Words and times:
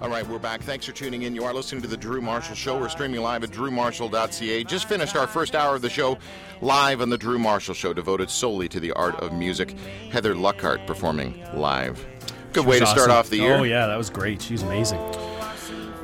All 0.00 0.08
right, 0.08 0.26
we're 0.26 0.38
back. 0.38 0.62
Thanks 0.62 0.86
for 0.86 0.92
tuning 0.92 1.22
in. 1.22 1.34
You 1.34 1.44
are 1.44 1.52
listening 1.52 1.82
to 1.82 1.88
The 1.88 1.96
Drew 1.96 2.20
Marshall 2.20 2.54
Show. 2.54 2.78
We're 2.78 2.88
streaming 2.88 3.20
live 3.20 3.44
at 3.44 3.50
drewmarshall.ca. 3.50 4.64
Just 4.64 4.88
finished 4.88 5.14
our 5.14 5.26
first 5.26 5.54
hour 5.54 5.76
of 5.76 5.82
the 5.82 5.90
show 5.90 6.18
live 6.60 7.00
on 7.02 7.10
The 7.10 7.18
Drew 7.18 7.38
Marshall 7.38 7.74
Show, 7.74 7.92
devoted 7.92 8.30
solely 8.30 8.68
to 8.70 8.80
the 8.80 8.92
art 8.92 9.14
of 9.16 9.32
music. 9.32 9.76
Heather 10.10 10.34
Luckhart 10.34 10.86
performing 10.86 11.44
live. 11.54 12.04
Good 12.52 12.66
way 12.66 12.78
to 12.80 12.86
start 12.86 13.10
Awesome. 13.10 13.12
off 13.12 13.28
the 13.30 13.38
year. 13.38 13.56
Oh 13.56 13.62
yeah, 13.62 13.86
that 13.86 13.96
was 13.96 14.10
great. 14.10 14.40
She's 14.42 14.62
amazing. 14.62 14.98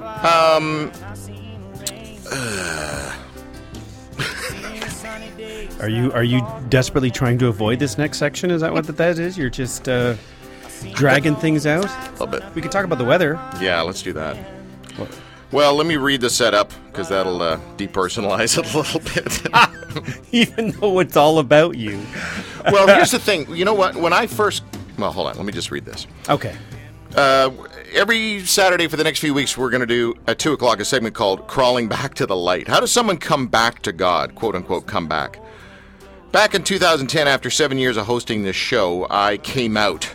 Um, 0.03 0.93
Are 5.81 5.89
you 5.89 6.13
are 6.13 6.25
you 6.25 6.45
desperately 6.69 7.11
trying 7.11 7.39
to 7.39 7.47
avoid 7.47 7.79
this 7.79 7.99
next 7.99 8.19
section? 8.19 8.51
Is 8.51 8.63
that 8.63 8.73
what 8.73 8.87
that 8.87 9.19
is? 9.19 9.39
You're 9.39 9.51
just 9.51 9.89
uh, 9.89 10.17
dragging 10.95 11.37
things 11.37 11.67
out. 11.67 11.87
a 11.87 12.11
little 12.13 12.27
bit. 12.27 12.43
We 12.55 12.63
could 12.63 12.73
talk 12.73 12.85
about 12.85 12.99
the 12.99 13.05
weather. 13.05 13.35
Yeah, 13.61 13.81
let's 13.83 14.03
do 14.03 14.13
that. 14.15 14.37
Well, 15.51 15.75
let 15.75 15.87
me 15.87 15.97
read 15.97 16.21
the 16.21 16.31
setup 16.31 16.73
because 16.87 17.09
that'll 17.09 17.41
uh, 17.41 17.59
depersonalize 17.77 18.59
it 18.59 18.75
a 18.75 18.77
little 18.77 19.01
bit. 19.01 20.25
even 20.33 20.73
though 20.73 20.99
it's 20.99 21.17
all 21.17 21.39
about 21.39 21.79
you. 21.79 22.05
well, 22.71 22.87
here's 22.95 23.13
the 23.13 23.19
thing. 23.19 23.49
You 23.55 23.65
know 23.65 23.75
what? 23.75 23.97
When 23.97 24.13
I 24.13 24.27
first. 24.27 24.63
Well, 24.99 25.13
hold 25.13 25.29
on. 25.29 25.37
Let 25.37 25.47
me 25.47 25.53
just 25.53 25.71
read 25.71 25.85
this. 25.85 26.07
Okay. 26.29 26.55
Uh, 27.15 27.51
every 27.95 28.45
Saturday 28.45 28.89
for 28.89 28.97
the 28.97 29.05
next 29.05 29.21
few 29.21 29.33
weeks, 29.33 29.57
we're 29.57 29.71
going 29.71 29.81
to 29.81 29.87
do 29.87 30.15
at 30.27 30.39
2 30.39 30.53
o'clock 30.53 30.81
a 30.81 30.85
segment 30.85 31.15
called 31.15 31.47
Crawling 31.47 31.89
Back 31.89 32.15
to 32.15 32.27
the 32.27 32.37
Light. 32.37 32.69
How 32.69 32.81
does 32.81 32.93
someone 32.93 33.17
come 33.17 33.47
back 33.47 33.81
to 33.83 33.93
God? 33.93 34.35
Quote 34.35 34.55
unquote, 34.55 34.87
come 34.87 35.09
back. 35.09 35.39
Back 36.33 36.55
in 36.55 36.63
2010, 36.63 37.27
after 37.27 37.49
seven 37.49 37.79
years 37.79 37.97
of 37.97 38.05
hosting 38.05 38.43
this 38.43 38.55
show, 38.55 39.07
I 39.09 39.39
came 39.39 39.79
out. 39.79 40.15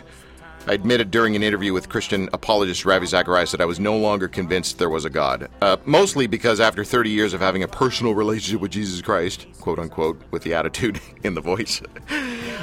I 0.68 0.74
admitted 0.74 1.10
during 1.10 1.34
an 1.34 1.42
interview 1.42 1.72
with 1.72 1.88
Christian 1.88 2.28
apologist 2.32 2.84
Ravi 2.84 3.06
Zacharias 3.06 3.50
that 3.50 3.60
I 3.60 3.64
was 3.64 3.80
no 3.80 3.96
longer 3.96 4.28
convinced 4.28 4.78
there 4.78 4.88
was 4.88 5.04
a 5.04 5.10
God. 5.10 5.50
Uh, 5.60 5.76
mostly 5.84 6.28
because 6.28 6.60
after 6.60 6.84
30 6.84 7.10
years 7.10 7.34
of 7.34 7.40
having 7.40 7.64
a 7.64 7.68
personal 7.68 8.14
relationship 8.14 8.60
with 8.60 8.70
Jesus 8.70 9.02
Christ, 9.02 9.48
quote 9.60 9.80
unquote, 9.80 10.22
with 10.30 10.44
the 10.44 10.54
attitude 10.54 11.00
in 11.24 11.34
the 11.34 11.40
voice, 11.40 11.82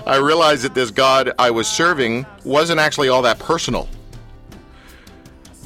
I 0.08 0.16
realized 0.16 0.64
that 0.64 0.74
this 0.74 0.90
God 0.90 1.34
I 1.38 1.52
was 1.52 1.68
serving 1.68 2.26
wasn't 2.46 2.80
actually 2.80 3.10
all 3.10 3.22
that 3.24 3.38
personal. 3.38 3.90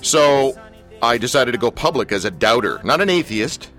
So 0.02 0.60
I 1.04 1.20
decided 1.20 1.52
to 1.52 1.60
go 1.60 1.70
public 1.70 2.12
as 2.12 2.26
a 2.26 2.32
doubter, 2.32 2.82
not 2.84 3.00
an 3.00 3.12
atheist, 3.12 3.70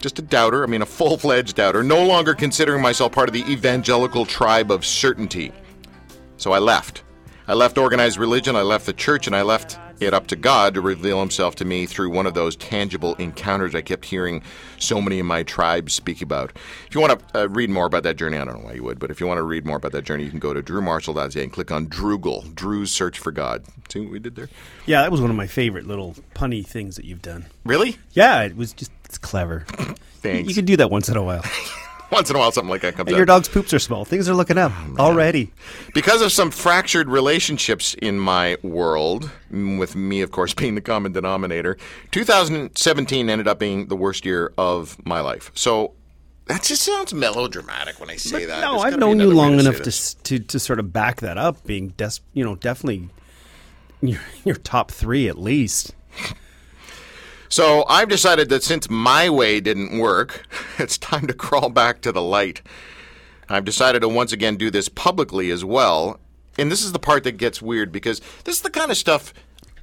just 0.00 0.18
a 0.18 0.22
doubter. 0.22 0.64
I 0.64 0.66
mean, 0.66 0.82
a 0.82 0.86
full 0.86 1.16
fledged 1.16 1.56
doubter, 1.56 1.82
no 1.82 2.04
longer 2.04 2.34
considering 2.34 2.82
myself 2.82 3.12
part 3.12 3.28
of 3.28 3.32
the 3.32 3.50
evangelical 3.50 4.26
tribe 4.26 4.70
of 4.70 4.84
certainty. 4.84 5.52
So 6.36 6.52
I 6.52 6.58
left. 6.58 7.02
I 7.46 7.54
left 7.54 7.78
organized 7.78 8.18
religion, 8.18 8.54
I 8.54 8.62
left 8.62 8.86
the 8.86 8.92
church, 8.92 9.26
and 9.26 9.34
I 9.34 9.42
left 9.42 9.76
it 10.00 10.14
up 10.14 10.28
to 10.28 10.36
God 10.36 10.74
to 10.74 10.80
reveal 10.80 11.20
himself 11.20 11.56
to 11.56 11.64
me 11.64 11.84
through 11.84 12.10
one 12.10 12.26
of 12.26 12.34
those 12.34 12.56
tangible 12.56 13.14
encounters 13.16 13.74
I 13.74 13.82
kept 13.82 14.04
hearing 14.04 14.42
so 14.78 15.00
many 15.00 15.18
of 15.18 15.26
my 15.26 15.42
tribes 15.42 15.92
speak 15.92 16.22
about. 16.22 16.52
If 16.86 16.94
you 16.94 17.00
want 17.00 17.18
to 17.18 17.42
uh, 17.42 17.48
read 17.48 17.70
more 17.70 17.86
about 17.86 18.04
that 18.04 18.16
journey, 18.16 18.38
I 18.38 18.44
don't 18.44 18.60
know 18.60 18.66
why 18.66 18.74
you 18.74 18.84
would, 18.84 18.98
but 18.98 19.10
if 19.10 19.20
you 19.20 19.26
want 19.26 19.38
to 19.38 19.42
read 19.42 19.66
more 19.66 19.76
about 19.76 19.92
that 19.92 20.04
journey, 20.04 20.24
you 20.24 20.30
can 20.30 20.38
go 20.38 20.54
to 20.54 20.62
drewmarshall.ca 20.62 21.42
and 21.42 21.52
click 21.52 21.70
on 21.70 21.86
Droogle, 21.86 22.54
Drew's 22.54 22.90
Search 22.90 23.18
for 23.18 23.32
God. 23.32 23.64
See 23.88 24.00
what 24.00 24.10
we 24.10 24.18
did 24.18 24.36
there? 24.36 24.48
Yeah, 24.86 25.02
that 25.02 25.10
was 25.10 25.20
one 25.20 25.30
of 25.30 25.36
my 25.36 25.46
favorite 25.46 25.86
little 25.86 26.14
punny 26.34 26.66
things 26.66 26.96
that 26.96 27.04
you've 27.04 27.22
done. 27.22 27.46
Really? 27.64 27.98
Yeah, 28.12 28.42
it 28.42 28.56
was 28.56 28.72
just 28.72 28.92
it's 29.10 29.18
clever. 29.18 29.64
Thanks. 30.22 30.48
You 30.48 30.54
can 30.54 30.64
do 30.64 30.76
that 30.76 30.88
once 30.88 31.08
in 31.08 31.16
a 31.16 31.22
while. 31.22 31.44
Once 32.12 32.28
in 32.28 32.34
a 32.34 32.40
while, 32.40 32.50
something 32.50 32.68
like 32.70 32.80
that 32.80 32.96
comes 32.96 33.08
Hey, 33.08 33.14
out. 33.14 33.18
your 33.18 33.24
dog's 33.24 33.48
poops 33.48 33.72
are 33.72 33.78
small. 33.78 34.04
Things 34.04 34.28
are 34.28 34.34
looking 34.34 34.58
up 34.58 34.72
oh, 34.98 35.04
already. 35.04 35.52
Because 35.94 36.22
of 36.22 36.32
some 36.32 36.50
fractured 36.50 37.08
relationships 37.08 37.94
in 38.02 38.18
my 38.18 38.56
world, 38.64 39.30
with 39.52 39.94
me, 39.94 40.20
of 40.20 40.32
course, 40.32 40.52
being 40.62 40.74
the 40.74 40.80
common 40.80 41.12
denominator, 41.12 41.76
2017 42.10 43.30
ended 43.30 43.46
up 43.46 43.60
being 43.60 43.86
the 43.86 43.94
worst 43.94 44.24
year 44.24 44.52
of 44.58 44.98
my 45.06 45.20
life. 45.20 45.52
So 45.54 45.94
that 46.46 46.64
just 46.64 46.82
sounds 46.82 47.14
melodramatic 47.14 48.00
when 48.00 48.10
I 48.10 48.16
say 48.16 48.44
that. 48.44 48.60
No, 48.60 48.80
There's 48.80 48.94
I've 48.94 48.98
known 48.98 49.20
you 49.20 49.30
long 49.30 49.52
to 49.52 49.60
enough 49.60 49.80
to, 49.82 50.22
to 50.24 50.40
to 50.40 50.58
sort 50.58 50.80
of 50.80 50.92
back 50.92 51.20
that 51.20 51.38
up. 51.38 51.64
Being 51.64 51.90
des- 51.90 52.22
you 52.34 52.44
know, 52.44 52.56
definitely 52.56 53.08
your, 54.02 54.20
your 54.44 54.56
top 54.56 54.90
three 54.90 55.28
at 55.28 55.38
least. 55.38 55.94
So 57.50 57.84
I've 57.88 58.08
decided 58.08 58.48
that 58.48 58.62
since 58.62 58.88
my 58.88 59.28
way 59.28 59.60
didn't 59.60 59.98
work, 59.98 60.46
it's 60.78 60.96
time 60.96 61.26
to 61.26 61.34
crawl 61.34 61.68
back 61.68 62.00
to 62.02 62.12
the 62.12 62.22
light. 62.22 62.62
I've 63.48 63.64
decided 63.64 64.00
to 64.00 64.08
once 64.08 64.32
again 64.32 64.56
do 64.56 64.70
this 64.70 64.88
publicly 64.88 65.50
as 65.50 65.64
well. 65.64 66.20
And 66.56 66.70
this 66.70 66.84
is 66.84 66.92
the 66.92 67.00
part 67.00 67.24
that 67.24 67.36
gets 67.36 67.60
weird 67.60 67.90
because 67.90 68.20
this 68.44 68.56
is 68.56 68.62
the 68.62 68.70
kind 68.70 68.90
of 68.90 68.96
stuff 68.96 69.34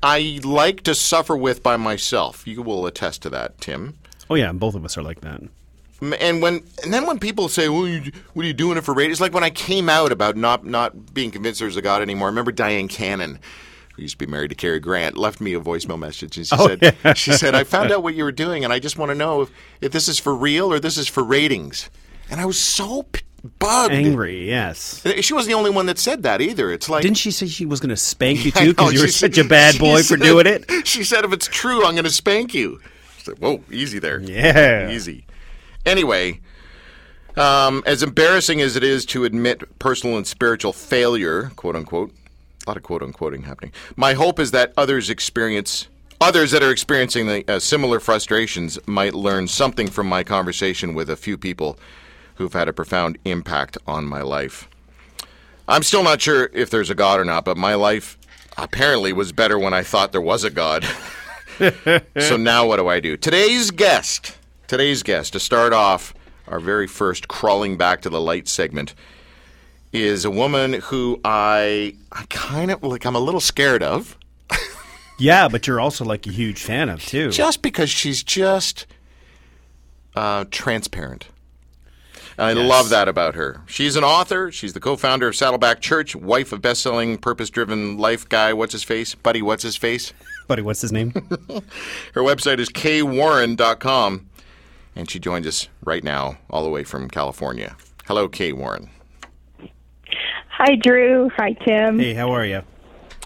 I 0.02 0.40
like 0.44 0.84
to 0.84 0.96
suffer 0.96 1.36
with 1.36 1.62
by 1.62 1.76
myself. 1.76 2.48
You 2.48 2.62
will 2.62 2.86
attest 2.86 3.22
to 3.24 3.30
that, 3.32 3.60
Tim. 3.60 3.98
Oh 4.30 4.36
yeah, 4.36 4.52
both 4.54 4.76
of 4.76 4.86
us 4.86 4.98
are 4.98 5.04
like 5.04 5.22
that. 5.22 5.42
And 6.00 6.42
when 6.42 6.64
and 6.84 6.94
then 6.94 7.08
when 7.08 7.18
people 7.18 7.50
say, 7.50 7.70
"Well, 7.70 7.88
you, 7.88 8.12
what 8.34 8.44
are 8.44 8.48
you 8.48 8.54
doing 8.54 8.78
it 8.78 8.84
for 8.84 9.00
It's 9.02 9.20
Like 9.20 9.34
when 9.34 9.44
I 9.44 9.50
came 9.50 9.90
out 9.90 10.12
about 10.12 10.38
not 10.38 10.64
not 10.64 11.14
being 11.14 11.32
convinced 11.32 11.60
there's 11.60 11.76
a 11.76 11.82
God 11.82 12.02
anymore. 12.02 12.28
I 12.28 12.30
remember 12.30 12.52
Diane 12.52 12.88
Cannon, 12.88 13.40
who 13.98 14.04
used 14.04 14.18
to 14.18 14.26
be 14.26 14.32
married 14.32 14.50
to 14.50 14.56
Cary 14.56 14.80
Grant, 14.80 15.18
left 15.18 15.42
me 15.42 15.54
a 15.54 15.60
voicemail 15.60 16.00
message, 16.00 16.38
and 16.38 16.48
she 16.48 16.56
Oh, 16.58 16.68
said, 16.68 16.96
yeah. 17.04 17.14
"She 17.14 17.34
said 17.34 17.54
I 17.56 17.64
found 17.66 17.92
out 17.92 18.04
what 18.04 18.14
you 18.16 18.24
were 18.24 18.32
doing, 18.32 18.64
and 18.64 18.72
I 18.72 18.80
just 18.80 18.98
want 18.98 19.10
to 19.10 19.16
know 19.16 19.42
if, 19.42 19.52
if 19.82 19.92
this 19.92 20.08
is 20.08 20.18
for 20.20 20.34
real 20.36 20.72
or 20.72 20.80
this 20.80 20.98
is 20.98 21.08
for 21.08 21.24
ratings." 21.24 21.90
And 22.30 22.40
I 22.40 22.46
was 22.46 22.60
so 22.60 23.04
p- 23.04 23.22
bugged. 23.60 23.94
Angry, 23.94 24.48
yes. 24.48 25.02
She 25.22 25.34
wasn't 25.34 25.52
the 25.54 25.58
only 25.58 25.70
one 25.72 25.86
that 25.88 25.98
said 25.98 26.24
that 26.24 26.42
either. 26.42 26.72
It's 26.72 26.90
like 26.90 27.02
Didn't 27.02 27.18
she 27.18 27.32
say 27.32 27.48
she 27.48 27.66
was 27.66 27.80
going 27.80 27.90
to 27.90 27.98
spank 27.98 28.46
you 28.46 28.52
too 28.54 28.70
because 28.74 28.94
you 28.94 29.02
were 29.02 29.08
such 29.08 29.38
a 29.38 29.44
bad 29.44 29.80
boy 29.80 30.04
for 30.04 30.16
doing 30.18 30.46
it? 30.48 30.66
She 30.86 31.04
said, 31.04 31.26
"If 31.26 31.34
it's 31.34 31.48
true, 31.48 31.86
I'm 31.86 31.94
going 31.96 32.04
to 32.06 32.10
spank 32.12 32.54
you." 32.54 32.80
I 33.18 33.22
said, 33.24 33.40
"Whoa, 33.40 33.64
easy 33.72 34.00
there." 34.00 34.20
Yeah. 34.20 34.90
Easy. 34.92 35.26
Anyway, 35.86 36.42
um, 37.36 37.84
as 37.86 38.04
embarrassing 38.04 38.62
as 38.62 38.76
it 38.76 38.84
is 38.84 39.06
to 39.08 39.24
admit 39.26 39.80
personal 39.80 40.18
and 40.18 40.28
spiritual 40.28 40.74
failure, 40.74 41.52
quote 41.56 41.76
unquote, 41.76 42.12
a 42.68 42.70
lot 42.70 42.78
of 42.78 42.84
quote 42.84 43.02
unquoting 43.02 43.44
happening. 43.44 43.72
My 43.96 44.14
hope 44.14 44.40
is 44.40 44.52
that 44.52 44.74
others 44.76 45.10
experience. 45.10 45.88
Others 46.20 46.52
that 46.52 46.64
are 46.64 46.72
experiencing 46.72 47.28
the, 47.28 47.46
uh, 47.48 47.60
similar 47.60 48.00
frustrations 48.00 48.78
might 48.88 49.14
learn 49.14 49.48
something 49.48 49.88
from 49.88 50.08
my 50.08 50.24
conversation 50.24 50.94
with 50.94 51.10
a 51.10 51.16
few 51.16 51.38
people 51.38 51.80
who've 52.36 52.54
had 52.54 52.68
a 52.68 52.74
profound 52.74 53.18
impact 53.24 53.78
on 53.88 54.06
my 54.06 54.22
life. 54.22 54.68
I'm 55.68 55.84
still 55.84 56.04
not 56.04 56.22
sure 56.22 56.50
if 56.54 56.70
there's 56.70 56.90
a 56.90 56.96
God 56.96 57.20
or 57.20 57.26
not, 57.26 57.46
but 57.46 57.56
my 57.56 57.76
life 57.76 58.18
apparently 58.58 59.14
was 59.14 59.32
better 59.32 59.60
when 59.60 59.74
I 59.74 59.84
thought 59.84 60.12
there 60.12 60.22
was 60.22 60.44
a 60.44 60.50
God. 60.50 60.86
so 62.20 62.38
now 62.38 62.68
what 62.68 62.78
do 62.78 62.88
I 62.88 63.00
do? 63.00 63.16
Today's 63.16 63.72
guest, 63.72 64.38
today's 64.68 65.04
guest, 65.04 65.34
to 65.34 65.40
start 65.40 65.72
off 65.72 66.14
our 66.48 66.60
very 66.60 66.88
first 66.88 67.28
crawling 67.28 67.78
back 67.78 68.02
to 68.02 68.10
the 68.10 68.22
light 68.22 68.48
segment, 68.48 68.94
is 69.94 70.26
a 70.26 70.32
woman 70.32 70.74
who 70.74 71.20
I, 71.24 71.96
I 72.12 72.26
kind 72.30 72.72
of 72.72 72.84
like. 72.84 73.06
I'm 73.06 73.16
a 73.16 73.20
little 73.20 73.40
scared 73.42 73.84
of, 73.84 74.18
Yeah, 75.20 75.48
but 75.48 75.66
you're 75.66 75.80
also 75.80 76.06
like 76.06 76.28
a 76.28 76.32
huge 76.32 76.62
fan 76.62 76.90
of 76.90 77.04
too. 77.04 77.32
just 77.32 77.62
because 77.64 77.90
she's 77.90 78.22
just 78.24 78.86
uh, 80.16 80.46
transparent. 80.52 81.28
I 82.40 82.54
love 82.54 82.90
that 82.90 83.08
about 83.08 83.34
her. 83.34 83.62
She's 83.66 83.96
an 83.96 84.04
author. 84.04 84.52
She's 84.52 84.74
the 84.74 84.80
co-founder 84.80 85.28
of 85.28 85.36
Saddleback 85.36 85.82
Church, 85.82 86.16
wife 86.16 86.52
of 86.52 86.62
best-selling, 86.62 87.18
purpose-driven 87.18 87.98
life 87.98 88.30
guy. 88.30 88.54
What's 88.54 88.74
his 88.74 88.84
face? 88.84 89.16
Buddy, 89.16 89.42
what's 89.42 89.64
his 89.64 89.76
face? 89.76 90.14
Buddy, 90.48 90.62
what's 90.62 90.82
his 90.82 90.92
name? 90.92 91.14
Her 92.14 92.22
website 92.22 92.60
is 92.60 92.70
kaywarren.com, 92.70 94.30
and 94.96 95.10
she 95.10 95.18
joins 95.18 95.48
us 95.48 95.68
right 95.84 96.04
now, 96.04 96.38
all 96.52 96.64
the 96.64 96.70
way 96.70 96.84
from 96.84 97.10
California. 97.10 97.76
Hello, 98.06 98.28
Kay 98.30 98.52
Warren. 98.54 98.92
Hi, 100.58 100.74
Drew. 100.74 101.30
Hi, 101.38 101.54
Tim. 101.54 102.00
hey, 102.00 102.16
how 102.16 102.32
are 102.32 102.44
you? 102.44 102.64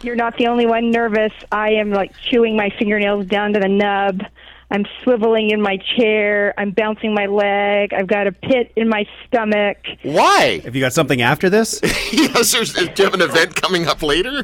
You're 0.02 0.18
not 0.18 0.36
the 0.36 0.48
only 0.48 0.66
one 0.66 0.92
nervous. 0.92 1.32
I 1.50 1.70
am 1.70 1.90
like 1.90 2.12
chewing 2.30 2.58
my 2.58 2.70
fingernails 2.78 3.26
down 3.28 3.54
to 3.54 3.60
the 3.62 3.70
nub. 3.70 4.22
I'm 4.70 4.84
swiveling 5.02 5.50
in 5.54 5.62
my 5.62 5.78
chair. 5.96 6.54
I'm 6.58 6.72
bouncing 6.72 7.14
my 7.14 7.28
leg. 7.28 7.94
I've 7.94 8.08
got 8.08 8.28
a 8.28 8.34
pit 8.34 8.74
in 8.76 8.90
my 8.90 9.06
stomach. 9.26 9.78
Why? 10.04 10.60
Have 10.66 10.76
you 10.76 10.82
got 10.82 10.92
something 10.92 11.22
after 11.22 11.50
this? 11.50 11.80
yes, 12.12 12.52
there's, 12.52 12.74
do 12.74 12.82
you 12.98 13.04
have 13.06 13.14
an 13.14 13.22
event 13.22 13.56
coming 13.56 13.88
up 13.88 14.04
later? 14.04 14.44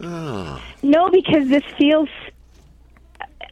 No, 0.00 1.10
because 1.10 1.48
this 1.48 1.64
feels, 1.76 2.08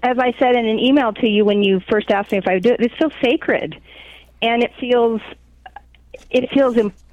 as 0.03 0.19
I 0.19 0.33
said 0.39 0.57
in 0.57 0.67
an 0.67 0.79
email 0.79 1.13
to 1.13 1.29
you 1.29 1.45
when 1.45 1.63
you 1.63 1.81
first 1.91 2.11
asked 2.11 2.33
me 2.33 2.39
if 2.39 2.49
I 2.49 2.55
would 2.55 2.63
do 2.63 2.73
it, 2.73 2.81
this 2.81 2.93
feels 2.99 3.13
sacred, 3.23 3.79
and 4.41 4.63
it 4.63 4.73
feels, 4.81 5.21
it 6.31 6.49
feels 6.55 6.75
important. 6.77 7.04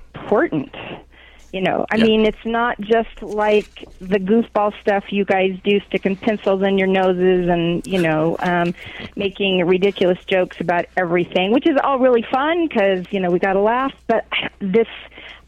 You 1.54 1.60
know, 1.62 1.86
I 1.92 1.98
Yeah. 1.98 2.06
mean, 2.06 2.26
it's 2.26 2.46
not 2.46 2.80
just 2.80 3.22
like 3.22 3.86
the 4.00 4.20
goofball 4.20 4.72
stuff 4.80 5.12
you 5.12 5.26
guys 5.26 5.58
do, 5.66 5.82
sticking 5.88 6.16
pencils 6.16 6.64
in 6.64 6.78
your 6.78 6.88
noses 6.88 7.50
and 7.50 7.86
you 7.86 8.02
know, 8.02 8.38
um, 8.40 8.74
making 9.18 9.66
ridiculous 9.68 10.18
jokes 10.28 10.58
about 10.62 10.86
everything, 10.96 11.52
which 11.52 11.68
is 11.68 11.78
all 11.84 12.00
really 12.00 12.22
fun 12.32 12.68
because 12.70 13.06
you 13.12 13.20
know 13.20 13.30
we 13.30 13.38
got 13.40 13.54
to 13.54 13.60
laugh. 13.60 13.92
But 14.08 14.26
this, 14.60 14.88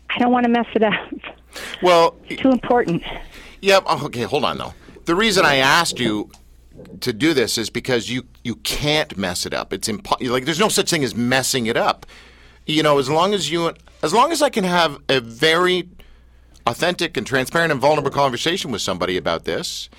I 0.09 0.19
don't 0.19 0.31
want 0.33 0.43
to 0.45 0.49
mess 0.51 0.67
it 0.75 0.83
up. 0.83 0.93
Well, 1.81 2.15
It's 2.27 2.41
too 2.41 2.49
important. 2.51 3.03
yeah. 3.61 3.79
oh, 3.85 4.05
Okay, 4.07 4.23
hold 4.23 4.43
on 4.43 4.57
though. 4.57 4.73
The 5.05 5.15
reason 5.15 5.45
I 5.45 5.55
asked 5.57 5.99
you 5.99 6.29
to 6.99 7.13
do 7.13 7.33
this 7.33 7.57
is 7.57 7.69
because 7.69 8.09
you 8.09 8.25
you 8.43 8.55
can't 8.55 9.15
mess 9.17 9.45
it 9.45 9.53
up. 9.53 9.71
It's 9.71 9.87
impo- 9.87 10.29
like 10.29 10.43
there's 10.43 10.59
no 10.59 10.67
such 10.67 10.89
thing 10.89 11.03
as 11.05 11.15
messing 11.15 11.67
it 11.67 11.77
up. 11.77 12.05
You 12.65 12.83
know, 12.83 12.97
as 12.99 13.09
long 13.09 13.33
as 13.33 13.49
you 13.51 13.73
as 14.03 14.13
long 14.13 14.31
as 14.31 14.41
I 14.41 14.49
can 14.49 14.65
have 14.65 14.99
a 15.09 15.19
very 15.21 15.89
authentic 16.67 17.17
and 17.17 17.25
transparent 17.25 17.71
and 17.71 17.81
vulnerable 17.81 18.11
conversation 18.11 18.71
with 18.71 18.81
somebody 18.81 19.17
about 19.17 19.45
this, 19.45 19.89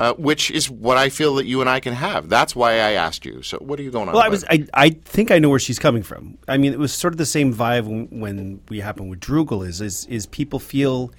uh, 0.00 0.14
which 0.14 0.50
is 0.50 0.70
what 0.70 0.96
I 0.96 1.08
feel 1.08 1.34
that 1.36 1.46
you 1.46 1.60
and 1.60 1.68
I 1.68 1.80
can 1.80 1.92
have. 1.94 2.28
That's 2.28 2.56
why 2.56 2.72
I 2.74 2.92
asked 2.92 3.24
you. 3.26 3.42
So, 3.42 3.58
what 3.58 3.78
are 3.78 3.82
you 3.82 3.90
going 3.90 4.08
on? 4.08 4.14
Well, 4.14 4.22
I 4.22 4.28
was. 4.28 4.44
I, 4.48 4.66
I 4.72 4.90
think 4.90 5.30
I 5.30 5.38
know 5.38 5.48
where 5.50 5.58
she's 5.58 5.78
coming 5.78 6.02
from. 6.02 6.38
I 6.48 6.56
mean, 6.56 6.72
it 6.72 6.78
was 6.78 6.92
sort 6.92 7.12
of 7.14 7.18
the 7.18 7.26
same 7.26 7.52
vibe 7.54 7.84
when, 7.84 8.06
when 8.20 8.60
we 8.68 8.80
happened 8.80 9.10
with 9.10 9.20
Droogle. 9.20 9.66
Is 9.66 9.80
is 9.80 10.06
is 10.06 10.26
people 10.26 10.58
feel 10.58 11.12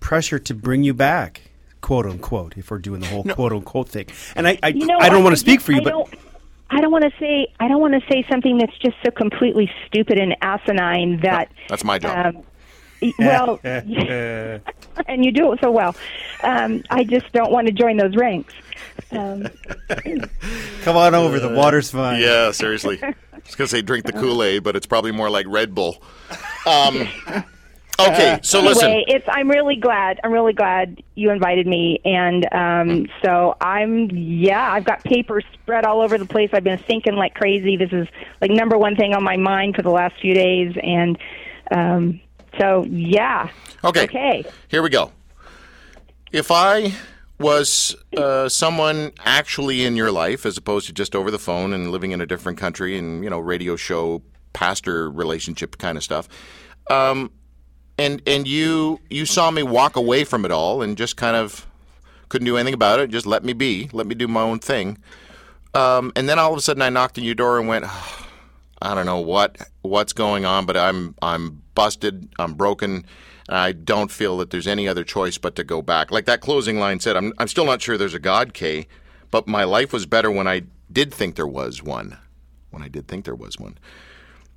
pressure 0.00 0.38
to 0.40 0.54
bring 0.54 0.82
you 0.82 0.92
back, 0.94 1.42
quote 1.80 2.06
unquote, 2.06 2.56
if 2.58 2.70
we're 2.70 2.78
doing 2.78 3.00
the 3.00 3.06
whole 3.06 3.24
quote 3.24 3.52
unquote 3.52 3.88
thing. 3.88 4.06
And 4.36 4.46
I 4.48 4.58
I, 4.62 4.68
You 4.68 4.84
know, 4.86 4.98
I 4.98 5.08
don't 5.08 5.22
want 5.22 5.32
to 5.32 5.36
just- 5.36 5.46
speak 5.46 5.60
for 5.60 5.72
you, 5.72 5.80
I 5.80 5.84
but 5.84 5.90
don't, 5.90 6.14
I 6.70 6.80
don't 6.80 6.90
want 6.90 7.04
to 7.04 7.12
say 7.18 7.52
I 7.60 7.68
don't 7.68 7.80
want 7.80 7.94
to 7.94 8.00
say 8.10 8.24
something 8.28 8.58
that's 8.58 8.76
just 8.78 8.96
so 9.04 9.10
completely 9.10 9.70
stupid 9.86 10.18
and 10.18 10.36
asinine 10.42 11.20
that. 11.20 11.50
that's 11.68 11.84
my 11.84 11.98
job. 11.98 12.36
Um, 12.36 12.44
well, 13.18 13.60
and 13.64 15.24
you 15.24 15.32
do 15.32 15.52
it 15.52 15.60
so 15.60 15.70
well. 15.70 15.94
Um, 16.42 16.82
I 16.90 17.04
just 17.04 17.30
don't 17.32 17.50
want 17.50 17.66
to 17.66 17.72
join 17.72 17.96
those 17.96 18.16
ranks. 18.16 18.54
Um, 19.10 19.48
come 20.82 20.96
on 20.96 21.14
over. 21.14 21.38
The 21.38 21.54
water's 21.54 21.90
fine. 21.90 22.20
Yeah, 22.20 22.50
seriously. 22.52 23.02
I 23.02 23.14
was 23.44 23.54
going 23.54 23.66
to 23.66 23.68
say 23.68 23.82
drink 23.82 24.06
the 24.06 24.12
Kool 24.12 24.42
Aid, 24.42 24.62
but 24.62 24.76
it's 24.76 24.86
probably 24.86 25.12
more 25.12 25.28
like 25.28 25.46
Red 25.48 25.74
Bull. 25.74 26.02
Um, 26.66 27.08
okay, 28.00 28.38
so 28.42 28.60
listen. 28.60 28.88
anyway, 28.88 29.04
it's 29.08 29.26
I'm 29.28 29.48
really 29.50 29.76
glad. 29.76 30.20
I'm 30.24 30.32
really 30.32 30.52
glad 30.52 31.02
you 31.14 31.30
invited 31.30 31.66
me, 31.66 32.00
and 32.04 32.46
um, 32.52 33.06
so 33.22 33.56
I'm 33.60 34.10
yeah. 34.10 34.72
I've 34.72 34.84
got 34.84 35.02
papers 35.04 35.44
spread 35.52 35.84
all 35.84 36.00
over 36.00 36.18
the 36.18 36.26
place. 36.26 36.50
I've 36.52 36.64
been 36.64 36.78
thinking 36.78 37.14
like 37.14 37.34
crazy. 37.34 37.76
This 37.76 37.92
is 37.92 38.08
like 38.40 38.50
number 38.50 38.76
one 38.76 38.96
thing 38.96 39.14
on 39.14 39.22
my 39.22 39.36
mind 39.36 39.76
for 39.76 39.82
the 39.82 39.90
last 39.90 40.14
few 40.20 40.34
days, 40.34 40.74
and 40.82 41.18
um, 41.70 42.20
so 42.58 42.84
yeah. 42.84 43.50
Okay. 43.82 44.04
Okay. 44.04 44.44
Here 44.68 44.82
we 44.82 44.90
go. 44.90 45.12
If 46.32 46.50
I 46.50 46.94
was 47.38 47.94
uh, 48.16 48.48
someone 48.48 49.12
actually 49.24 49.84
in 49.84 49.96
your 49.96 50.10
life, 50.12 50.46
as 50.46 50.56
opposed 50.56 50.86
to 50.86 50.92
just 50.92 51.14
over 51.14 51.30
the 51.30 51.38
phone 51.38 51.72
and 51.72 51.90
living 51.90 52.12
in 52.12 52.20
a 52.20 52.26
different 52.26 52.58
country 52.58 52.96
and 52.98 53.22
you 53.22 53.30
know 53.30 53.38
radio 53.38 53.76
show 53.76 54.22
pastor 54.52 55.10
relationship 55.10 55.78
kind 55.78 55.98
of 55.98 56.04
stuff, 56.04 56.28
um, 56.90 57.30
and 57.98 58.22
and 58.26 58.46
you 58.46 59.00
you 59.10 59.26
saw 59.26 59.50
me 59.50 59.62
walk 59.62 59.96
away 59.96 60.24
from 60.24 60.44
it 60.44 60.50
all 60.50 60.82
and 60.82 60.96
just 60.96 61.16
kind 61.16 61.36
of 61.36 61.66
couldn't 62.28 62.46
do 62.46 62.56
anything 62.56 62.74
about 62.74 63.00
it, 63.00 63.10
just 63.10 63.26
let 63.26 63.44
me 63.44 63.52
be, 63.52 63.88
let 63.92 64.06
me 64.06 64.14
do 64.14 64.26
my 64.26 64.40
own 64.40 64.58
thing, 64.58 64.98
um, 65.74 66.12
and 66.16 66.28
then 66.28 66.38
all 66.38 66.52
of 66.52 66.58
a 66.58 66.62
sudden 66.62 66.82
I 66.82 66.88
knocked 66.88 67.18
on 67.18 67.24
your 67.24 67.34
door 67.34 67.58
and 67.58 67.68
went. 67.68 67.84
I 68.82 68.94
don't 68.94 69.06
know 69.06 69.20
what 69.20 69.56
what's 69.80 70.12
going 70.12 70.44
on, 70.44 70.66
but 70.66 70.76
I'm 70.76 71.14
I'm 71.22 71.62
busted. 71.74 72.28
I'm 72.38 72.54
broken. 72.54 73.06
I 73.48 73.72
don't 73.72 74.10
feel 74.10 74.38
that 74.38 74.50
there's 74.50 74.66
any 74.66 74.88
other 74.88 75.04
choice 75.04 75.38
but 75.38 75.54
to 75.56 75.64
go 75.64 75.82
back. 75.82 76.10
Like 76.10 76.26
that 76.26 76.40
closing 76.40 76.78
line 76.78 77.00
said, 77.00 77.16
I'm 77.16 77.32
I'm 77.38 77.48
still 77.48 77.64
not 77.64 77.80
sure 77.80 77.96
there's 77.96 78.14
a 78.14 78.18
God, 78.18 78.52
Kay, 78.52 78.86
but 79.30 79.46
my 79.48 79.64
life 79.64 79.92
was 79.92 80.06
better 80.06 80.30
when 80.30 80.46
I 80.46 80.62
did 80.92 81.14
think 81.14 81.36
there 81.36 81.46
was 81.46 81.82
one. 81.82 82.18
When 82.70 82.82
I 82.82 82.88
did 82.88 83.08
think 83.08 83.24
there 83.24 83.34
was 83.34 83.58
one. 83.58 83.78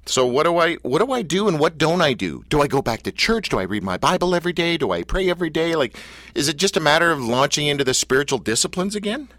So 0.08 0.26
what 0.26 0.44
do 0.44 0.58
I 0.58 0.76
what 0.76 1.00
do 1.00 1.12
I 1.12 1.22
do 1.22 1.48
and 1.48 1.60
what 1.60 1.78
don't 1.78 2.02
I 2.02 2.14
do? 2.14 2.44
Do 2.50 2.62
I 2.62 2.68
go 2.68 2.82
back 2.82 3.04
to 3.04 3.12
church? 3.12 3.50
Do 3.50 3.60
I 3.60 3.64
read 3.64 3.84
my 3.84 3.98
Bible 3.98 4.34
every 4.34 4.54
day? 4.54 4.78
Do 4.78 4.92
I 4.92 5.04
pray 5.04 5.30
every 5.30 5.50
day? 5.50 5.76
Like 5.76 5.96
is 6.34 6.48
it 6.48 6.58
just 6.58 6.78
a 6.78 6.80
matter 6.80 7.12
of 7.12 7.22
launching 7.22 7.68
into 7.68 7.84
the 7.84 7.94
spiritual 7.94 8.40
disciplines 8.40 8.96
again? 8.96 9.30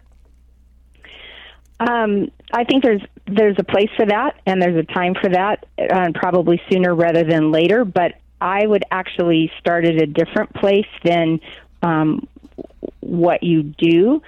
Um, 1.79 2.29
I 2.51 2.65
think 2.65 2.83
there's 2.83 3.01
there's 3.25 3.55
a 3.57 3.63
place 3.63 3.89
for 3.95 4.05
that, 4.05 4.41
and 4.45 4.61
there's 4.61 4.75
a 4.75 4.93
time 4.93 5.15
for 5.21 5.29
that, 5.29 5.65
uh, 5.91 6.09
probably 6.13 6.61
sooner 6.69 6.93
rather 6.93 7.23
than 7.23 7.51
later. 7.51 7.85
But 7.85 8.15
I 8.41 8.65
would 8.65 8.83
actually 8.91 9.51
start 9.59 9.85
at 9.85 9.95
a 9.95 10.05
different 10.05 10.53
place 10.55 10.87
than 11.03 11.39
um, 11.81 12.27
what 12.99 13.43
you 13.43 13.63
do. 13.63 14.21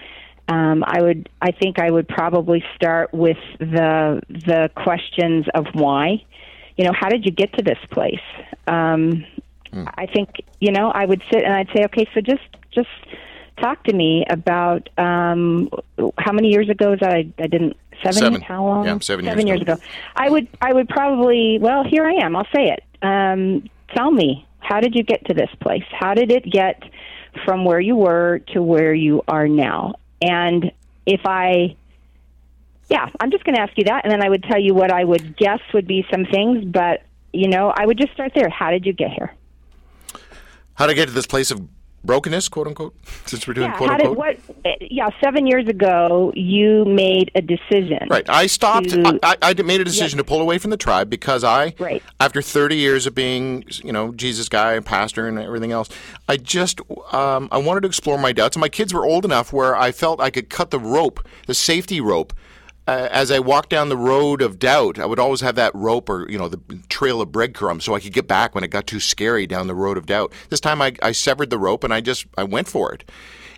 Um, 0.51 0.83
I 0.85 1.01
would. 1.01 1.29
I 1.41 1.51
think 1.51 1.79
I 1.79 1.89
would 1.89 2.09
probably 2.09 2.61
start 2.75 3.13
with 3.13 3.37
the 3.59 4.21
the 4.29 4.69
questions 4.75 5.45
of 5.55 5.65
why. 5.73 6.23
You 6.75 6.83
know, 6.83 6.91
how 6.93 7.07
did 7.07 7.25
you 7.25 7.31
get 7.31 7.53
to 7.53 7.63
this 7.63 7.77
place? 7.89 8.19
Um, 8.67 9.25
I 9.73 10.07
think 10.07 10.29
you 10.59 10.73
know. 10.73 10.91
I 10.91 11.05
would 11.05 11.23
sit 11.31 11.43
and 11.43 11.53
I'd 11.53 11.69
say, 11.73 11.85
okay, 11.85 12.05
so 12.13 12.19
just 12.19 12.43
just 12.71 12.89
talk 13.61 13.81
to 13.85 13.93
me 13.93 14.25
about 14.29 14.89
um, 14.97 15.69
how 16.17 16.33
many 16.33 16.49
years 16.49 16.69
ago 16.69 16.93
is 16.93 16.99
that? 16.99 17.13
I, 17.13 17.33
I 17.39 17.47
didn't 17.47 17.77
seven. 18.03 18.19
Seven. 18.19 18.41
How 18.41 18.65
long? 18.65 18.85
Yeah, 18.85 18.99
seven 18.99 19.23
years 19.23 19.45
years 19.45 19.61
ago. 19.61 19.73
ago. 19.73 19.81
I 20.17 20.29
would. 20.29 20.49
I 20.59 20.73
would 20.73 20.89
probably. 20.89 21.59
Well, 21.61 21.85
here 21.89 22.05
I 22.05 22.25
am. 22.25 22.35
I'll 22.35 22.47
say 22.53 22.75
it. 22.75 22.83
Um, 23.01 23.69
tell 23.95 24.11
me, 24.11 24.45
how 24.59 24.81
did 24.81 24.95
you 24.95 25.03
get 25.03 25.25
to 25.27 25.33
this 25.33 25.49
place? 25.61 25.85
How 25.97 26.13
did 26.13 26.29
it 26.29 26.43
get 26.43 26.83
from 27.45 27.63
where 27.63 27.79
you 27.79 27.95
were 27.95 28.39
to 28.53 28.61
where 28.61 28.93
you 28.93 29.21
are 29.29 29.47
now? 29.47 29.95
And 30.21 30.71
if 31.05 31.21
I 31.25 31.75
yeah, 32.89 33.09
I'm 33.21 33.31
just 33.31 33.45
going 33.45 33.55
to 33.55 33.61
ask 33.61 33.71
you 33.77 33.85
that, 33.85 34.03
and 34.03 34.11
then 34.11 34.21
I 34.21 34.27
would 34.27 34.43
tell 34.43 34.59
you 34.59 34.73
what 34.73 34.91
I 34.91 35.05
would 35.05 35.37
guess 35.37 35.61
would 35.73 35.87
be 35.87 36.05
some 36.11 36.25
things. 36.25 36.65
But 36.65 37.03
you 37.31 37.47
know, 37.47 37.73
I 37.73 37.85
would 37.85 37.97
just 37.97 38.11
start 38.13 38.33
there. 38.35 38.49
How 38.49 38.69
did 38.69 38.85
you 38.85 38.91
get 38.91 39.11
here? 39.11 39.33
How 40.73 40.87
to 40.87 40.93
get 40.93 41.05
to 41.07 41.13
this 41.13 41.27
place 41.27 41.51
of 41.51 41.67
brokenness, 42.03 42.49
quote 42.49 42.67
unquote, 42.67 42.95
since 43.25 43.47
we're 43.47 43.53
doing 43.53 43.69
yeah, 43.71 43.77
quote 43.77 43.89
how 43.89 43.97
did 43.97 44.07
unquote. 44.07 44.37
what? 44.47 44.55
eh, 44.65 44.75
Yeah, 44.89 45.09
seven 45.23 45.45
years 45.47 45.67
ago, 45.67 46.31
you 46.35 46.85
made 46.85 47.31
a 47.35 47.41
decision. 47.41 48.07
Right. 48.09 48.27
I 48.29 48.47
stopped. 48.47 48.89
to- 48.89 49.19
I, 49.23 49.35
I 49.41 49.53
made 49.61 49.81
a 49.81 49.83
decision 49.85 50.17
to 50.17 50.23
pull 50.23 50.41
away 50.41 50.57
from 50.57 50.71
the 50.71 50.77
tribe 50.77 51.09
because 51.09 51.43
I, 51.43 51.73
Right. 51.79 52.01
after 52.19 52.41
30 52.41 52.75
years 52.75 53.05
of 53.07 53.15
being, 53.15 53.63
you 53.83 53.91
know, 53.91 54.11
Jesus 54.13 54.49
guy, 54.49 54.79
pastor, 54.79 55.27
and 55.27 55.37
everything 55.39 55.71
else, 55.71 55.89
I 56.27 56.37
just 56.37 56.81
um, 57.11 57.47
I 57.51 57.57
wanted 57.57 57.81
to 57.81 57.87
explore 57.87 58.17
my 58.17 58.31
doubts. 58.31 58.55
And 58.55 58.61
my 58.61 58.69
kids 58.69 58.93
were 58.93 59.05
old 59.05 59.25
enough 59.25 59.53
where 59.53 59.75
I 59.75 59.91
felt 59.91 60.19
I 60.19 60.29
could 60.29 60.49
cut 60.49 60.71
the 60.71 60.79
rope, 60.79 61.25
the 61.47 61.53
safety 61.53 62.01
rope. 62.01 62.33
Uh, 62.91 63.07
as 63.09 63.31
I 63.31 63.39
walked 63.39 63.69
down 63.69 63.87
the 63.87 63.95
road 63.95 64.41
of 64.41 64.59
doubt, 64.59 64.99
I 64.99 65.05
would 65.05 65.17
always 65.17 65.39
have 65.39 65.55
that 65.55 65.73
rope 65.73 66.09
or 66.09 66.29
you 66.29 66.37
know 66.37 66.49
the 66.49 66.59
trail 66.89 67.21
of 67.21 67.31
breadcrumbs, 67.31 67.85
so 67.85 67.95
I 67.95 68.01
could 68.01 68.11
get 68.11 68.27
back 68.27 68.53
when 68.53 68.65
it 68.65 68.67
got 68.67 68.85
too 68.85 68.99
scary 68.99 69.47
down 69.47 69.67
the 69.67 69.75
road 69.75 69.97
of 69.97 70.05
doubt. 70.05 70.33
This 70.49 70.59
time, 70.59 70.81
I, 70.81 70.93
I 71.01 71.13
severed 71.13 71.51
the 71.51 71.57
rope 71.57 71.85
and 71.85 71.93
I 71.93 72.01
just 72.01 72.25
I 72.37 72.43
went 72.43 72.67
for 72.67 72.93
it. 72.93 73.09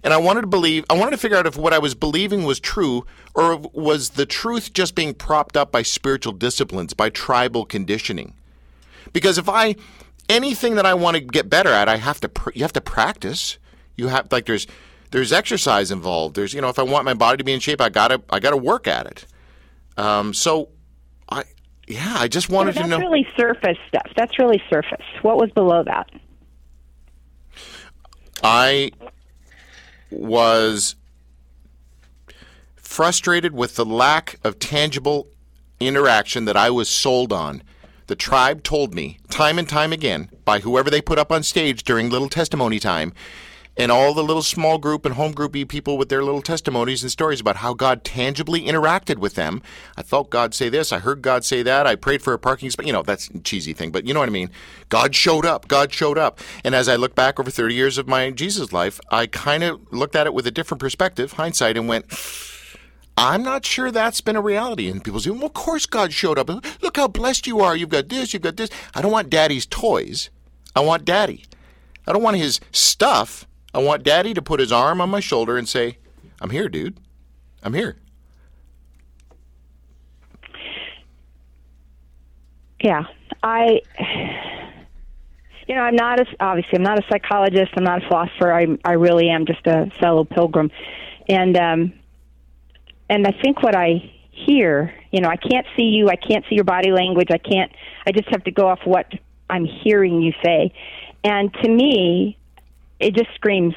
And 0.04 0.14
I 0.14 0.18
wanted 0.18 0.42
to 0.42 0.48
believe, 0.48 0.86
I 0.88 0.94
wanted 0.94 1.12
to 1.12 1.18
figure 1.18 1.38
out 1.38 1.48
if 1.48 1.58
what 1.58 1.74
I 1.74 1.80
was 1.80 1.96
believing 1.96 2.44
was 2.44 2.60
true 2.60 3.08
or 3.34 3.58
was 3.74 4.12
the 4.12 4.25
truth 4.28 4.74
just 4.74 4.94
being 4.94 5.16
propped 5.16 5.58
up 5.58 5.72
by 5.72 5.82
spiritual 5.82 6.34
disciplines, 6.34 6.94
by 6.94 7.10
tribal 7.10 7.66
conditioning. 7.66 8.34
Because 9.13 9.38
if 9.38 9.48
I, 9.50 9.78
anything 10.28 10.75
that 10.75 10.86
I 10.86 10.94
want 10.94 11.16
to 11.16 11.22
get 11.22 11.50
better 11.50 11.70
at, 11.70 11.88
I 11.88 11.96
have 11.96 12.20
to, 12.20 12.30
you 12.54 12.63
have 12.63 12.74
to 12.74 12.82
practice. 12.82 13.58
You 13.96 14.10
have, 14.10 14.30
like, 14.30 14.46
there's, 14.46 14.68
there's 15.13 15.32
exercise 15.32 15.91
involved. 15.91 16.36
There's, 16.36 16.55
you 16.55 16.62
know, 16.62 16.70
if 16.70 16.79
I 16.79 16.82
want 16.82 17.05
my 17.05 17.13
body 17.13 17.38
to 17.38 17.43
be 17.43 17.53
in 17.53 17.60
shape, 17.60 17.79
I 17.79 17.89
gotta, 17.89 18.24
I 18.32 18.39
gotta 18.39 18.58
work 18.58 18.88
at 18.88 19.05
it. 19.05 19.27
Um, 19.96 20.34
so, 20.34 20.70
I, 21.29 21.43
yeah, 21.88 22.15
I 22.17 22.27
just 22.27 22.50
wanted 22.50 22.74
to 22.74 22.88
know. 22.88 22.98
That's 22.98 23.03
really 23.03 23.27
surface 23.38 23.77
stuff. 23.88 24.08
That's 24.17 24.39
really 24.39 24.60
surface. 24.72 25.05
What 25.22 25.38
was 25.38 25.51
below 25.51 25.84
that? 25.84 26.10
I 28.43 28.91
was 30.10 30.96
frustrated 32.75 33.53
with 33.53 33.75
the 33.75 33.86
lack 33.86 34.39
of 34.43 34.58
tangible 34.58 35.27
interaction 35.79 36.46
that 36.46 36.58
I 36.58 36.72
was 36.72 36.89
sold 36.89 37.32
on. 37.32 37.62
The 38.08 38.15
tribe 38.15 38.63
told 38.63 38.96
me 38.96 39.20
time 39.29 39.60
and 39.60 39.70
time 39.70 39.93
again 39.93 40.32
by 40.43 40.62
whoever 40.62 40.89
they 40.89 41.01
put 41.01 41.20
up 41.20 41.32
on 41.32 41.43
stage 41.43 41.84
during 41.84 42.10
little 42.10 42.29
testimony 42.29 42.79
time 42.79 43.13
and 43.75 43.92
all 43.92 44.13
the 44.13 44.24
little 44.24 44.44
small 44.44 44.77
group 44.77 45.06
and 45.06 45.15
home 45.15 45.34
groupy 45.34 45.68
people 45.68 45.98
with 45.98 46.10
their 46.10 46.24
little 46.24 46.42
testimonies 46.42 47.01
and 47.01 47.12
stories 47.12 47.39
about 47.39 47.58
how 47.58 47.74
God 47.74 48.03
tangibly 48.03 48.62
interacted 48.62 49.18
with 49.18 49.36
them. 49.36 49.62
I 49.98 50.03
felt 50.03 50.30
God 50.30 50.53
say 50.53 50.70
this, 50.70 50.92
I 50.92 51.00
heard 51.00 51.22
God 51.22 51.44
say 51.44 51.63
that, 51.63 51.88
I 51.88 51.96
prayed 51.96 52.22
for 52.22 52.34
a 52.34 52.39
parking 52.39 52.70
spot. 52.70 52.86
You 52.86 52.94
know, 52.94 53.03
that's 53.03 53.30
a 53.30 53.39
cheesy 53.39 53.74
thing, 53.74 53.92
but 53.92 54.06
you 54.06 54.13
know 54.13 54.20
what 54.20 54.30
I 54.30 54.34
mean. 54.34 54.51
God 54.89 55.15
showed 55.15 55.46
up, 55.46 55.68
God 55.68 55.92
showed 55.92 56.18
up. 56.18 56.39
And 56.63 56.75
as 56.75 56.88
I 56.88 56.96
look 56.96 57.15
back 57.15 57.39
over 57.39 57.50
30 57.50 57.74
years 57.74 57.98
of 57.98 58.08
my 58.08 58.30
Jesus 58.32 58.72
life, 58.72 59.00
I 59.10 59.25
kind 59.25 59.63
of 59.63 59.82
looked 59.92 60.15
at 60.15 60.27
it 60.27 60.34
with 60.34 60.46
a 60.48 60.51
different 60.51 60.80
perspective, 60.80 61.34
hindsight, 61.34 61.77
and 61.77 61.88
went, 61.88 62.06
I'm 63.18 63.44
not 63.44 63.65
sure 63.65 63.92
that's 63.92 64.22
been 64.22 64.36
a 64.36 64.42
reality. 64.42 64.89
And 64.89 65.03
people 65.03 65.20
say, 65.20 65.30
well, 65.30 65.46
of 65.46 65.53
course 65.53 65.86
God 65.86 66.13
showed 66.13 66.39
up. 66.39 66.50
Look 66.82 66.98
how 66.98 67.08
blessed 67.08 67.48
you 67.48 67.60
are. 67.60 67.75
You've 67.75 67.89
got 67.89 68.10
this, 68.10 68.34
you've 68.34 68.42
got 68.42 68.58
this. 68.58 68.70
I 68.96 69.01
don't 69.01 69.12
want 69.12 69.30
daddy's 69.30 69.65
toys. 69.65 70.30
I 70.75 70.80
want 70.80 71.06
daddy. 71.06 71.46
I 72.08 72.13
don't 72.13 72.24
want 72.24 72.38
his 72.38 72.60
stuff. 72.72 73.48
I 73.74 73.80
want 73.80 74.03
daddy 74.03 74.34
to 74.34 74.42
put 74.42 74.60
his 74.60 74.72
arm 74.72 75.01
on 75.01 75.10
my 75.10 75.20
shoulder 75.20 75.58
and 75.58 75.68
say, 75.68 75.98
I'm 76.42 76.50
here, 76.50 76.70
dude. 76.70 77.00
I'm 77.63 77.74
here. 77.74 77.98
Yeah, 82.82 83.03
I. 83.42 83.80
you 85.68 85.75
know, 85.75 85.82
I'm 85.82 85.96
not 85.96 86.20
a, 86.20 86.25
obviously 86.39 86.77
I'm 86.77 86.84
not 86.84 87.00
a 87.00 87.03
psychologist. 87.10 87.72
I'm 87.75 87.84
not 87.84 88.03
a 88.03 88.08
philosopher. 88.08 88.53
I 88.53 88.68
I 88.84 88.94
really 88.94 89.30
am 89.30 89.46
just 89.46 89.65
a 89.65 89.89
fellow 90.00 90.25
pilgrim, 90.25 90.70
and 91.30 91.58
um, 91.58 91.94
and 93.10 93.25
I 93.25 93.32
think 93.42 93.63
what 93.63 93.75
I 93.75 94.12
hear, 94.32 94.94
you 95.12 95.22
know, 95.22 95.30
I 95.30 95.38
can't 95.38 95.65
see 95.77 95.84
you. 95.84 96.10
I 96.10 96.18
can't 96.18 96.44
see 96.50 96.56
your 96.56 96.65
body 96.65 96.92
language. 96.92 97.30
I 97.32 97.38
can't. 97.38 97.72
I 98.06 98.12
just 98.12 98.27
have 98.30 98.44
to 98.44 98.51
go 98.51 98.68
off 98.68 98.80
what 98.84 99.08
I'm 99.50 99.65
hearing 99.65 100.22
you 100.22 100.34
say, 100.44 100.74
and 101.24 101.53
to 101.63 101.70
me, 101.70 102.38
it 103.03 103.15
just 103.15 103.33
screams 103.36 103.75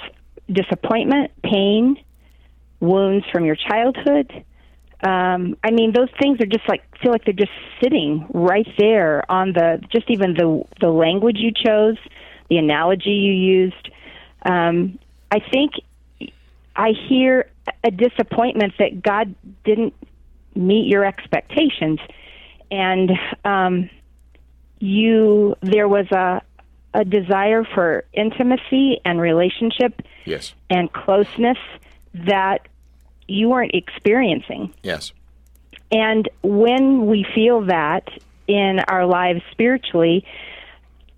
disappointment, 0.51 1.33
pain, 1.43 1.97
wounds 2.81 3.27
from 3.33 3.45
your 3.45 3.57
childhood. 3.57 4.45
Um, 5.03 5.57
I 5.63 5.73
mean, 5.73 5.93
those 5.93 6.09
things 6.21 6.41
are 6.41 6.47
just 6.47 6.67
like 6.69 6.83
feel 7.03 7.13
like 7.13 7.25
they're 7.25 7.35
just 7.35 7.53
sitting 7.83 8.27
right 8.33 8.67
there 8.79 9.31
on 9.31 9.53
the 9.53 9.83
just 9.93 10.11
even 10.11 10.35
the 10.35 10.65
the 10.81 10.89
language 10.89 11.37
you 11.39 11.53
chose, 11.53 11.97
the 12.49 12.57
analogy 12.57 13.11
you 13.11 13.33
used. 13.33 13.91
Um, 14.43 14.99
I 15.31 15.41
think 15.41 15.73
I 16.75 16.93
hear 17.09 17.51
a 17.85 17.91
disappointment 17.91 18.75
that 18.79 19.03
God 19.03 19.35
didn't 19.65 19.95
meet 20.55 20.87
your 20.87 21.05
expectations, 21.05 21.99
and 22.71 23.11
um, 23.45 23.91
you 24.79 25.57
there 25.61 25.89
was 25.89 26.07
a 26.11 26.43
a 26.97 27.05
desire 27.05 27.63
for 27.63 28.05
intimacy 28.15 28.99
and 29.05 29.21
relationship 29.21 30.01
Yes. 30.25 30.55
and 30.71 30.91
closeness 30.93 31.59
that 32.15 32.67
you 33.29 33.51
weren't 33.51 33.75
experiencing. 33.75 34.73
Yes. 34.83 35.13
And 35.93 36.27
when 36.43 37.07
we 37.07 37.27
feel 37.35 37.61
that 37.67 38.09
in 38.49 38.81
our 38.89 39.05
lives 39.05 39.43
spiritually, 39.53 40.25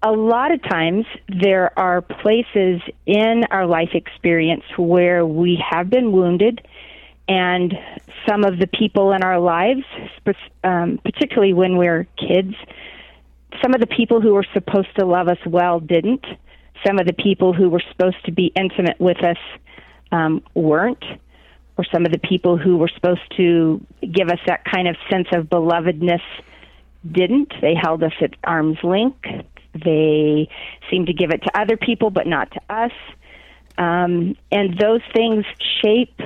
a 0.03 0.11
lot 0.11 0.53
of 0.53 0.61
times 0.63 1.07
there 1.29 1.79
are 1.79 2.03
places 2.03 2.81
in 3.07 3.45
our 3.53 3.67
life 3.67 3.91
experience 3.95 4.65
where 4.77 5.25
we 5.25 5.63
have 5.71 5.89
been 5.89 6.11
wounded, 6.11 6.61
and 7.29 7.79
some 8.27 8.43
of 8.45 8.59
the 8.59 8.67
people 8.67 9.13
in 9.13 9.23
our 9.23 9.39
lives, 9.39 9.85
um, 10.65 10.99
particularly 11.05 11.53
when 11.53 11.77
we're 11.77 12.07
kids, 12.17 12.55
some 13.63 13.75
of 13.75 13.81
the 13.81 13.87
people 13.87 14.21
who 14.21 14.35
were 14.35 14.47
supposed 14.53 14.95
to 14.99 15.07
love 15.07 15.29
us 15.29 15.39
well 15.47 15.81
didn't. 15.81 16.25
Some 16.87 16.99
of 16.99 17.07
the 17.07 17.13
people 17.13 17.53
who 17.53 17.69
were 17.69 17.83
supposed 17.91 18.25
to 18.27 18.33
be 18.33 18.53
intimate 18.55 19.01
with 19.01 19.23
us 19.25 19.39
um, 20.13 20.43
weren't 20.55 21.05
or 21.79 21.85
some 21.93 22.05
of 22.05 22.13
the 22.13 22.19
people 22.19 22.59
who 22.59 22.77
were 22.77 22.91
supposed 22.93 23.23
to 23.37 23.81
give 24.13 24.29
us 24.29 24.41
that 24.47 24.65
kind 24.65 24.89
of 24.89 24.97
sense 25.09 25.29
of 25.33 25.47
belovedness 25.47 26.21
didn't. 27.11 27.53
They 27.61 27.75
held 27.75 28.03
us 28.03 28.13
at 28.21 28.35
arm's 28.43 28.83
length. 28.83 29.25
They 29.73 30.49
seemed 30.91 31.07
to 31.07 31.13
give 31.13 31.31
it 31.31 31.43
to 31.45 31.59
other 31.59 31.77
people, 31.77 32.11
but 32.11 32.27
not 32.27 32.51
to 32.51 32.61
us. 32.69 32.91
Um, 33.79 34.37
and 34.51 34.77
those 34.77 35.03
things 35.15 35.45
shape 35.83 36.21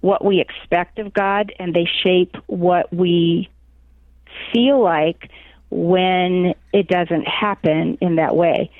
what 0.00 0.24
we 0.24 0.40
expect 0.40 0.98
of 0.98 1.14
God, 1.14 1.52
and 1.60 1.72
they 1.72 1.88
shape 2.02 2.36
what 2.48 2.92
we 2.92 3.48
feel 4.52 4.82
like 4.82 5.30
when 5.72 6.54
it 6.72 6.86
doesn't 6.86 7.26
happen 7.26 7.96
in 8.00 8.16
that 8.16 8.36
way. 8.36 8.70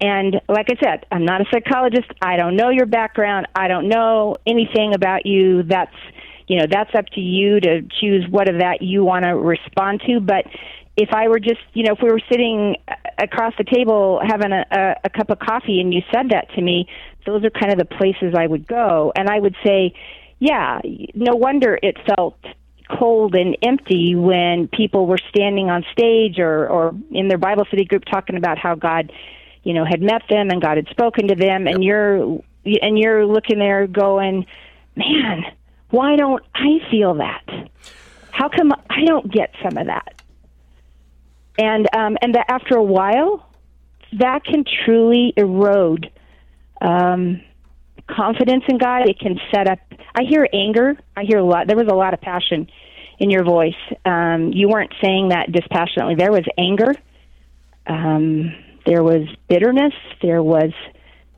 And 0.00 0.40
like 0.48 0.66
I 0.68 0.74
said, 0.82 1.06
I'm 1.12 1.24
not 1.24 1.40
a 1.40 1.44
psychologist. 1.52 2.10
I 2.20 2.36
don't 2.36 2.56
know 2.56 2.70
your 2.70 2.86
background. 2.86 3.46
I 3.54 3.68
don't 3.68 3.88
know 3.88 4.34
anything 4.44 4.94
about 4.94 5.24
you. 5.24 5.62
That's, 5.62 5.94
you 6.48 6.58
know, 6.58 6.66
that's 6.68 6.92
up 6.96 7.06
to 7.14 7.20
you 7.20 7.60
to 7.60 7.82
choose 8.00 8.26
what 8.28 8.48
of 8.48 8.58
that 8.58 8.82
you 8.82 9.04
want 9.04 9.24
to 9.24 9.36
respond 9.36 10.02
to. 10.08 10.18
But 10.18 10.46
if 10.96 11.10
I 11.14 11.28
were 11.28 11.38
just, 11.38 11.60
you 11.74 11.84
know, 11.84 11.92
if 11.92 12.00
we 12.02 12.10
were 12.10 12.20
sitting 12.28 12.76
across 13.16 13.54
the 13.56 13.64
table 13.64 14.20
having 14.26 14.50
a, 14.50 14.64
a, 14.72 14.94
a 15.04 15.10
cup 15.10 15.30
of 15.30 15.38
coffee 15.38 15.80
and 15.80 15.94
you 15.94 16.00
said 16.12 16.30
that 16.30 16.48
to 16.56 16.60
me, 16.60 16.88
those 17.24 17.44
are 17.44 17.50
kind 17.50 17.70
of 17.72 17.78
the 17.78 17.84
places 17.84 18.34
I 18.36 18.48
would 18.48 18.66
go. 18.66 19.12
And 19.14 19.28
I 19.28 19.38
would 19.38 19.54
say, 19.64 19.94
yeah, 20.40 20.80
no 21.14 21.36
wonder 21.36 21.78
it 21.80 21.96
felt 22.04 22.36
cold 22.98 23.34
and 23.34 23.56
empty 23.62 24.14
when 24.14 24.68
people 24.68 25.06
were 25.06 25.18
standing 25.28 25.70
on 25.70 25.84
stage 25.92 26.38
or, 26.38 26.68
or 26.68 26.94
in 27.10 27.28
their 27.28 27.38
Bible 27.38 27.64
study 27.66 27.84
group 27.84 28.04
talking 28.04 28.36
about 28.36 28.58
how 28.58 28.74
God 28.74 29.12
you 29.62 29.74
know 29.74 29.84
had 29.84 30.02
met 30.02 30.22
them 30.28 30.50
and 30.50 30.60
God 30.60 30.76
had 30.76 30.88
spoken 30.88 31.28
to 31.28 31.34
them. 31.34 31.66
And 31.66 31.82
you're 31.82 32.40
and 32.64 32.98
you're 32.98 33.26
looking 33.26 33.58
there 33.58 33.86
going 33.86 34.46
man 34.96 35.44
why 35.92 36.16
don't 36.16 36.42
I 36.54 36.78
feel 36.90 37.14
that? 37.14 37.44
How 38.30 38.48
come 38.48 38.72
I 38.72 39.04
don't 39.04 39.30
get 39.30 39.54
some 39.62 39.76
of 39.76 39.86
that? 39.86 40.14
And 41.58 41.86
um 41.94 42.16
and 42.22 42.34
that 42.34 42.46
after 42.48 42.76
a 42.76 42.82
while 42.82 43.46
that 44.14 44.42
can 44.42 44.64
truly 44.84 45.34
erode 45.36 46.10
um 46.80 47.42
confidence 48.08 48.64
in 48.68 48.78
God 48.78 49.08
it 49.08 49.18
can 49.18 49.38
set 49.54 49.68
up 49.68 49.78
I 50.14 50.22
hear 50.28 50.46
anger 50.52 50.96
I 51.16 51.24
hear 51.24 51.38
a 51.38 51.44
lot 51.44 51.66
there 51.66 51.76
was 51.76 51.88
a 51.88 51.94
lot 51.94 52.14
of 52.14 52.20
passion 52.20 52.68
in 53.18 53.30
your 53.30 53.44
voice 53.44 53.74
um 54.04 54.52
you 54.52 54.68
weren't 54.68 54.92
saying 55.02 55.28
that 55.28 55.50
dispassionately 55.52 56.14
there 56.16 56.32
was 56.32 56.44
anger 56.58 56.94
um 57.86 58.54
there 58.86 59.02
was 59.02 59.28
bitterness, 59.48 59.94
there 60.22 60.42
was 60.42 60.72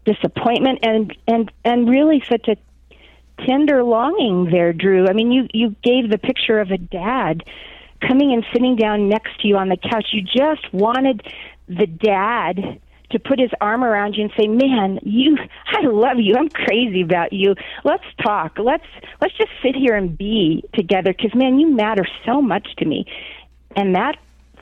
disappointment, 0.05 0.81
and 0.83 1.17
and 1.27 1.53
and 1.65 1.89
really 1.89 2.23
such 2.29 2.49
a 2.49 2.57
tender 3.47 3.83
longing 3.83 4.49
there, 4.51 4.73
Drew. 4.73 5.07
I 5.09 5.13
mean, 5.13 5.33
you 5.33 5.47
you 5.53 5.75
gave 5.83 6.11
the 6.11 6.19
picture 6.19 6.61
of 6.61 6.71
a 6.71 6.79
dad 6.79 7.43
coming 8.01 8.33
and 8.33 8.45
sitting 8.53 8.77
down 8.77 9.09
next 9.09 9.41
to 9.41 9.49
you 9.49 9.57
on 9.57 9.69
the 9.69 9.77
couch. 9.77 10.07
You 10.13 10.23
just 10.23 10.73
wanted 10.73 11.23
the 11.69 11.87
dad 11.87 12.81
to 13.11 13.19
put 13.19 13.39
his 13.39 13.51
arm 13.61 13.85
around 13.85 14.15
you 14.15 14.25
and 14.25 14.33
say, 14.37 14.49
"Man, 14.49 14.99
you 15.03 15.37
I 15.67 15.87
love 15.87 16.19
you. 16.19 16.35
I'm 16.37 16.49
crazy 16.49 17.03
about 17.03 17.33
you. 17.33 17.55
Let's 17.85 18.05
talk. 18.23 18.59
Let's 18.59 18.87
let's 19.21 19.35
just 19.37 19.51
sit 19.63 19.75
here 19.75 19.95
and 19.95 20.17
be 20.17 20.65
together 20.75 21.13
cuz 21.13 21.35
man, 21.35 21.59
you 21.59 21.71
matter 21.71 22.07
so 22.25 22.41
much 22.41 22.67
to 22.79 22.85
me." 22.85 23.07
And 23.77 23.95
that 23.97 24.17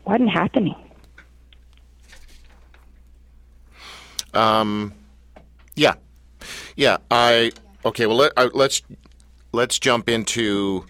wasn't 0.04 0.30
happening. 0.30 0.74
Um, 4.34 4.94
yeah, 5.74 5.94
yeah. 6.76 6.98
I 7.10 7.52
okay. 7.84 8.06
Well, 8.06 8.16
let, 8.16 8.32
uh, 8.36 8.50
let's 8.54 8.82
let's 9.52 9.78
jump 9.78 10.08
into. 10.08 10.86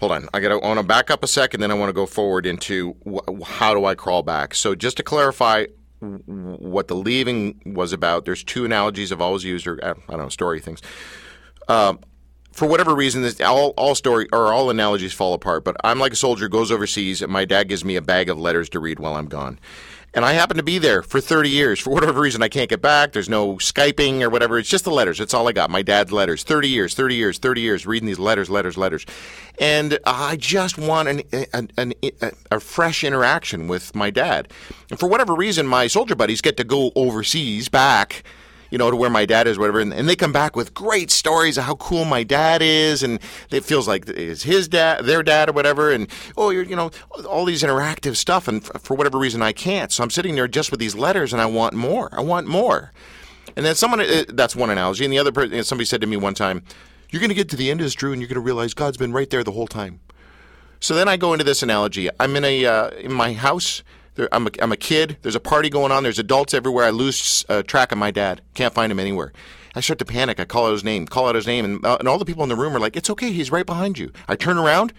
Hold 0.00 0.12
on. 0.12 0.28
I 0.34 0.40
got 0.40 0.48
to 0.48 0.58
want 0.58 0.78
to 0.78 0.82
back 0.84 1.10
up 1.10 1.24
a 1.24 1.26
second, 1.26 1.60
then 1.60 1.70
I 1.70 1.74
want 1.74 1.88
to 1.88 1.94
go 1.94 2.04
forward 2.04 2.44
into 2.44 2.94
wh- 3.06 3.42
how 3.42 3.72
do 3.72 3.86
I 3.86 3.94
crawl 3.94 4.22
back. 4.22 4.54
So 4.54 4.74
just 4.74 4.98
to 4.98 5.02
clarify 5.02 5.64
what 6.00 6.88
the 6.88 6.94
leaving 6.94 7.60
was 7.64 7.92
about, 7.92 8.24
there's 8.24 8.44
two 8.44 8.64
analogies 8.64 9.12
I've 9.12 9.20
always 9.20 9.44
used, 9.44 9.66
or 9.66 9.82
uh, 9.82 9.94
I 10.08 10.12
don't 10.12 10.22
know, 10.22 10.28
story 10.28 10.60
things. 10.60 10.82
Um, 11.68 12.00
for 12.52 12.66
whatever 12.66 12.94
reason, 12.94 13.22
this, 13.22 13.40
all, 13.40 13.74
all 13.76 13.94
story 13.94 14.28
or 14.32 14.52
all 14.52 14.70
analogies 14.70 15.12
fall 15.12 15.34
apart. 15.34 15.64
But 15.64 15.76
I'm 15.84 15.98
like 15.98 16.12
a 16.12 16.16
soldier 16.16 16.48
goes 16.48 16.70
overseas, 16.70 17.20
and 17.22 17.30
my 17.30 17.44
dad 17.44 17.68
gives 17.68 17.84
me 17.84 17.96
a 17.96 18.02
bag 18.02 18.28
of 18.28 18.38
letters 18.38 18.68
to 18.70 18.80
read 18.80 18.98
while 18.98 19.14
I'm 19.14 19.26
gone 19.26 19.58
and 20.14 20.24
I 20.24 20.32
happen 20.32 20.56
to 20.56 20.62
be 20.62 20.78
there 20.78 21.02
for 21.02 21.20
30 21.20 21.50
years. 21.50 21.78
For 21.78 21.90
whatever 21.90 22.20
reason, 22.20 22.42
I 22.42 22.48
can't 22.48 22.70
get 22.70 22.80
back. 22.80 23.12
There's 23.12 23.28
no 23.28 23.56
Skyping 23.56 24.22
or 24.22 24.30
whatever. 24.30 24.58
It's 24.58 24.68
just 24.68 24.84
the 24.84 24.90
letters. 24.90 25.20
It's 25.20 25.34
all 25.34 25.48
I 25.48 25.52
got. 25.52 25.70
My 25.70 25.82
dad's 25.82 26.12
letters. 26.12 26.42
30 26.42 26.68
years, 26.68 26.94
30 26.94 27.14
years, 27.14 27.38
30 27.38 27.60
years, 27.60 27.86
reading 27.86 28.06
these 28.06 28.18
letters, 28.18 28.48
letters, 28.48 28.78
letters. 28.78 29.04
And 29.58 29.98
I 30.04 30.36
just 30.36 30.78
want 30.78 31.08
an, 31.08 31.22
an, 31.52 31.70
an, 31.76 31.94
a 32.50 32.60
fresh 32.60 33.04
interaction 33.04 33.68
with 33.68 33.94
my 33.94 34.10
dad. 34.10 34.52
And 34.90 34.98
for 34.98 35.08
whatever 35.08 35.34
reason, 35.34 35.66
my 35.66 35.86
soldier 35.86 36.14
buddies 36.14 36.40
get 36.40 36.56
to 36.56 36.64
go 36.64 36.92
overseas 36.94 37.68
back 37.68 38.22
you 38.70 38.78
know, 38.78 38.90
to 38.90 38.96
where 38.96 39.10
my 39.10 39.24
dad 39.24 39.46
is, 39.46 39.58
whatever. 39.58 39.80
And, 39.80 39.92
and, 39.92 40.08
they 40.08 40.16
come 40.16 40.32
back 40.32 40.56
with 40.56 40.74
great 40.74 41.10
stories 41.10 41.58
of 41.58 41.64
how 41.64 41.74
cool 41.76 42.04
my 42.04 42.22
dad 42.22 42.62
is, 42.62 43.02
and 43.02 43.20
it 43.50 43.64
feels 43.64 43.86
like 43.88 44.08
it's 44.08 44.42
his 44.42 44.68
dad, 44.68 45.04
their 45.04 45.22
dad, 45.22 45.48
or 45.48 45.52
whatever. 45.52 45.90
And 45.90 46.08
oh, 46.36 46.50
you're, 46.50 46.64
you 46.64 46.76
know, 46.76 46.90
all 47.28 47.44
these 47.44 47.62
interactive 47.62 48.16
stuff. 48.16 48.48
And 48.48 48.62
f- 48.62 48.82
for 48.82 48.96
whatever 48.96 49.18
reason, 49.18 49.42
I 49.42 49.52
can't. 49.52 49.92
So 49.92 50.02
I'm 50.02 50.10
sitting 50.10 50.34
there 50.34 50.48
just 50.48 50.70
with 50.70 50.80
these 50.80 50.94
letters, 50.94 51.32
and 51.32 51.42
I 51.42 51.46
want 51.46 51.74
more. 51.74 52.08
I 52.12 52.20
want 52.20 52.46
more. 52.46 52.92
And 53.56 53.64
then 53.64 53.74
someone, 53.74 54.00
uh, 54.00 54.24
that's 54.28 54.56
one 54.56 54.70
analogy. 54.70 55.04
And 55.04 55.12
the 55.12 55.18
other 55.18 55.32
person, 55.32 55.62
somebody 55.64 55.86
said 55.86 56.00
to 56.00 56.06
me 56.06 56.16
one 56.16 56.34
time, 56.34 56.62
"You're 57.10 57.20
going 57.20 57.30
to 57.30 57.34
get 57.34 57.48
to 57.50 57.56
the 57.56 57.70
end 57.70 57.80
of 57.80 57.86
this, 57.86 57.94
Drew, 57.94 58.12
and 58.12 58.20
you're 58.20 58.28
going 58.28 58.34
to 58.34 58.40
realize 58.40 58.74
God's 58.74 58.96
been 58.96 59.12
right 59.12 59.30
there 59.30 59.44
the 59.44 59.52
whole 59.52 59.66
time." 59.66 60.00
So 60.80 60.94
then 60.94 61.08
I 61.08 61.16
go 61.16 61.32
into 61.32 61.44
this 61.44 61.62
analogy. 61.62 62.08
I'm 62.20 62.36
in 62.36 62.44
a 62.44 62.66
uh, 62.66 62.90
in 62.90 63.12
my 63.12 63.32
house 63.32 63.82
there, 64.16 64.28
I'm, 64.32 64.46
a, 64.46 64.50
I'm 64.60 64.72
a 64.72 64.76
kid. 64.76 65.18
There's 65.22 65.34
a 65.34 65.40
party 65.40 65.70
going 65.70 65.92
on. 65.92 66.02
There's 66.02 66.18
adults 66.18 66.54
everywhere. 66.54 66.84
I 66.84 66.90
lose 66.90 67.44
uh, 67.48 67.62
track 67.62 67.92
of 67.92 67.98
my 67.98 68.10
dad. 68.10 68.42
Can't 68.54 68.74
find 68.74 68.90
him 68.90 68.98
anywhere. 68.98 69.32
I 69.74 69.80
start 69.80 69.98
to 70.00 70.04
panic. 70.04 70.40
I 70.40 70.44
call 70.44 70.66
out 70.66 70.72
his 70.72 70.84
name, 70.84 71.06
call 71.06 71.28
out 71.28 71.34
his 71.34 71.46
name, 71.46 71.64
and, 71.64 71.84
uh, 71.84 71.96
and 71.98 72.08
all 72.08 72.18
the 72.18 72.24
people 72.24 72.42
in 72.42 72.48
the 72.48 72.56
room 72.56 72.74
are 72.74 72.80
like, 72.80 72.96
"It's 72.96 73.10
okay. 73.10 73.30
He's 73.30 73.52
right 73.52 73.66
behind 73.66 73.98
you." 73.98 74.10
I 74.26 74.34
turn 74.34 74.56
around. 74.56 74.92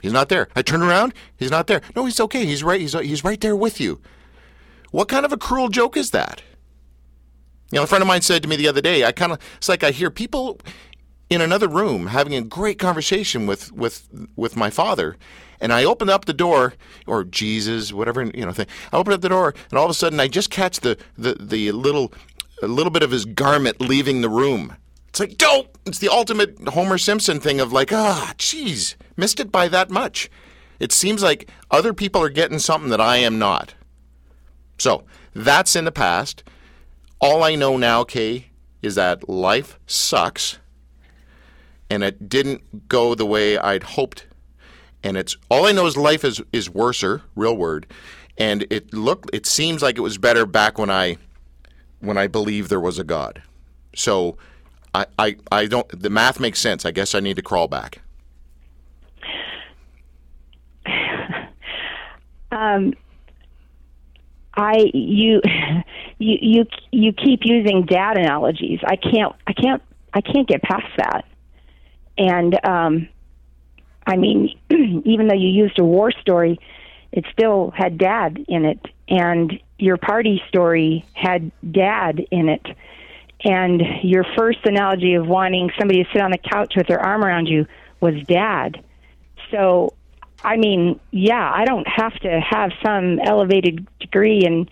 He's 0.00 0.12
not 0.12 0.28
there. 0.28 0.48
I 0.54 0.62
turn 0.62 0.82
around. 0.82 1.12
He's 1.36 1.50
not 1.50 1.66
there. 1.66 1.82
No, 1.96 2.04
he's 2.04 2.20
okay. 2.20 2.46
He's 2.46 2.62
right. 2.62 2.80
He's 2.80 2.92
he's 2.92 3.24
right 3.24 3.40
there 3.40 3.56
with 3.56 3.80
you. 3.80 4.00
What 4.92 5.08
kind 5.08 5.24
of 5.24 5.32
a 5.32 5.36
cruel 5.36 5.68
joke 5.68 5.96
is 5.96 6.10
that? 6.10 6.42
You 7.70 7.76
know, 7.76 7.84
a 7.84 7.86
friend 7.86 8.02
of 8.02 8.08
mine 8.08 8.22
said 8.22 8.42
to 8.42 8.48
me 8.48 8.56
the 8.56 8.68
other 8.68 8.80
day, 8.80 9.04
I 9.04 9.12
kind 9.12 9.32
of, 9.32 9.38
it's 9.56 9.68
like 9.68 9.84
I 9.84 9.92
hear 9.92 10.10
people 10.10 10.58
in 11.28 11.40
another 11.40 11.68
room 11.68 12.08
having 12.08 12.34
a 12.34 12.42
great 12.42 12.80
conversation 12.80 13.46
with, 13.46 13.70
with, 13.70 14.08
with 14.34 14.56
my 14.56 14.70
father, 14.70 15.16
And 15.60 15.72
I 15.72 15.84
open 15.84 16.08
up 16.08 16.24
the 16.24 16.32
door, 16.32 16.74
or 17.06 17.24
Jesus, 17.24 17.92
whatever 17.92 18.24
you 18.24 18.44
know 18.44 18.52
thing. 18.52 18.66
I 18.92 18.96
open 18.96 19.12
up 19.12 19.20
the 19.20 19.28
door, 19.28 19.54
and 19.70 19.78
all 19.78 19.84
of 19.84 19.90
a 19.90 19.94
sudden 19.94 20.20
I 20.20 20.28
just 20.28 20.50
catch 20.50 20.80
the 20.80 20.96
the, 21.18 21.36
the 21.38 21.72
little 21.72 22.12
a 22.62 22.66
little 22.66 22.90
bit 22.90 23.02
of 23.02 23.10
his 23.10 23.24
garment 23.24 23.80
leaving 23.80 24.20
the 24.20 24.28
room. 24.28 24.76
It's 25.08 25.20
like, 25.20 25.36
don't! 25.38 25.68
It's 25.86 25.98
the 25.98 26.08
ultimate 26.08 26.56
Homer 26.68 26.98
Simpson 26.98 27.40
thing 27.40 27.60
of 27.60 27.72
like, 27.72 27.92
ah, 27.92 28.28
oh, 28.30 28.34
jeez, 28.36 28.94
missed 29.16 29.40
it 29.40 29.50
by 29.50 29.68
that 29.68 29.90
much. 29.90 30.30
It 30.78 30.92
seems 30.92 31.22
like 31.22 31.50
other 31.70 31.92
people 31.92 32.22
are 32.22 32.30
getting 32.30 32.58
something 32.58 32.90
that 32.90 33.00
I 33.00 33.16
am 33.16 33.38
not. 33.38 33.74
So 34.78 35.04
that's 35.34 35.76
in 35.76 35.84
the 35.84 35.92
past. 35.92 36.42
All 37.20 37.42
I 37.42 37.54
know 37.54 37.76
now, 37.76 38.02
Kay, 38.02 38.46
is 38.80 38.94
that 38.94 39.28
life 39.28 39.78
sucks 39.86 40.58
and 41.90 42.04
it 42.04 42.28
didn't 42.28 42.88
go 42.88 43.14
the 43.14 43.26
way 43.26 43.58
I'd 43.58 43.82
hoped. 43.82 44.26
And 45.02 45.16
it's 45.16 45.36
all 45.50 45.66
I 45.66 45.72
know 45.72 45.86
is 45.86 45.96
life 45.96 46.24
is 46.24 46.42
is 46.52 46.68
worser, 46.68 47.22
real 47.34 47.56
word. 47.56 47.86
And 48.38 48.66
it 48.70 48.92
looked 48.92 49.30
it 49.32 49.46
seems 49.46 49.82
like 49.82 49.98
it 49.98 50.02
was 50.02 50.18
better 50.18 50.46
back 50.46 50.78
when 50.78 50.90
I 50.90 51.16
when 52.00 52.18
I 52.18 52.26
believed 52.26 52.70
there 52.70 52.80
was 52.80 52.98
a 52.98 53.04
God. 53.04 53.42
So 53.94 54.36
I, 54.94 55.06
I, 55.18 55.36
I 55.52 55.66
don't. 55.66 55.88
The 56.00 56.10
math 56.10 56.40
makes 56.40 56.58
sense. 56.58 56.84
I 56.84 56.90
guess 56.90 57.14
I 57.14 57.20
need 57.20 57.36
to 57.36 57.42
crawl 57.42 57.68
back. 57.68 58.00
Um, 62.52 62.94
I 64.54 64.90
you 64.92 65.40
you 66.18 66.36
you 66.40 66.66
you 66.90 67.12
keep 67.12 67.42
using 67.44 67.86
dad 67.86 68.18
analogies. 68.18 68.80
I 68.84 68.96
can't 68.96 69.34
I 69.46 69.52
can't 69.52 69.80
I 70.12 70.20
can't 70.20 70.48
get 70.48 70.60
past 70.62 70.88
that. 70.96 71.24
And 72.18 72.58
um, 72.66 73.08
I 74.10 74.16
mean, 74.16 74.58
even 75.04 75.28
though 75.28 75.34
you 75.34 75.48
used 75.48 75.78
a 75.78 75.84
war 75.84 76.10
story, 76.10 76.58
it 77.12 77.24
still 77.32 77.72
had 77.76 77.98
dad 77.98 78.44
in 78.48 78.64
it, 78.64 78.80
and 79.08 79.58
your 79.78 79.96
party 79.96 80.42
story 80.48 81.04
had 81.14 81.50
dad 81.72 82.20
in 82.30 82.48
it 82.48 82.66
and 83.44 83.82
your 84.02 84.24
first 84.36 84.58
analogy 84.64 85.14
of 85.14 85.26
wanting 85.26 85.70
somebody 85.78 86.04
to 86.04 86.10
sit 86.12 86.20
on 86.20 86.30
the 86.30 86.38
couch 86.38 86.74
with 86.76 86.86
their 86.86 87.00
arm 87.00 87.24
around 87.24 87.46
you 87.46 87.66
was 88.00 88.14
dad. 88.26 88.82
So, 89.50 89.94
I 90.44 90.56
mean, 90.56 91.00
yeah, 91.10 91.50
I 91.52 91.64
don't 91.64 91.86
have 91.88 92.14
to 92.20 92.40
have 92.40 92.72
some 92.84 93.18
elevated 93.20 93.86
degree 93.98 94.42
in 94.44 94.68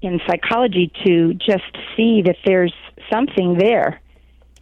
in 0.00 0.20
psychology 0.28 0.92
to 1.04 1.34
just 1.34 1.76
see 1.96 2.22
that 2.22 2.36
there's 2.46 2.72
something 3.12 3.58
there. 3.58 4.00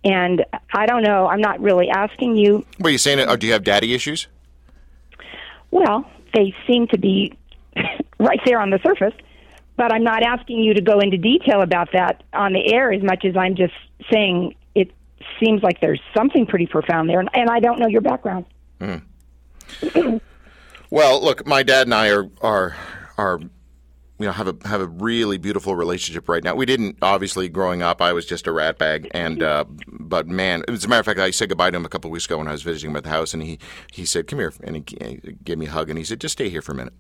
And 0.07 0.45
I 0.73 0.87
don't 0.87 1.03
know. 1.03 1.27
I'm 1.27 1.41
not 1.41 1.61
really 1.61 1.89
asking 1.89 2.37
you. 2.37 2.65
Were 2.79 2.91
you 2.91 2.99
saying? 2.99 3.29
Or 3.29 3.37
do 3.37 3.47
you 3.47 3.53
have 3.53 3.65
daddy 3.65 3.93
issues? 3.93 4.29
Well, 5.71 6.09
they 6.33 6.55
seem 6.67 6.87
to 6.89 6.99
be 6.99 7.37
right 8.19 8.41
there 8.45 8.61
on 8.61 8.71
the 8.71 8.79
surface 8.83 9.15
but 9.77 9.93
I'm 9.93 10.03
not 10.03 10.23
asking 10.23 10.61
you 10.61 10.75
to 10.75 10.81
go 10.81 11.01
into 11.01 11.19
detail 11.19 11.61
about 11.61 11.93
that 11.93 12.23
on 12.33 12.53
the 12.53 12.73
air 12.73 12.93
as 12.93 13.03
much 13.03 13.25
as 13.25 13.37
I'm 13.37 13.55
just 13.55 13.75
saying 14.11 14.55
it 14.75 14.91
seems 15.39 15.63
like 15.63 15.81
there's 15.81 16.01
something 16.17 16.47
pretty 16.47 16.67
profound 16.67 17.09
there, 17.09 17.21
and, 17.21 17.29
and 17.35 17.51
I 17.51 17.61
don't 17.61 17.79
know 17.79 17.87
your 17.87 18.01
background. 18.01 18.47
Mm. 18.81 20.21
well, 20.91 21.23
look, 21.23 21.47
my 21.47 21.63
dad 21.63 21.87
and 21.87 21.95
I 21.95 22.11
are 22.11 22.31
are 22.41 22.77
are 23.19 23.41
you 24.19 24.27
know 24.27 24.33
have 24.33 24.49
a 24.49 24.69
have 24.69 24.81
a 24.81 24.87
really 24.87 25.37
beautiful 25.39 25.77
relationship 25.77 26.29
right 26.29 26.43
now. 26.43 26.55
We 26.55 26.67
didn't 26.67 26.99
obviously 27.03 27.49
growing 27.49 27.83
up. 27.83 28.01
I 28.01 28.13
was 28.13 28.25
just 28.25 28.47
a 28.47 28.53
rat 28.53 28.79
bag, 28.79 29.09
and 29.13 29.43
uh, 29.43 29.65
but 29.89 30.27
man, 30.27 30.63
as 30.69 30.85
a 30.85 30.89
matter 30.89 31.01
of 31.01 31.07
fact, 31.07 31.21
I 31.21 31.31
said 31.31 31.49
goodbye 31.51 31.71
to 31.71 31.77
him 31.77 31.85
a 31.85 31.89
couple 31.89 32.09
of 32.09 32.13
weeks 32.13 32.27
ago 32.27 32.39
when 32.39 32.49
I 32.49 32.53
was 32.53 32.63
visiting 32.63 32.91
him 32.91 32.97
at 32.97 33.05
the 33.05 33.11
house, 33.11 33.35
and 33.35 33.43
he 33.43 33.59
he 33.93 34.07
said, 34.07 34.27
"Come 34.27 34.39
here," 34.39 34.53
and 34.63 34.77
he, 34.77 35.37
gave 35.45 35.59
me 35.59 35.67
a 35.67 35.71
hug, 35.71 35.91
and 35.91 35.99
he 35.99 36.05
said, 36.05 36.21
"Just 36.21 36.33
stay 36.33 36.49
here 36.49 36.63
for 36.63 36.73
a 36.73 36.77
minute." 36.77 36.95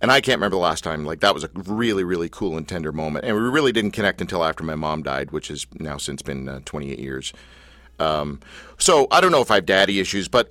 And 0.00 0.12
I 0.12 0.20
can't 0.20 0.38
remember 0.38 0.56
the 0.56 0.62
last 0.62 0.84
time. 0.84 1.04
Like 1.04 1.20
that 1.20 1.34
was 1.34 1.44
a 1.44 1.50
really, 1.54 2.04
really 2.04 2.28
cool 2.28 2.56
and 2.56 2.68
tender 2.68 2.92
moment. 2.92 3.24
And 3.24 3.36
we 3.36 3.42
really 3.42 3.72
didn't 3.72 3.90
connect 3.92 4.20
until 4.20 4.44
after 4.44 4.62
my 4.62 4.76
mom 4.76 5.02
died, 5.02 5.32
which 5.32 5.48
has 5.48 5.66
now 5.74 5.96
since 5.96 6.22
been 6.22 6.48
uh, 6.48 6.60
28 6.64 7.00
years. 7.00 7.32
Um, 7.98 8.38
so 8.78 9.08
I 9.10 9.20
don't 9.20 9.32
know 9.32 9.40
if 9.40 9.50
I 9.50 9.56
have 9.56 9.66
daddy 9.66 9.98
issues, 9.98 10.28
but 10.28 10.50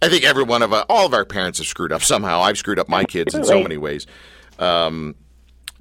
I 0.00 0.08
think 0.08 0.22
every 0.22 0.44
one 0.44 0.62
of 0.62 0.72
uh, 0.72 0.84
all 0.88 1.06
of 1.06 1.14
our 1.14 1.24
parents 1.24 1.58
have 1.58 1.66
screwed 1.66 1.90
up 1.90 2.02
somehow. 2.02 2.42
I've 2.42 2.58
screwed 2.58 2.78
up 2.78 2.88
my 2.88 3.04
kids 3.04 3.34
in 3.34 3.44
so 3.44 3.60
many 3.60 3.76
ways. 3.76 4.06
Um, 4.58 5.14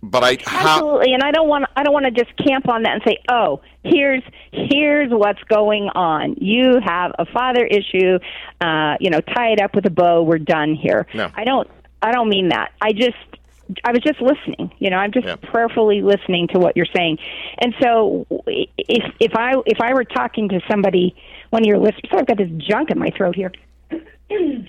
but 0.03 0.21
I 0.21 0.37
absolutely, 0.45 1.13
and 1.13 1.23
I 1.23 1.31
don't 1.31 1.47
want 1.47 1.65
I 1.77 1.83
don't 1.83 1.93
want 1.93 2.05
to 2.05 2.11
just 2.11 2.35
camp 2.37 2.67
on 2.67 2.83
that 2.83 2.93
and 2.93 3.01
say, 3.07 3.19
oh, 3.29 3.61
here's 3.83 4.21
here's 4.51 5.09
what's 5.11 5.41
going 5.43 5.89
on. 5.95 6.35
You 6.39 6.79
have 6.83 7.13
a 7.17 7.25
father 7.25 7.65
issue, 7.65 8.19
uh, 8.59 8.97
you 8.99 9.09
know, 9.09 9.21
tie 9.21 9.53
it 9.53 9.61
up 9.61 9.73
with 9.73 9.85
a 9.85 9.89
bow. 9.89 10.23
We're 10.23 10.39
done 10.39 10.75
here. 10.75 11.07
No. 11.13 11.31
I 11.33 11.45
don't 11.45 11.69
I 12.01 12.11
don't 12.11 12.27
mean 12.27 12.49
that. 12.49 12.73
I 12.81 12.91
just 12.91 13.15
I 13.85 13.91
was 13.91 14.01
just 14.01 14.21
listening. 14.21 14.73
You 14.79 14.89
know, 14.89 14.97
I'm 14.97 15.13
just 15.13 15.25
yeah. 15.25 15.35
prayerfully 15.37 16.01
listening 16.01 16.49
to 16.49 16.59
what 16.59 16.75
you're 16.75 16.85
saying. 16.93 17.19
And 17.59 17.73
so, 17.81 18.25
if 18.47 19.13
if 19.21 19.31
I 19.35 19.53
if 19.65 19.79
I 19.79 19.93
were 19.93 20.03
talking 20.03 20.49
to 20.49 20.59
somebody, 20.69 21.15
one 21.49 21.63
of 21.63 21.65
your 21.65 21.79
listeners, 21.79 22.11
I've 22.11 22.27
got 22.27 22.37
this 22.37 22.49
junk 22.57 22.91
in 22.91 22.99
my 22.99 23.09
throat 23.15 23.35
here. 23.35 23.53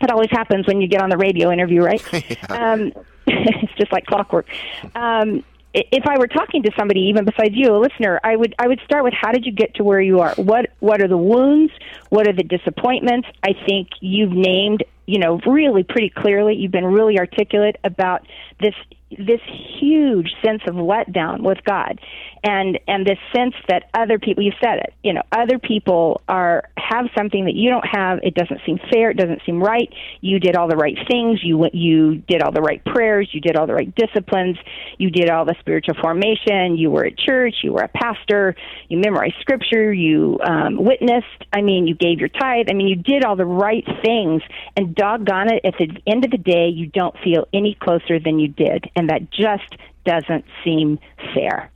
it 0.00 0.10
always 0.10 0.30
happens 0.30 0.66
when 0.66 0.80
you 0.80 0.88
get 0.88 1.02
on 1.02 1.10
the 1.10 1.16
radio 1.16 1.50
interview, 1.50 1.82
right? 1.82 2.02
yeah. 2.12 2.46
um, 2.48 2.92
it's 3.26 3.72
just 3.78 3.92
like 3.92 4.06
clockwork. 4.06 4.46
Um, 4.94 5.44
if 5.72 6.04
I 6.04 6.18
were 6.18 6.26
talking 6.26 6.64
to 6.64 6.72
somebody, 6.76 7.00
even 7.02 7.24
besides 7.24 7.52
you, 7.54 7.72
a 7.72 7.78
listener, 7.78 8.18
I 8.24 8.34
would 8.34 8.56
I 8.58 8.66
would 8.66 8.80
start 8.84 9.04
with 9.04 9.14
how 9.14 9.30
did 9.30 9.46
you 9.46 9.52
get 9.52 9.76
to 9.76 9.84
where 9.84 10.00
you 10.00 10.18
are? 10.18 10.34
What 10.34 10.70
what 10.80 11.00
are 11.00 11.06
the 11.06 11.16
wounds? 11.16 11.72
What 12.08 12.26
are 12.26 12.32
the 12.32 12.42
disappointments? 12.42 13.28
I 13.44 13.52
think 13.66 13.88
you've 14.00 14.32
named 14.32 14.82
you 15.10 15.18
know, 15.18 15.40
really 15.44 15.82
pretty 15.82 16.08
clearly. 16.08 16.54
You've 16.54 16.70
been 16.70 16.86
really 16.86 17.18
articulate 17.18 17.74
about 17.82 18.24
this 18.60 18.74
this 19.10 19.40
huge 19.80 20.32
sense 20.44 20.62
of 20.66 20.74
letdown 20.74 21.42
with 21.42 21.58
God, 21.64 22.00
and 22.44 22.78
and 22.86 23.06
this 23.06 23.18
sense 23.34 23.54
that 23.68 23.90
other 23.94 24.18
people 24.18 24.42
you 24.42 24.52
said 24.62 24.78
it 24.78 24.94
you 25.02 25.12
know 25.12 25.22
other 25.32 25.58
people 25.58 26.20
are 26.28 26.64
have 26.76 27.06
something 27.16 27.44
that 27.44 27.54
you 27.54 27.70
don't 27.70 27.86
have. 27.86 28.18
It 28.22 28.34
doesn't 28.34 28.60
seem 28.66 28.78
fair. 28.92 29.10
It 29.10 29.16
doesn't 29.16 29.42
seem 29.46 29.62
right. 29.62 29.88
You 30.20 30.40
did 30.40 30.56
all 30.56 30.68
the 30.68 30.76
right 30.76 30.96
things. 31.08 31.40
You 31.42 31.68
you 31.72 32.16
did 32.16 32.42
all 32.42 32.52
the 32.52 32.60
right 32.60 32.84
prayers. 32.84 33.28
You 33.32 33.40
did 33.40 33.56
all 33.56 33.66
the 33.66 33.74
right 33.74 33.94
disciplines. 33.94 34.56
You 34.98 35.10
did 35.10 35.30
all 35.30 35.44
the 35.44 35.54
spiritual 35.60 35.94
formation. 36.00 36.76
You 36.76 36.90
were 36.90 37.06
at 37.06 37.18
church. 37.18 37.56
You 37.62 37.72
were 37.72 37.82
a 37.82 37.88
pastor. 37.88 38.56
You 38.88 38.98
memorized 38.98 39.36
scripture. 39.40 39.92
You 39.92 40.38
um, 40.42 40.82
witnessed. 40.84 41.26
I 41.52 41.62
mean, 41.62 41.86
you 41.86 41.94
gave 41.94 42.18
your 42.18 42.28
tithe. 42.28 42.66
I 42.70 42.74
mean, 42.74 42.88
you 42.88 42.96
did 42.96 43.24
all 43.24 43.36
the 43.36 43.44
right 43.46 43.84
things. 44.04 44.42
And 44.76 44.94
doggone 44.94 45.52
it, 45.52 45.64
at 45.64 45.74
the 45.78 45.88
end 46.06 46.24
of 46.24 46.30
the 46.30 46.38
day, 46.38 46.68
you 46.68 46.86
don't 46.86 47.14
feel 47.22 47.46
any 47.52 47.76
closer 47.80 48.18
than 48.18 48.38
you 48.38 48.48
did 48.48 48.90
and 49.00 49.08
that 49.08 49.30
just 49.30 49.76
doesn't 50.04 50.44
seem 50.62 50.98
fair. 51.32 51.70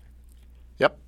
Yep. 0.79 0.99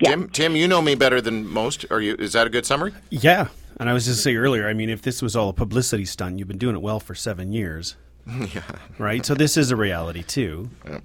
Yeah. 0.00 0.10
Tim, 0.10 0.28
Tim, 0.28 0.56
you 0.56 0.68
know 0.68 0.82
me 0.82 0.94
better 0.94 1.22
than 1.22 1.48
most. 1.48 1.86
Are 1.90 2.02
you? 2.02 2.14
Is 2.18 2.34
that 2.34 2.46
a 2.46 2.50
good 2.50 2.66
summary? 2.66 2.92
Yeah. 3.08 3.48
And 3.80 3.88
I 3.88 3.94
was 3.94 4.04
just 4.04 4.22
say 4.22 4.36
earlier. 4.36 4.68
I 4.68 4.74
mean, 4.74 4.90
if 4.90 5.00
this 5.00 5.22
was 5.22 5.34
all 5.34 5.48
a 5.48 5.52
publicity 5.54 6.04
stunt, 6.04 6.38
you've 6.38 6.48
been 6.48 6.58
doing 6.58 6.76
it 6.76 6.82
well 6.82 7.00
for 7.00 7.14
seven 7.14 7.50
years. 7.52 7.96
yeah. 8.54 8.62
Right. 8.98 9.24
So 9.24 9.34
this 9.34 9.56
is 9.56 9.70
a 9.70 9.76
reality 9.76 10.22
too. 10.22 10.68
Yeah. 10.86 11.00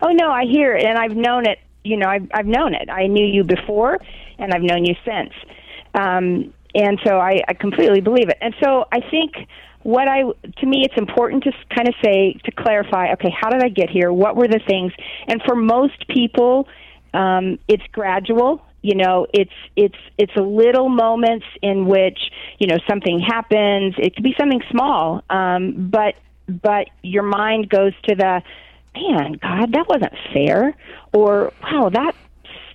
Oh 0.00 0.12
no, 0.12 0.30
I 0.30 0.44
hear 0.44 0.76
it, 0.76 0.84
and 0.84 0.96
I've 0.96 1.16
known 1.16 1.44
it. 1.44 1.58
You 1.82 1.96
know, 1.96 2.06
I've 2.06 2.30
I've 2.32 2.46
known 2.46 2.74
it. 2.74 2.88
I 2.88 3.08
knew 3.08 3.26
you 3.26 3.42
before, 3.42 3.98
and 4.38 4.54
I've 4.54 4.62
known 4.62 4.84
you 4.84 4.94
since. 5.04 5.32
Um, 5.94 6.54
and 6.74 7.00
so 7.04 7.18
I, 7.18 7.42
I 7.48 7.54
completely 7.54 8.00
believe 8.00 8.28
it. 8.28 8.38
And 8.40 8.54
so 8.62 8.86
I 8.92 9.00
think 9.10 9.34
what 9.84 10.08
I 10.08 10.22
to 10.22 10.66
me 10.66 10.84
it's 10.84 10.96
important 10.96 11.44
to 11.44 11.52
kind 11.74 11.88
of 11.88 11.94
say 12.02 12.34
to 12.44 12.52
clarify 12.52 13.12
okay 13.14 13.30
how 13.30 13.50
did 13.50 13.62
I 13.62 13.68
get 13.68 13.90
here? 13.90 14.12
What 14.12 14.36
were 14.36 14.48
the 14.48 14.60
things? 14.66 14.92
And 15.28 15.42
for 15.46 15.54
most 15.54 16.06
people 16.08 16.68
um, 17.14 17.58
it's 17.68 17.82
gradual 17.92 18.64
you 18.82 18.96
know 18.96 19.26
it's 19.32 19.52
it's 19.76 19.98
it's 20.18 20.32
little 20.36 20.88
moments 20.88 21.46
in 21.62 21.86
which 21.86 22.18
you 22.58 22.66
know 22.66 22.78
something 22.88 23.20
happens. 23.20 23.94
It 23.98 24.14
could 24.14 24.24
be 24.24 24.34
something 24.38 24.62
small 24.70 25.22
um, 25.30 25.90
but 25.90 26.14
but 26.48 26.88
your 27.02 27.22
mind 27.22 27.68
goes 27.68 27.92
to 28.08 28.14
the 28.14 28.42
man 28.94 29.38
God 29.40 29.72
that 29.72 29.86
wasn't 29.88 30.14
fair 30.32 30.76
or 31.12 31.52
wow 31.62 31.90
that 31.90 32.14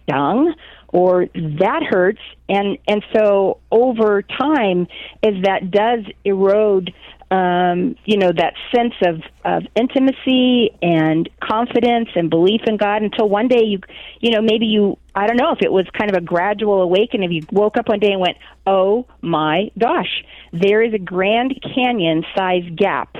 stung 0.01 0.53
or 0.89 1.27
that 1.33 1.83
hurts. 1.89 2.21
And 2.49 2.77
and 2.87 3.03
so 3.13 3.59
over 3.71 4.21
time 4.21 4.87
as 5.23 5.43
that 5.43 5.71
does 5.71 6.05
erode 6.23 6.93
um, 7.29 7.97
you 8.05 8.17
know 8.17 8.31
that 8.31 8.53
sense 8.73 8.93
of 9.01 9.21
of 9.43 9.63
intimacy 9.75 10.71
and 10.81 11.29
confidence 11.41 12.09
and 12.15 12.29
belief 12.29 12.61
in 12.65 12.77
God 12.77 13.01
until 13.01 13.27
one 13.27 13.49
day 13.49 13.63
you 13.63 13.79
you 14.21 14.31
know 14.31 14.41
maybe 14.41 14.65
you 14.65 14.97
I 15.13 15.27
don't 15.27 15.35
know 15.35 15.51
if 15.51 15.61
it 15.61 15.71
was 15.71 15.85
kind 15.97 16.09
of 16.09 16.15
a 16.15 16.21
gradual 16.21 16.81
awakening. 16.81 17.31
If 17.31 17.43
you 17.43 17.47
woke 17.51 17.77
up 17.77 17.89
one 17.89 17.99
day 17.99 18.11
and 18.11 18.21
went 18.21 18.37
oh 18.65 19.05
my 19.21 19.71
gosh 19.77 20.23
there 20.53 20.81
is 20.81 20.93
a 20.93 20.99
Grand 20.99 21.59
Canyon 21.75 22.23
size 22.35 22.69
gap 22.75 23.17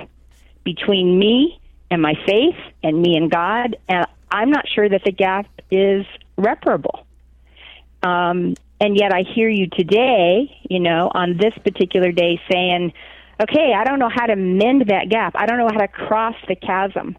between 0.63 1.19
me 1.19 1.59
and 1.91 2.01
my 2.01 2.13
faith 2.25 2.55
and 2.83 3.01
me 3.01 3.17
and 3.17 3.29
God 3.29 3.75
and 3.89 4.05
I'm 4.31 4.51
not 4.51 4.65
sure 4.73 4.87
that 4.87 5.03
the 5.03 5.11
gap 5.11 5.47
is 5.69 6.05
reparable 6.37 7.06
um, 8.03 8.55
and 8.79 8.95
yet 8.95 9.11
I 9.13 9.23
hear 9.23 9.49
you 9.49 9.67
today, 9.67 10.55
you 10.69 10.79
know, 10.79 11.11
on 11.13 11.37
this 11.37 11.53
particular 11.63 12.11
day 12.11 12.39
saying, 12.51 12.93
okay, 13.41 13.73
I 13.75 13.83
don't 13.83 13.99
know 13.99 14.09
how 14.09 14.25
to 14.27 14.35
mend 14.35 14.87
that 14.87 15.09
gap. 15.09 15.33
I 15.35 15.45
don't 15.45 15.57
know 15.57 15.69
how 15.71 15.79
to 15.79 15.87
cross 15.87 16.35
the 16.47 16.55
chasm. 16.55 17.17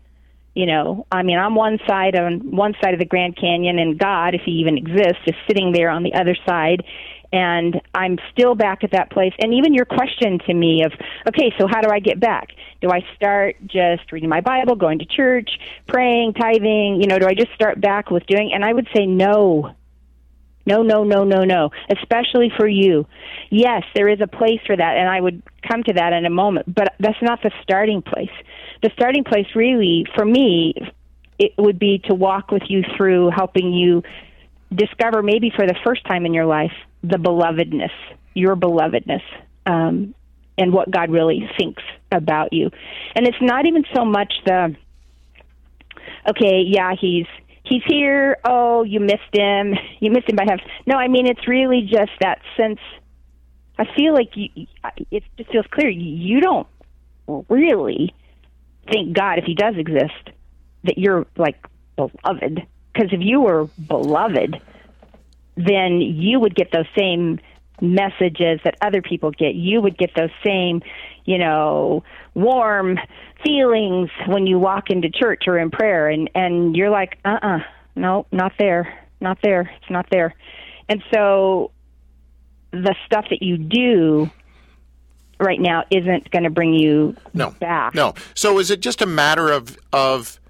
You 0.55 0.67
know, 0.67 1.07
I 1.13 1.23
mean, 1.23 1.39
I'm 1.39 1.55
one 1.55 1.79
side 1.87 2.17
on 2.17 2.51
one 2.51 2.75
side 2.83 2.93
of 2.93 2.99
the 2.99 3.07
Grand 3.07 3.37
Canyon, 3.37 3.79
and 3.79 3.97
God, 3.97 4.35
if 4.35 4.41
He 4.45 4.53
even 4.53 4.77
exists, 4.77 5.23
is 5.27 5.35
sitting 5.47 5.73
there 5.73 5.89
on 5.89 6.03
the 6.03 6.15
other 6.15 6.37
side. 6.47 6.85
And 7.31 7.81
I'm 7.95 8.19
still 8.33 8.55
back 8.55 8.83
at 8.83 8.93
that 8.93 9.11
place. 9.11 9.35
And 9.39 9.53
even 9.53 9.75
your 9.75 9.85
question 9.85 10.39
to 10.47 10.55
me 10.55 10.83
of, 10.83 10.93
okay, 11.29 11.53
so 11.59 11.67
how 11.69 11.83
do 11.83 11.91
I 11.91 12.01
get 12.01 12.19
back? 12.19 12.49
Do 12.81 12.91
I 12.91 13.05
start 13.15 13.57
just 13.67 14.11
reading 14.11 14.31
my 14.31 14.41
Bible, 14.41 14.77
going 14.77 14.99
to 15.01 15.05
church, 15.05 15.51
praying, 15.87 16.33
tithing? 16.33 17.03
You 17.03 17.07
know, 17.07 17.19
do 17.19 17.27
I 17.27 17.35
just 17.35 17.53
start 17.53 17.81
back 17.81 18.11
with 18.11 18.27
doing? 18.27 18.53
And 18.55 18.65
I 18.65 18.73
would 18.73 18.89
say 18.97 19.05
no. 19.05 19.75
No, 20.69 20.83
no, 20.83 21.03
no, 21.03 21.25
no, 21.25 21.45
no. 21.45 21.71
Especially 21.91 22.53
for 22.55 22.69
you. 22.69 23.07
Yes, 23.49 23.85
there 23.95 24.07
is 24.07 24.21
a 24.21 24.27
place 24.27 24.61
for 24.67 24.77
that, 24.77 24.97
and 24.99 25.09
I 25.09 25.19
would 25.19 25.43
come 25.67 25.83
to 25.85 25.95
that 25.95 26.13
in 26.13 26.27
a 26.27 26.31
moment, 26.31 26.73
but 26.73 26.95
that's 27.01 27.23
not 27.23 27.41
the 27.43 27.51
starting 27.63 28.03
place. 28.03 28.37
The 28.83 28.91
starting 28.93 29.25
place, 29.25 29.47
really, 29.55 30.05
for 30.15 30.27
me, 30.27 30.75
it 31.39 31.53
would 31.57 31.79
be 31.79 32.03
to 32.09 32.15
walk 32.15 32.51
with 32.51 32.65
you 32.69 32.83
through 32.97 33.31
helping 33.35 33.73
you 33.73 34.03
discover, 34.71 35.23
maybe 35.23 35.51
for 35.57 35.67
the 35.67 35.77
first 35.87 36.05
time 36.05 36.27
in 36.27 36.35
your 36.35 36.45
life, 36.45 36.73
the 37.03 37.17
belovedness, 37.17 37.95
your 38.35 38.55
belovedness, 38.55 39.23
um, 39.65 40.15
and 40.59 40.71
what 40.71 40.91
God 40.91 41.11
really 41.11 41.49
thinks 41.57 41.83
about 42.13 42.53
you. 42.53 42.71
And 43.15 43.27
it's 43.27 43.41
not 43.41 43.65
even 43.65 43.85
so 43.95 44.05
much 44.05 44.35
the, 44.45 44.77
okay, 46.29 46.63
yeah, 46.67 46.93
he's 47.01 47.27
he's 47.69 47.83
here. 47.87 48.39
Oh, 48.45 48.83
you 48.83 49.01
missed 49.01 49.33
him. 49.33 49.75
You 50.01 50.13
missed 50.13 50.29
him 50.29 50.37
by 50.37 50.45
half. 50.49 50.61
No, 50.87 50.95
I 50.95 51.09
mean 51.09 51.27
it's 51.27 51.49
really 51.49 51.83
just 51.83 52.13
that 52.21 52.41
sense. 52.57 52.79
I 53.79 53.85
feel 53.97 54.15
like 54.15 54.37
you, 54.37 54.49
it 55.11 55.25
just 55.37 55.51
feels 55.51 55.67
clear. 55.73 55.89
You 55.89 56.41
don't 56.41 56.69
really 57.49 58.15
think 58.89 59.13
God, 59.13 59.39
if 59.39 59.45
He 59.45 59.55
does 59.55 59.75
exist, 59.77 60.31
that 60.85 60.99
you're 60.99 61.27
like 61.37 61.57
beloved. 61.97 62.65
Because 62.93 63.13
if 63.13 63.21
you 63.21 63.41
were 63.41 63.69
beloved, 63.89 64.61
then 65.57 66.01
you 66.01 66.39
would 66.39 66.55
get 66.55 66.71
those 66.73 66.87
same 66.97 67.41
messages 67.81 68.61
that 68.65 68.77
other 68.81 69.03
people 69.03 69.31
get. 69.31 69.55
You 69.55 69.81
would 69.81 69.97
get 69.97 70.11
those 70.17 70.31
same, 70.45 70.83
you 71.25 71.39
know, 71.39 72.03
warm 72.35 72.99
feelings 73.45 74.11
when 74.27 74.47
you 74.47 74.59
walk 74.59 74.91
into 74.91 75.11
church 75.11 75.45
or 75.47 75.59
in 75.59 75.71
prayer 75.71 76.09
and 76.09 76.31
and 76.35 76.77
you're 76.77 76.91
like, 76.91 77.19
"Uh-uh, 77.25 77.61
no, 77.97 78.27
not 78.33 78.53
there. 78.59 79.07
Not 79.21 79.39
there. 79.43 79.71
It's 79.81 79.91
not 79.91 80.07
there." 80.11 80.35
And 80.89 81.03
so 81.13 81.73
the 82.71 82.95
stuff 83.07 83.27
that 83.31 83.43
you 83.43 83.59
do 83.59 84.31
right 85.41 85.61
now 85.61 85.85
isn't 85.91 86.31
going 86.31 86.45
to 86.45 86.51
bring 86.51 86.75
you 86.75 87.17
no, 87.33 87.51
back. 87.61 87.95
No. 87.95 88.15
So 88.35 88.59
is 88.59 88.71
it 88.71 88.81
just 88.81 89.03
a 89.03 89.07
matter 89.07 89.51
of 89.51 89.79
of 89.93 90.41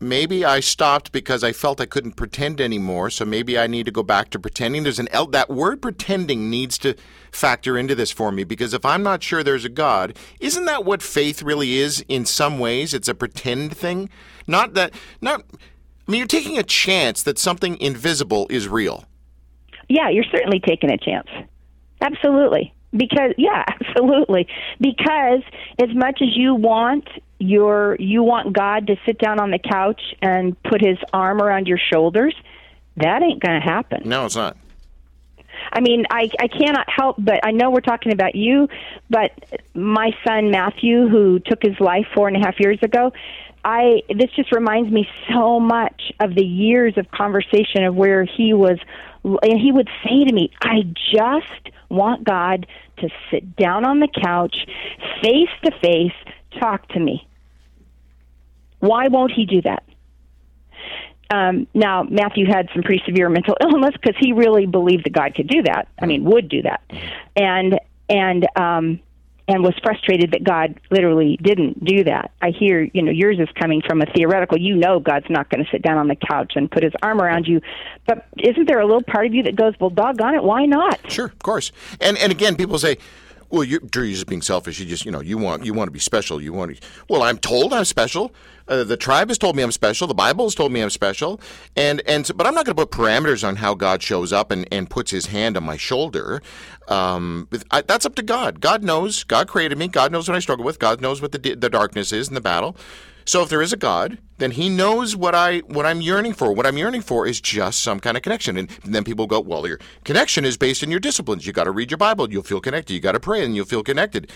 maybe 0.00 0.44
I 0.44 0.60
stopped 0.60 1.12
because 1.12 1.42
I 1.44 1.52
felt 1.52 1.80
I 1.80 1.86
couldn't 1.86 2.12
pretend 2.12 2.60
anymore. 2.60 3.10
So 3.10 3.24
maybe 3.24 3.58
I 3.58 3.66
need 3.66 3.86
to 3.86 3.92
go 3.92 4.02
back 4.02 4.30
to 4.30 4.38
pretending. 4.38 4.82
There's 4.82 4.98
an 4.98 5.08
L, 5.12 5.26
that 5.28 5.50
word 5.50 5.82
pretending 5.82 6.50
needs 6.50 6.78
to 6.78 6.94
factor 7.30 7.78
into 7.78 7.94
this 7.94 8.10
for 8.10 8.30
me 8.30 8.44
because 8.44 8.74
if 8.74 8.84
I'm 8.84 9.02
not 9.02 9.22
sure 9.22 9.42
there's 9.42 9.64
a 9.64 9.70
God, 9.70 10.16
isn't 10.40 10.64
that 10.66 10.84
what 10.84 11.02
faith 11.02 11.42
really 11.42 11.78
is 11.78 12.04
in 12.08 12.26
some 12.26 12.58
ways? 12.58 12.94
It's 12.94 13.08
a 13.08 13.14
pretend 13.14 13.76
thing. 13.76 14.08
Not 14.46 14.74
that 14.74 14.92
not 15.20 15.44
I 16.06 16.10
mean 16.10 16.18
you're 16.18 16.26
taking 16.26 16.58
a 16.58 16.62
chance 16.62 17.22
that 17.22 17.38
something 17.38 17.80
invisible 17.80 18.46
is 18.50 18.68
real. 18.68 19.04
Yeah, 19.88 20.08
you're 20.08 20.24
certainly 20.24 20.60
taking 20.60 20.90
a 20.90 20.98
chance. 20.98 21.28
Absolutely. 22.00 22.74
Because 22.94 23.32
yeah, 23.38 23.64
absolutely. 23.68 24.46
Because 24.80 25.42
as 25.78 25.94
much 25.94 26.20
as 26.22 26.36
you 26.36 26.54
want 26.54 27.08
your 27.38 27.96
you 27.98 28.22
want 28.22 28.52
God 28.52 28.86
to 28.86 28.96
sit 29.04 29.18
down 29.18 29.40
on 29.40 29.50
the 29.50 29.58
couch 29.58 30.00
and 30.20 30.60
put 30.62 30.80
his 30.80 30.98
arm 31.12 31.40
around 31.40 31.66
your 31.66 31.78
shoulders, 31.92 32.34
that 32.96 33.22
ain't 33.22 33.42
going 33.42 33.60
to 33.60 33.66
happen. 33.66 34.02
No, 34.04 34.26
it's 34.26 34.36
not. 34.36 34.56
I 35.72 35.80
mean, 35.80 36.04
I 36.10 36.28
I 36.38 36.48
cannot 36.48 36.88
help 36.88 37.16
but 37.18 37.44
I 37.44 37.50
know 37.50 37.70
we're 37.70 37.80
talking 37.80 38.12
about 38.12 38.34
you, 38.34 38.68
but 39.10 39.32
my 39.74 40.10
son 40.26 40.50
Matthew, 40.50 41.08
who 41.08 41.38
took 41.40 41.62
his 41.62 41.78
life 41.80 42.06
four 42.14 42.28
and 42.28 42.36
a 42.36 42.40
half 42.40 42.58
years 42.58 42.78
ago, 42.82 43.12
I 43.64 44.02
this 44.08 44.30
just 44.34 44.52
reminds 44.52 44.90
me 44.90 45.08
so 45.32 45.60
much 45.60 46.12
of 46.20 46.34
the 46.34 46.44
years 46.44 46.94
of 46.96 47.10
conversation 47.10 47.84
of 47.84 47.94
where 47.94 48.24
he 48.24 48.54
was, 48.54 48.78
and 49.24 49.60
he 49.60 49.70
would 49.70 49.88
say 50.04 50.24
to 50.24 50.32
me, 50.32 50.50
"I 50.60 50.82
just 51.14 51.70
want 51.88 52.24
God 52.24 52.66
to 52.98 53.08
sit 53.30 53.56
down 53.56 53.84
on 53.84 54.00
the 54.00 54.08
couch, 54.08 54.56
face 55.22 55.50
to 55.64 55.70
face, 55.80 56.12
talk 56.60 56.88
to 56.88 57.00
me." 57.00 57.26
Why 58.80 59.06
won't 59.08 59.30
he 59.30 59.46
do 59.46 59.62
that? 59.62 59.84
Um, 61.30 61.66
now, 61.72 62.02
Matthew 62.02 62.46
had 62.46 62.68
some 62.74 62.82
pretty 62.82 63.02
severe 63.06 63.28
mental 63.28 63.56
illness 63.62 63.92
because 63.92 64.16
he 64.20 64.32
really 64.32 64.66
believed 64.66 65.04
that 65.04 65.12
God 65.12 65.34
could 65.34 65.46
do 65.46 65.62
that. 65.62 65.88
I 66.00 66.06
mean, 66.06 66.24
would 66.24 66.48
do 66.48 66.62
that, 66.62 66.82
and 67.36 67.78
and 68.08 68.46
um, 68.56 69.00
and 69.48 69.62
was 69.62 69.74
frustrated 69.82 70.32
that 70.32 70.44
God 70.44 70.80
literally 70.90 71.38
didn't 71.42 71.84
do 71.84 72.04
that. 72.04 72.30
I 72.40 72.50
hear, 72.50 72.88
you 72.92 73.02
know, 73.02 73.10
yours 73.10 73.38
is 73.38 73.48
coming 73.58 73.82
from 73.86 74.00
a 74.00 74.06
theoretical. 74.06 74.58
You 74.58 74.76
know, 74.76 75.00
God's 75.00 75.26
not 75.28 75.50
going 75.50 75.64
to 75.64 75.70
sit 75.70 75.82
down 75.82 75.98
on 75.98 76.08
the 76.08 76.16
couch 76.16 76.52
and 76.54 76.70
put 76.70 76.82
His 76.82 76.92
arm 77.02 77.20
around 77.20 77.46
you, 77.46 77.60
but 78.06 78.26
isn't 78.38 78.66
there 78.66 78.80
a 78.80 78.86
little 78.86 79.02
part 79.02 79.26
of 79.26 79.34
you 79.34 79.42
that 79.44 79.56
goes, 79.56 79.74
"Well, 79.80 79.90
doggone 79.90 80.34
it, 80.34 80.44
why 80.44 80.66
not?" 80.66 81.10
Sure, 81.10 81.26
of 81.26 81.38
course. 81.40 81.72
And 82.00 82.16
and 82.18 82.30
again, 82.30 82.56
people 82.56 82.78
say, 82.78 82.98
well, 83.52 83.64
you're, 83.64 83.80
you're 83.94 84.06
just 84.06 84.26
being 84.26 84.40
selfish. 84.40 84.80
You 84.80 84.86
just, 84.86 85.04
you 85.04 85.12
know, 85.12 85.20
you 85.20 85.36
want 85.36 85.64
you 85.64 85.74
want 85.74 85.88
to 85.88 85.92
be 85.92 85.98
special. 85.98 86.40
You 86.40 86.54
want 86.54 86.74
to. 86.74 86.88
Well, 87.08 87.22
I'm 87.22 87.36
told 87.36 87.74
I'm 87.74 87.84
special. 87.84 88.32
Uh, 88.66 88.82
the 88.82 88.96
tribe 88.96 89.28
has 89.28 89.36
told 89.36 89.56
me 89.56 89.62
I'm 89.62 89.70
special. 89.72 90.06
The 90.06 90.14
Bible 90.14 90.46
has 90.46 90.54
told 90.54 90.72
me 90.72 90.80
I'm 90.80 90.88
special. 90.88 91.38
And 91.76 92.00
and 92.06 92.28
but 92.34 92.46
I'm 92.46 92.54
not 92.54 92.64
going 92.64 92.74
to 92.74 92.86
put 92.86 92.90
parameters 92.90 93.46
on 93.46 93.56
how 93.56 93.74
God 93.74 94.02
shows 94.02 94.32
up 94.32 94.50
and, 94.50 94.66
and 94.72 94.88
puts 94.88 95.10
His 95.10 95.26
hand 95.26 95.58
on 95.58 95.64
my 95.64 95.76
shoulder. 95.76 96.40
Um, 96.88 97.46
I, 97.70 97.82
that's 97.82 98.06
up 98.06 98.14
to 98.14 98.22
God. 98.22 98.60
God 98.60 98.82
knows. 98.82 99.22
God 99.22 99.48
created 99.48 99.76
me. 99.76 99.86
God 99.86 100.12
knows 100.12 100.28
what 100.28 100.36
I 100.36 100.40
struggle 100.40 100.64
with. 100.64 100.78
God 100.78 101.02
knows 101.02 101.20
what 101.20 101.32
the 101.32 101.54
the 101.54 101.68
darkness 101.68 102.10
is 102.10 102.28
in 102.28 102.34
the 102.34 102.40
battle. 102.40 102.74
So 103.24 103.42
if 103.42 103.48
there 103.48 103.62
is 103.62 103.72
a 103.72 103.76
God, 103.76 104.18
then 104.38 104.52
he 104.52 104.68
knows 104.68 105.14
what 105.14 105.34
I 105.34 105.58
what 105.60 105.86
I'm 105.86 106.00
yearning 106.00 106.32
for. 106.34 106.52
What 106.52 106.66
I'm 106.66 106.76
yearning 106.76 107.02
for 107.02 107.26
is 107.26 107.40
just 107.40 107.82
some 107.82 108.00
kind 108.00 108.16
of 108.16 108.22
connection. 108.22 108.56
And 108.56 108.68
then 108.84 109.04
people 109.04 109.26
go, 109.26 109.40
well, 109.40 109.66
your 109.66 109.78
connection 110.04 110.44
is 110.44 110.56
based 110.56 110.82
in 110.82 110.90
your 110.90 111.00
disciplines. 111.00 111.46
You 111.46 111.52
got 111.52 111.64
to 111.64 111.70
read 111.70 111.90
your 111.90 111.98
Bible, 111.98 112.30
you'll 112.30 112.42
feel 112.42 112.60
connected. 112.60 112.94
You 112.94 113.00
got 113.00 113.12
to 113.12 113.20
pray, 113.20 113.44
and 113.44 113.54
you'll 113.54 113.66
feel 113.66 113.82
connected. 113.82 114.30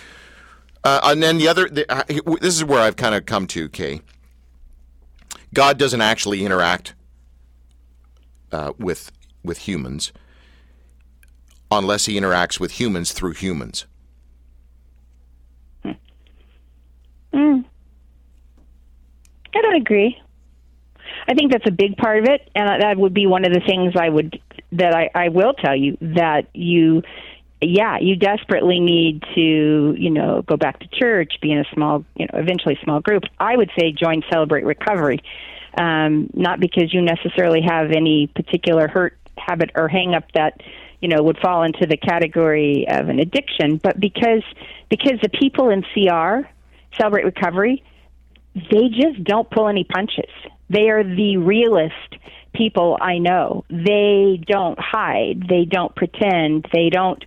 Uh, 0.84 1.00
and 1.04 1.22
then 1.22 1.38
the 1.38 1.48
other, 1.48 1.68
the, 1.68 1.90
uh, 1.92 2.04
this 2.40 2.54
is 2.54 2.64
where 2.64 2.80
I've 2.80 2.94
kind 2.96 3.14
of 3.14 3.26
come 3.26 3.48
to, 3.48 3.68
Kay. 3.68 4.02
God 5.52 5.78
doesn't 5.78 6.00
actually 6.00 6.44
interact 6.44 6.94
uh, 8.52 8.72
with 8.78 9.10
with 9.42 9.58
humans 9.58 10.12
unless 11.70 12.06
he 12.06 12.18
interacts 12.18 12.60
with 12.60 12.72
humans 12.72 13.12
through 13.12 13.32
humans. 13.32 13.86
Mm. 17.32 17.64
I 19.56 19.62
don't 19.62 19.76
agree. 19.76 20.20
I 21.28 21.34
think 21.34 21.50
that's 21.50 21.66
a 21.66 21.72
big 21.72 21.96
part 21.96 22.18
of 22.18 22.24
it, 22.28 22.50
and 22.54 22.82
that 22.82 22.98
would 22.98 23.14
be 23.14 23.26
one 23.26 23.44
of 23.46 23.52
the 23.52 23.60
things 23.60 23.94
I 23.96 24.08
would 24.08 24.40
that 24.72 24.94
I, 24.94 25.10
I 25.14 25.28
will 25.28 25.54
tell 25.54 25.74
you 25.74 25.96
that 26.00 26.48
you, 26.52 27.02
yeah, 27.60 27.98
you 27.98 28.16
desperately 28.16 28.80
need 28.80 29.22
to, 29.34 29.94
you 29.96 30.10
know, 30.10 30.42
go 30.42 30.56
back 30.56 30.80
to 30.80 30.88
church, 30.88 31.34
be 31.40 31.52
in 31.52 31.58
a 31.58 31.64
small, 31.72 32.04
you 32.16 32.26
know, 32.26 32.38
eventually 32.38 32.78
small 32.82 33.00
group. 33.00 33.22
I 33.38 33.56
would 33.56 33.70
say 33.78 33.92
join 33.92 34.22
Celebrate 34.30 34.64
Recovery, 34.64 35.22
um, 35.78 36.28
not 36.34 36.60
because 36.60 36.92
you 36.92 37.00
necessarily 37.00 37.62
have 37.62 37.92
any 37.92 38.26
particular 38.26 38.88
hurt 38.88 39.16
habit 39.38 39.70
or 39.74 39.88
hang 39.88 40.14
up 40.14 40.24
that 40.32 40.60
you 41.00 41.08
know 41.08 41.22
would 41.22 41.38
fall 41.38 41.62
into 41.62 41.86
the 41.86 41.96
category 41.96 42.86
of 42.88 43.08
an 43.08 43.20
addiction, 43.20 43.78
but 43.78 43.98
because 43.98 44.42
because 44.90 45.18
the 45.22 45.30
people 45.30 45.70
in 45.70 45.82
CR, 45.94 46.48
Celebrate 46.96 47.24
Recovery 47.24 47.82
they 48.56 48.88
just 48.88 49.22
don't 49.22 49.50
pull 49.50 49.68
any 49.68 49.84
punches. 49.84 50.30
They 50.70 50.88
are 50.88 51.04
the 51.04 51.36
realest 51.36 52.16
people 52.54 52.96
I 53.00 53.18
know. 53.18 53.64
They 53.68 54.42
don't 54.46 54.78
hide. 54.78 55.44
They 55.48 55.66
don't 55.66 55.94
pretend. 55.94 56.66
They 56.72 56.88
don't. 56.88 57.22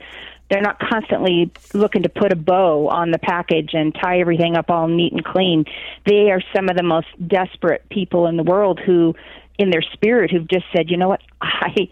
They're 0.49 0.61
not 0.61 0.79
constantly 0.79 1.51
looking 1.75 2.01
to 2.03 2.09
put 2.09 2.31
a 2.31 2.35
bow 2.35 2.87
on 2.89 3.11
the 3.11 3.19
package 3.19 3.69
and 3.73 3.93
tie 3.93 4.19
everything 4.19 4.57
up 4.57 4.71
all 4.71 4.87
neat 4.87 5.13
and 5.13 5.23
clean. 5.23 5.65
They 6.07 6.31
are 6.31 6.41
some 6.55 6.69
of 6.69 6.75
the 6.75 6.83
most 6.83 7.07
desperate 7.27 7.87
people 7.89 8.25
in 8.25 8.35
the 8.35 8.43
world 8.43 8.79
who, 8.79 9.15
in 9.59 9.69
their 9.69 9.83
spirit, 9.83 10.31
who've 10.31 10.47
just 10.47 10.65
said, 10.75 10.89
you 10.89 10.97
know 10.97 11.07
what, 11.07 11.21
I 11.39 11.87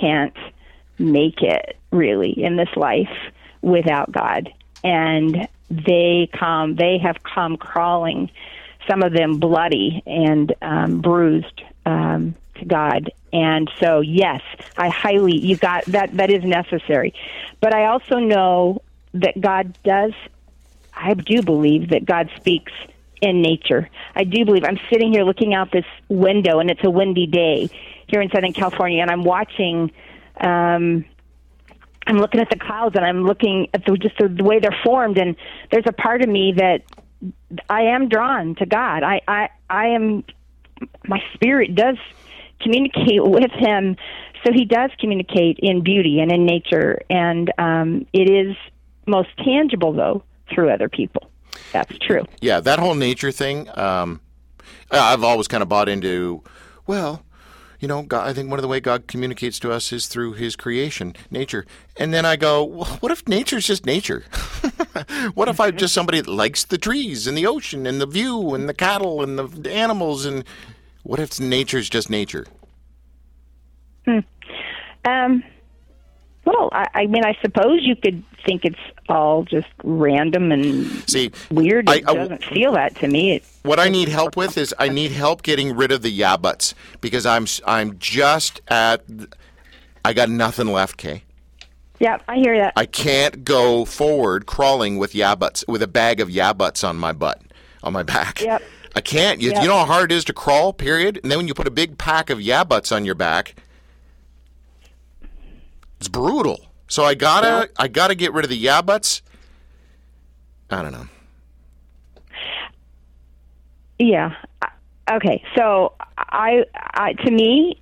can't 0.00 0.36
make 0.98 1.42
it 1.42 1.76
really 1.90 2.30
in 2.30 2.56
this 2.56 2.74
life 2.76 3.14
without 3.60 4.10
God. 4.10 4.50
And 4.82 5.46
they 5.68 6.30
come, 6.32 6.76
they 6.76 6.96
have 6.96 7.22
come 7.22 7.58
crawling 7.58 8.30
some 8.88 9.02
of 9.02 9.12
them 9.12 9.38
bloody 9.38 10.02
and 10.06 10.54
um, 10.62 11.00
bruised 11.00 11.62
um, 11.86 12.34
to 12.56 12.64
God. 12.64 13.12
And 13.32 13.70
so, 13.80 14.00
yes, 14.00 14.40
I 14.76 14.88
highly 14.88 15.36
you 15.36 15.56
got 15.56 15.84
that. 15.86 16.16
That 16.16 16.30
is 16.30 16.42
necessary, 16.44 17.14
but 17.60 17.74
I 17.74 17.86
also 17.86 18.16
know 18.16 18.82
that 19.14 19.40
God 19.40 19.76
does. 19.84 20.12
I 20.94 21.14
do 21.14 21.42
believe 21.42 21.90
that 21.90 22.04
God 22.04 22.30
speaks 22.36 22.72
in 23.20 23.42
nature. 23.42 23.88
I 24.14 24.24
do 24.24 24.44
believe. 24.44 24.64
I'm 24.64 24.78
sitting 24.90 25.12
here 25.12 25.24
looking 25.24 25.54
out 25.54 25.70
this 25.72 25.84
window, 26.08 26.58
and 26.58 26.70
it's 26.70 26.82
a 26.84 26.90
windy 26.90 27.26
day 27.26 27.68
here 28.06 28.20
in 28.20 28.30
Southern 28.30 28.52
California, 28.52 29.02
and 29.02 29.10
I'm 29.10 29.24
watching. 29.24 29.92
Um, 30.40 31.04
I'm 32.06 32.16
looking 32.16 32.40
at 32.40 32.48
the 32.48 32.58
clouds, 32.58 32.96
and 32.96 33.04
I'm 33.04 33.24
looking 33.24 33.68
at 33.74 33.84
the, 33.84 33.94
just 33.98 34.16
the, 34.18 34.28
the 34.28 34.42
way 34.42 34.60
they're 34.60 34.74
formed, 34.82 35.18
and 35.18 35.36
there's 35.70 35.84
a 35.86 35.92
part 35.92 36.22
of 36.22 36.28
me 36.28 36.54
that 36.56 36.80
I 37.68 37.82
am 37.82 38.08
drawn 38.08 38.54
to 38.56 38.66
God. 38.66 39.02
I, 39.02 39.20
I, 39.26 39.48
I 39.68 39.86
am. 39.88 40.24
My 41.06 41.22
spirit 41.34 41.74
does 41.74 41.96
communicate 42.60 43.24
with 43.24 43.50
Him, 43.52 43.96
so 44.44 44.52
He 44.52 44.64
does 44.64 44.90
communicate 44.98 45.58
in 45.60 45.82
beauty 45.82 46.20
and 46.20 46.30
in 46.30 46.46
nature, 46.46 47.00
and 47.10 47.52
um, 47.58 48.06
it 48.12 48.30
is 48.30 48.56
most 49.06 49.30
tangible 49.38 49.92
though 49.92 50.22
through 50.52 50.70
other 50.70 50.88
people. 50.88 51.30
That's 51.72 51.98
true. 51.98 52.24
Yeah, 52.40 52.60
that 52.60 52.78
whole 52.78 52.94
nature 52.94 53.32
thing. 53.32 53.68
Um, 53.76 54.20
I've 54.90 55.24
always 55.24 55.48
kind 55.48 55.62
of 55.62 55.68
bought 55.68 55.88
into. 55.88 56.42
Well, 56.86 57.22
you 57.80 57.86
know, 57.88 58.02
God, 58.02 58.26
I 58.28 58.32
think 58.32 58.50
one 58.50 58.58
of 58.58 58.62
the 58.62 58.68
way 58.68 58.80
God 58.80 59.06
communicates 59.06 59.58
to 59.60 59.70
us 59.72 59.92
is 59.92 60.06
through 60.08 60.32
His 60.32 60.56
creation, 60.56 61.14
nature. 61.30 61.64
And 61.96 62.12
then 62.12 62.24
I 62.26 62.36
go, 62.36 62.64
well, 62.64 62.84
what 63.00 63.12
if 63.12 63.26
nature's 63.28 63.66
just 63.66 63.86
nature? 63.86 64.24
what 65.34 65.48
if 65.48 65.60
I'm 65.60 65.76
just 65.76 65.94
somebody 65.94 66.20
that 66.20 66.30
likes 66.30 66.64
the 66.64 66.78
trees 66.78 67.26
and 67.26 67.36
the 67.38 67.46
ocean 67.46 67.86
and 67.86 68.00
the 68.00 68.06
view 68.06 68.54
and 68.54 68.68
the 68.68 68.74
cattle 68.74 69.22
and 69.22 69.38
the 69.38 69.72
animals? 69.72 70.24
And 70.26 70.44
what 71.04 71.20
if 71.20 71.38
nature's 71.38 71.88
just 71.88 72.10
nature? 72.10 72.46
Hmm. 74.04 74.18
Um. 75.04 75.44
Well, 76.44 76.70
I, 76.72 76.86
I 76.94 77.06
mean, 77.06 77.26
I 77.26 77.36
suppose 77.42 77.80
you 77.82 77.94
could 77.94 78.24
think 78.46 78.64
it's 78.64 78.78
all 79.10 79.44
just 79.44 79.66
random 79.84 80.50
and 80.50 80.86
See, 81.08 81.30
weird. 81.50 81.90
I- 81.90 81.96
It 81.96 82.08
I- 82.08 82.14
doesn't 82.14 82.42
feel 82.44 82.72
that 82.72 82.96
to 82.96 83.08
me. 83.08 83.32
It, 83.36 83.44
What 83.62 83.78
I 83.80 83.88
need 83.88 84.08
help 84.08 84.36
with 84.36 84.56
is 84.56 84.74
I 84.78 84.88
need 84.88 85.10
help 85.12 85.42
getting 85.42 85.74
rid 85.76 85.92
of 85.92 86.02
the 86.02 86.10
yeah 86.10 86.36
buts 86.36 86.74
because 87.00 87.26
I'm 87.26 87.46
I'm 87.66 87.98
just 87.98 88.60
at 88.68 89.04
I 90.04 90.12
got 90.12 90.30
nothing 90.30 90.68
left, 90.68 90.96
Kay. 90.96 91.22
yeah, 91.98 92.18
I 92.28 92.36
hear 92.36 92.56
that. 92.58 92.72
I 92.76 92.86
can't 92.86 93.44
go 93.44 93.84
forward 93.84 94.46
crawling 94.46 94.96
with 94.98 95.14
yeah 95.14 95.34
buts 95.34 95.64
with 95.68 95.82
a 95.82 95.88
bag 95.88 96.20
of 96.20 96.30
yeah 96.30 96.52
buts 96.52 96.82
on 96.84 96.96
my 96.96 97.12
butt 97.12 97.42
on 97.82 97.92
my 97.92 98.02
back. 98.02 98.40
Yep. 98.40 98.62
I 98.96 99.00
can't. 99.00 99.40
You, 99.40 99.50
Yep. 99.50 99.62
you 99.62 99.68
know 99.68 99.78
how 99.78 99.84
hard 99.84 100.10
it 100.12 100.14
is 100.14 100.24
to 100.24 100.32
crawl, 100.32 100.72
period? 100.72 101.20
And 101.22 101.30
then 101.30 101.38
when 101.38 101.46
you 101.48 101.54
put 101.54 101.66
a 101.66 101.70
big 101.70 101.98
pack 101.98 102.30
of 102.30 102.40
yeah 102.40 102.64
buts 102.64 102.90
on 102.90 103.04
your 103.04 103.14
back, 103.14 103.54
it's 105.98 106.08
brutal. 106.08 106.66
So 106.88 107.04
I 107.04 107.14
gotta 107.14 107.70
I 107.76 107.88
gotta 107.88 108.14
get 108.14 108.32
rid 108.32 108.44
of 108.44 108.48
the 108.50 108.56
yeah 108.56 108.80
buts. 108.82 109.20
I 110.70 110.82
don't 110.82 110.92
know. 110.92 111.06
Yeah. 113.98 114.34
Okay. 115.10 115.42
So 115.56 115.94
I, 116.16 116.64
I, 116.74 117.14
to 117.24 117.30
me, 117.30 117.80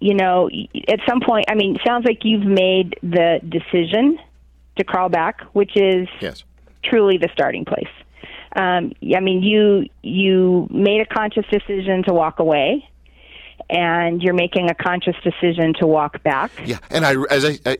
you 0.00 0.14
know, 0.14 0.48
at 0.88 1.00
some 1.08 1.20
point, 1.20 1.46
I 1.48 1.54
mean, 1.54 1.76
it 1.76 1.80
sounds 1.86 2.04
like 2.04 2.24
you've 2.24 2.46
made 2.46 2.96
the 3.02 3.40
decision 3.48 4.18
to 4.76 4.84
crawl 4.84 5.08
back, 5.08 5.42
which 5.52 5.76
is 5.76 6.08
Yes. 6.20 6.44
truly 6.84 7.18
the 7.18 7.28
starting 7.32 7.64
place. 7.64 7.88
Um, 8.54 8.92
I 9.14 9.20
mean, 9.20 9.42
you 9.42 9.86
you 10.02 10.66
made 10.70 11.00
a 11.02 11.06
conscious 11.06 11.44
decision 11.50 12.02
to 12.04 12.14
walk 12.14 12.38
away, 12.38 12.88
and 13.68 14.22
you're 14.22 14.34
making 14.34 14.70
a 14.70 14.74
conscious 14.74 15.16
decision 15.22 15.74
to 15.74 15.86
walk 15.86 16.22
back. 16.22 16.50
Yeah, 16.64 16.78
and 16.90 17.04
I 17.04 17.16
as 17.30 17.44
I, 17.44 17.58
I, 17.66 17.76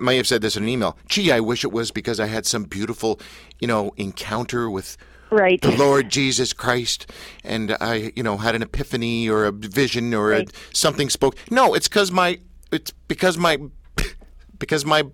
may 0.00 0.16
have 0.16 0.28
said 0.28 0.40
this 0.40 0.56
in 0.56 0.62
an 0.62 0.68
email. 0.68 0.96
Gee, 1.08 1.32
I 1.32 1.40
wish 1.40 1.64
it 1.64 1.72
was 1.72 1.90
because 1.90 2.20
I 2.20 2.26
had 2.26 2.46
some 2.46 2.64
beautiful, 2.64 3.18
you 3.58 3.66
know, 3.66 3.92
encounter 3.96 4.70
with 4.70 4.96
Right. 5.32 5.60
the 5.60 5.72
Lord 5.72 6.10
Jesus 6.10 6.52
Christ, 6.52 7.10
and 7.42 7.76
I, 7.80 8.12
you 8.14 8.22
know, 8.22 8.36
had 8.36 8.54
an 8.54 8.62
epiphany 8.62 9.28
or 9.28 9.46
a 9.46 9.52
vision 9.52 10.12
or 10.14 10.28
Right. 10.28 10.48
a, 10.50 10.76
something 10.76 11.08
spoke. 11.10 11.36
No, 11.50 11.74
it's 11.74 11.88
because 11.88 12.10
my, 12.12 12.38
it's 12.70 12.90
because 13.08 13.38
my, 13.38 13.58
because 14.58 14.84
my. 14.84 15.04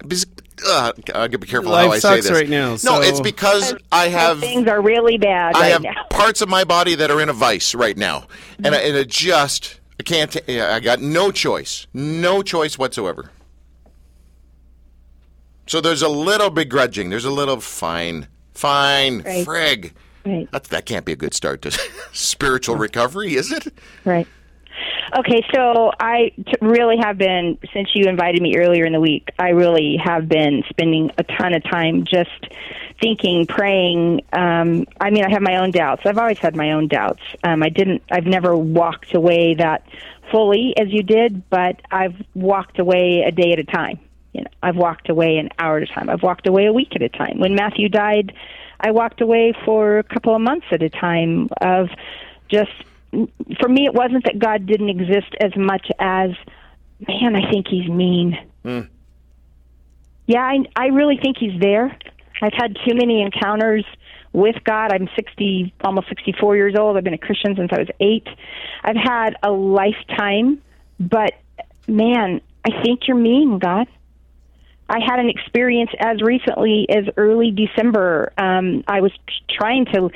because- 0.00 0.26
Uh, 0.66 0.90
I 1.14 1.28
gotta 1.28 1.38
be 1.38 1.46
careful 1.46 1.70
how 1.72 1.86
Life 1.86 1.90
I 1.92 1.98
say 1.98 2.08
sucks 2.16 2.22
this. 2.28 2.32
right 2.32 2.48
now, 2.48 2.76
No, 2.82 3.00
it's 3.00 3.20
because 3.20 3.74
I 3.92 4.08
have 4.08 4.40
Things 4.40 4.66
are 4.66 4.80
really 4.82 5.16
bad 5.16 5.54
I 5.54 5.60
right 5.60 5.72
have 5.72 5.82
now. 5.82 6.04
parts 6.10 6.40
of 6.42 6.48
my 6.48 6.64
body 6.64 6.96
that 6.96 7.12
are 7.12 7.20
in 7.20 7.28
a 7.28 7.32
vice 7.32 7.76
right 7.76 7.96
now, 7.96 8.26
and 8.64 8.74
I, 8.74 8.78
and 8.78 8.96
it 8.96 9.06
just 9.08 9.78
I 10.00 10.02
can't. 10.02 10.32
ta- 10.32 10.40
I 10.74 10.80
got 10.80 11.00
no 11.00 11.30
choice, 11.30 11.86
no 11.94 12.42
choice 12.42 12.76
whatsoever. 12.76 13.30
So 15.66 15.80
there's 15.80 16.02
a 16.02 16.08
little 16.08 16.50
begrudging. 16.50 17.10
There's 17.10 17.24
a 17.26 17.30
little 17.30 17.60
fine, 17.60 18.26
fine, 18.58 19.22
Right. 19.22 19.46
frig. 19.46 19.92
Right. 20.26 20.50
That 20.50 20.64
that 20.64 20.84
can't 20.86 21.04
be 21.06 21.12
a 21.12 21.16
good 21.16 21.32
start 21.34 21.62
to 21.62 21.70
spiritual 22.12 22.76
recovery, 22.76 23.34
is 23.34 23.50
it? 23.52 23.72
Right. 24.04 24.26
Okay, 25.18 25.42
so 25.54 25.90
I 25.98 26.32
t- 26.36 26.52
really 26.60 26.98
have 26.98 27.16
been 27.16 27.56
since 27.72 27.88
you 27.94 28.06
invited 28.08 28.42
me 28.42 28.56
earlier 28.58 28.84
in 28.84 28.92
the 28.92 29.00
week. 29.00 29.30
I 29.38 29.50
really 29.50 29.96
have 29.96 30.28
been 30.28 30.62
spending 30.68 31.10
a 31.16 31.24
ton 31.24 31.54
of 31.54 31.64
time 31.64 32.04
just 32.04 32.30
thinking, 33.00 33.46
praying. 33.46 34.20
Um, 34.34 34.86
I 35.00 35.10
mean, 35.10 35.24
I 35.24 35.30
have 35.30 35.40
my 35.40 35.56
own 35.56 35.70
doubts. 35.70 36.02
I've 36.04 36.18
always 36.18 36.38
had 36.38 36.54
my 36.56 36.72
own 36.72 36.88
doubts. 36.88 37.22
Um, 37.42 37.62
I 37.62 37.70
didn't. 37.70 38.02
I've 38.10 38.26
never 38.26 38.54
walked 38.56 39.14
away 39.14 39.54
that 39.54 39.82
fully 40.30 40.76
as 40.76 40.88
you 40.90 41.02
did, 41.02 41.48
but 41.48 41.80
I've 41.90 42.14
walked 42.34 42.78
away 42.78 43.22
a 43.26 43.32
day 43.32 43.52
at 43.52 43.58
a 43.58 43.64
time. 43.64 43.98
You 44.38 44.44
know, 44.44 44.50
I've 44.62 44.76
walked 44.76 45.08
away 45.10 45.36
an 45.38 45.48
hour 45.58 45.78
at 45.78 45.82
a 45.82 45.92
time. 45.92 46.08
I've 46.08 46.22
walked 46.22 46.46
away 46.46 46.66
a 46.66 46.72
week 46.72 46.94
at 46.94 47.02
a 47.02 47.08
time. 47.08 47.38
When 47.38 47.54
Matthew 47.54 47.88
died, 47.88 48.32
I 48.80 48.92
walked 48.92 49.20
away 49.20 49.52
for 49.64 49.98
a 49.98 50.04
couple 50.04 50.34
of 50.34 50.40
months 50.40 50.66
at 50.70 50.82
a 50.82 50.88
time 50.88 51.48
of 51.60 51.88
just 52.48 52.70
for 53.60 53.68
me 53.68 53.86
it 53.86 53.94
wasn't 53.94 54.24
that 54.24 54.38
God 54.38 54.66
didn't 54.66 54.90
exist 54.90 55.34
as 55.40 55.56
much 55.56 55.86
as 55.98 56.30
man, 57.06 57.34
I 57.34 57.50
think 57.50 57.66
he's 57.68 57.88
mean. 57.88 58.38
Hmm. 58.62 58.80
Yeah, 60.26 60.42
I 60.42 60.58
I 60.76 60.86
really 60.88 61.18
think 61.20 61.38
he's 61.38 61.58
there. 61.60 61.96
I've 62.40 62.52
had 62.52 62.76
too 62.86 62.94
many 62.94 63.22
encounters 63.22 63.84
with 64.32 64.56
God. 64.62 64.92
I'm 64.92 65.08
60 65.16 65.74
almost 65.80 66.08
64 66.08 66.56
years 66.56 66.76
old. 66.78 66.96
I've 66.96 67.04
been 67.04 67.14
a 67.14 67.18
Christian 67.18 67.56
since 67.56 67.70
I 67.72 67.78
was 67.78 67.88
8. 67.98 68.28
I've 68.84 68.96
had 68.96 69.36
a 69.42 69.50
lifetime, 69.50 70.62
but 71.00 71.32
man, 71.88 72.40
I 72.64 72.82
think 72.82 73.08
you're 73.08 73.16
mean, 73.16 73.58
God. 73.58 73.88
I 74.88 75.00
had 75.00 75.18
an 75.18 75.28
experience 75.28 75.90
as 75.98 76.22
recently 76.22 76.86
as 76.88 77.04
early 77.16 77.50
December. 77.50 78.32
Um, 78.38 78.84
I 78.88 79.00
was 79.00 79.12
trying 79.50 79.84
to, 79.86 80.10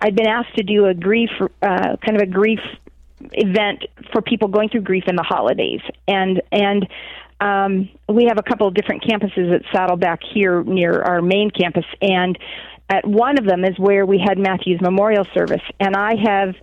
I'd 0.00 0.16
been 0.16 0.26
asked 0.26 0.56
to 0.56 0.64
do 0.64 0.86
a 0.86 0.94
grief, 0.94 1.30
uh, 1.40 1.96
kind 2.04 2.16
of 2.16 2.22
a 2.22 2.26
grief 2.26 2.60
event 3.32 3.84
for 4.12 4.20
people 4.22 4.48
going 4.48 4.68
through 4.68 4.82
grief 4.82 5.04
in 5.06 5.16
the 5.16 5.22
holidays, 5.22 5.80
and 6.08 6.42
and 6.52 6.86
um, 7.40 7.88
we 8.08 8.26
have 8.26 8.38
a 8.38 8.42
couple 8.42 8.66
of 8.66 8.74
different 8.74 9.02
campuses 9.04 9.54
at 9.54 9.62
Saddleback 9.72 10.20
here 10.34 10.62
near 10.64 11.02
our 11.02 11.22
main 11.22 11.50
campus, 11.50 11.86
and 12.02 12.38
at 12.90 13.06
one 13.06 13.38
of 13.38 13.46
them 13.46 13.64
is 13.64 13.78
where 13.78 14.04
we 14.04 14.18
had 14.18 14.38
Matthew's 14.38 14.80
memorial 14.80 15.26
service, 15.34 15.62
and 15.80 15.96
I 15.96 16.14
have 16.16 16.54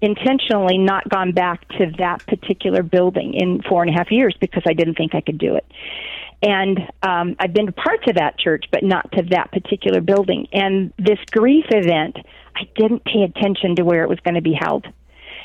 intentionally 0.00 0.78
not 0.78 1.08
gone 1.08 1.32
back 1.32 1.66
to 1.78 1.92
that 1.98 2.26
particular 2.26 2.82
building 2.82 3.34
in 3.34 3.62
four 3.62 3.82
and 3.82 3.94
a 3.94 3.96
half 3.96 4.10
years 4.10 4.34
because 4.40 4.64
I 4.66 4.72
didn't 4.72 4.96
think 4.96 5.14
I 5.14 5.20
could 5.20 5.38
do 5.38 5.54
it 5.54 5.64
and 6.42 6.78
um, 7.02 7.36
I've 7.38 7.52
been 7.52 7.66
to 7.66 7.72
parts 7.72 8.04
of 8.08 8.16
that 8.16 8.38
church, 8.38 8.64
but 8.72 8.82
not 8.82 9.10
to 9.12 9.22
that 9.30 9.52
particular 9.52 10.00
building. 10.00 10.48
And 10.52 10.92
this 10.98 11.18
grief 11.30 11.66
event, 11.70 12.16
I 12.56 12.62
didn't 12.74 13.04
pay 13.04 13.22
attention 13.22 13.76
to 13.76 13.84
where 13.84 14.02
it 14.02 14.08
was 14.08 14.18
going 14.20 14.34
to 14.34 14.42
be 14.42 14.56
held. 14.58 14.86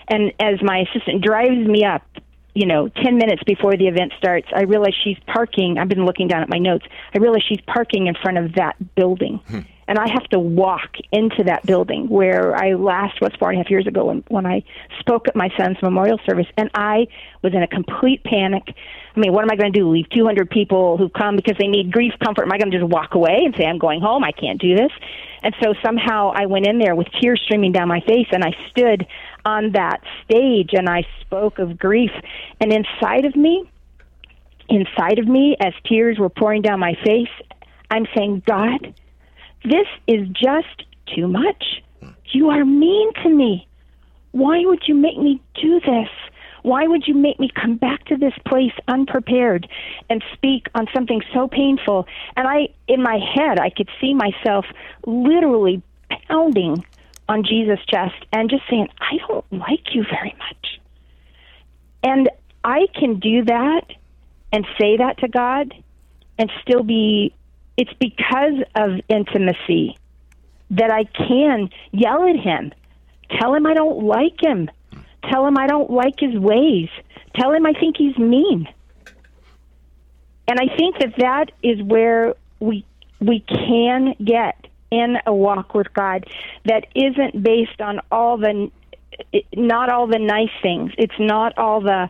And 0.07 0.33
as 0.39 0.55
my 0.63 0.79
assistant 0.79 1.23
drives 1.23 1.67
me 1.67 1.83
up, 1.85 2.01
you 2.55 2.65
know, 2.65 2.87
10 2.87 3.17
minutes 3.17 3.43
before 3.45 3.77
the 3.77 3.87
event 3.87 4.13
starts, 4.17 4.47
I 4.55 4.63
realize 4.63 4.93
she's 5.03 5.17
parking. 5.27 5.77
I've 5.77 5.89
been 5.89 6.05
looking 6.05 6.27
down 6.27 6.41
at 6.41 6.49
my 6.49 6.57
notes. 6.57 6.85
I 7.13 7.19
realize 7.19 7.43
she's 7.47 7.61
parking 7.67 8.07
in 8.07 8.15
front 8.15 8.39
of 8.39 8.55
that 8.55 8.75
building. 8.95 9.39
And 9.87 9.97
I 9.97 10.07
have 10.09 10.25
to 10.29 10.39
walk 10.39 10.97
into 11.11 11.45
that 11.45 11.65
building 11.65 12.09
where 12.09 12.55
I 12.55 12.73
last 12.73 13.21
was 13.21 13.31
four 13.39 13.49
and 13.49 13.59
a 13.59 13.63
half 13.63 13.71
years 13.71 13.87
ago 13.87 14.05
when, 14.05 14.23
when 14.27 14.45
I 14.45 14.63
spoke 14.99 15.27
at 15.27 15.35
my 15.35 15.49
son's 15.57 15.77
memorial 15.81 16.19
service. 16.25 16.47
And 16.57 16.69
I 16.73 17.07
was 17.41 17.53
in 17.53 17.63
a 17.63 17.67
complete 17.67 18.23
panic. 18.23 18.63
I 19.15 19.19
mean, 19.19 19.31
what 19.31 19.43
am 19.43 19.51
I 19.51 19.55
going 19.55 19.71
to 19.71 19.79
do? 19.79 19.89
Leave 19.89 20.09
200 20.09 20.49
people 20.49 20.97
who 20.97 21.09
come 21.09 21.35
because 21.35 21.55
they 21.57 21.67
need 21.67 21.91
grief 21.91 22.13
comfort? 22.23 22.43
Am 22.43 22.51
I 22.51 22.57
going 22.57 22.71
to 22.71 22.79
just 22.79 22.89
walk 22.89 23.15
away 23.15 23.39
and 23.45 23.55
say, 23.55 23.65
I'm 23.65 23.77
going 23.77 24.01
home? 24.01 24.23
I 24.23 24.31
can't 24.31 24.59
do 24.59 24.75
this. 24.75 24.91
And 25.41 25.55
so 25.63 25.73
somehow 25.83 26.31
I 26.35 26.47
went 26.47 26.67
in 26.67 26.79
there 26.79 26.95
with 26.95 27.07
tears 27.21 27.41
streaming 27.45 27.71
down 27.71 27.87
my 27.87 28.01
face 28.01 28.27
and 28.31 28.43
I 28.43 28.51
stood 28.69 29.07
on 29.45 29.71
that 29.71 30.01
stage 30.25 30.71
and 30.73 30.89
I 30.89 31.07
spoke 31.21 31.59
of 31.59 31.77
grief. 31.77 32.11
And 32.59 32.73
inside 32.73 33.23
of 33.25 33.35
me, 33.35 33.69
inside 34.69 35.19
of 35.19 35.27
me, 35.27 35.55
as 35.59 35.73
tears 35.85 36.19
were 36.19 36.29
pouring 36.29 36.61
down 36.61 36.79
my 36.79 36.95
face, 37.05 37.29
I'm 37.89 38.05
saying, 38.15 38.43
God, 38.45 38.93
this 39.63 39.87
is 40.07 40.27
just 40.29 40.83
too 41.15 41.27
much. 41.27 41.81
You 42.31 42.49
are 42.49 42.65
mean 42.65 43.13
to 43.23 43.29
me. 43.29 43.67
Why 44.31 44.59
would 44.65 44.83
you 44.87 44.95
make 44.95 45.17
me 45.17 45.41
do 45.61 45.79
this? 45.79 46.09
Why 46.63 46.85
would 46.85 47.07
you 47.07 47.13
make 47.13 47.39
me 47.39 47.49
come 47.49 47.77
back 47.77 48.05
to 48.05 48.17
this 48.17 48.33
place 48.45 48.73
unprepared 48.87 49.67
and 50.09 50.23
speak 50.33 50.67
on 50.75 50.87
something 50.93 51.21
so 51.33 51.47
painful? 51.47 52.05
And 52.35 52.47
I, 52.47 52.69
in 52.87 53.01
my 53.01 53.19
head, 53.33 53.59
I 53.59 53.69
could 53.69 53.89
see 54.01 54.13
myself 54.13 54.65
literally 55.05 55.81
pounding 56.27 56.85
on 57.29 57.43
Jesus' 57.43 57.79
chest 57.87 58.15
and 58.33 58.49
just 58.49 58.63
saying, 58.69 58.89
I 58.99 59.17
don't 59.27 59.45
like 59.51 59.93
you 59.93 60.03
very 60.03 60.35
much. 60.37 60.79
And 62.03 62.29
I 62.63 62.87
can 62.93 63.19
do 63.19 63.45
that 63.45 63.85
and 64.51 64.65
say 64.79 64.97
that 64.97 65.19
to 65.19 65.27
God 65.27 65.73
and 66.37 66.51
still 66.61 66.83
be, 66.83 67.33
it's 67.77 67.93
because 67.99 68.63
of 68.75 68.99
intimacy 69.07 69.97
that 70.71 70.91
I 70.91 71.05
can 71.05 71.69
yell 71.91 72.27
at 72.27 72.35
Him, 72.35 72.73
tell 73.39 73.53
Him 73.53 73.65
I 73.65 73.73
don't 73.73 74.03
like 74.03 74.41
Him, 74.41 74.69
tell 75.29 75.45
Him 75.45 75.57
I 75.57 75.67
don't 75.67 75.89
like 75.89 76.19
His 76.19 76.35
ways, 76.35 76.89
tell 77.35 77.53
Him 77.53 77.65
I 77.65 77.73
think 77.73 77.97
He's 77.97 78.17
mean. 78.17 78.67
And 80.47 80.59
I 80.59 80.75
think 80.75 80.99
that 80.99 81.13
that 81.17 81.51
is 81.61 81.81
where 81.83 82.35
we 82.59 82.85
we 83.19 83.39
can 83.41 84.15
get 84.23 84.67
in 84.91 85.17
a 85.25 85.33
walk 85.33 85.73
with 85.73 85.93
God 85.93 86.25
that 86.65 86.87
isn't 86.95 87.43
based 87.43 87.81
on 87.81 87.99
all 88.11 88.37
the 88.37 88.71
not 89.53 89.89
all 89.89 90.07
the 90.07 90.19
nice 90.19 90.51
things. 90.61 90.91
It's 90.97 91.19
not 91.19 91.57
all 91.57 91.81
the 91.81 92.09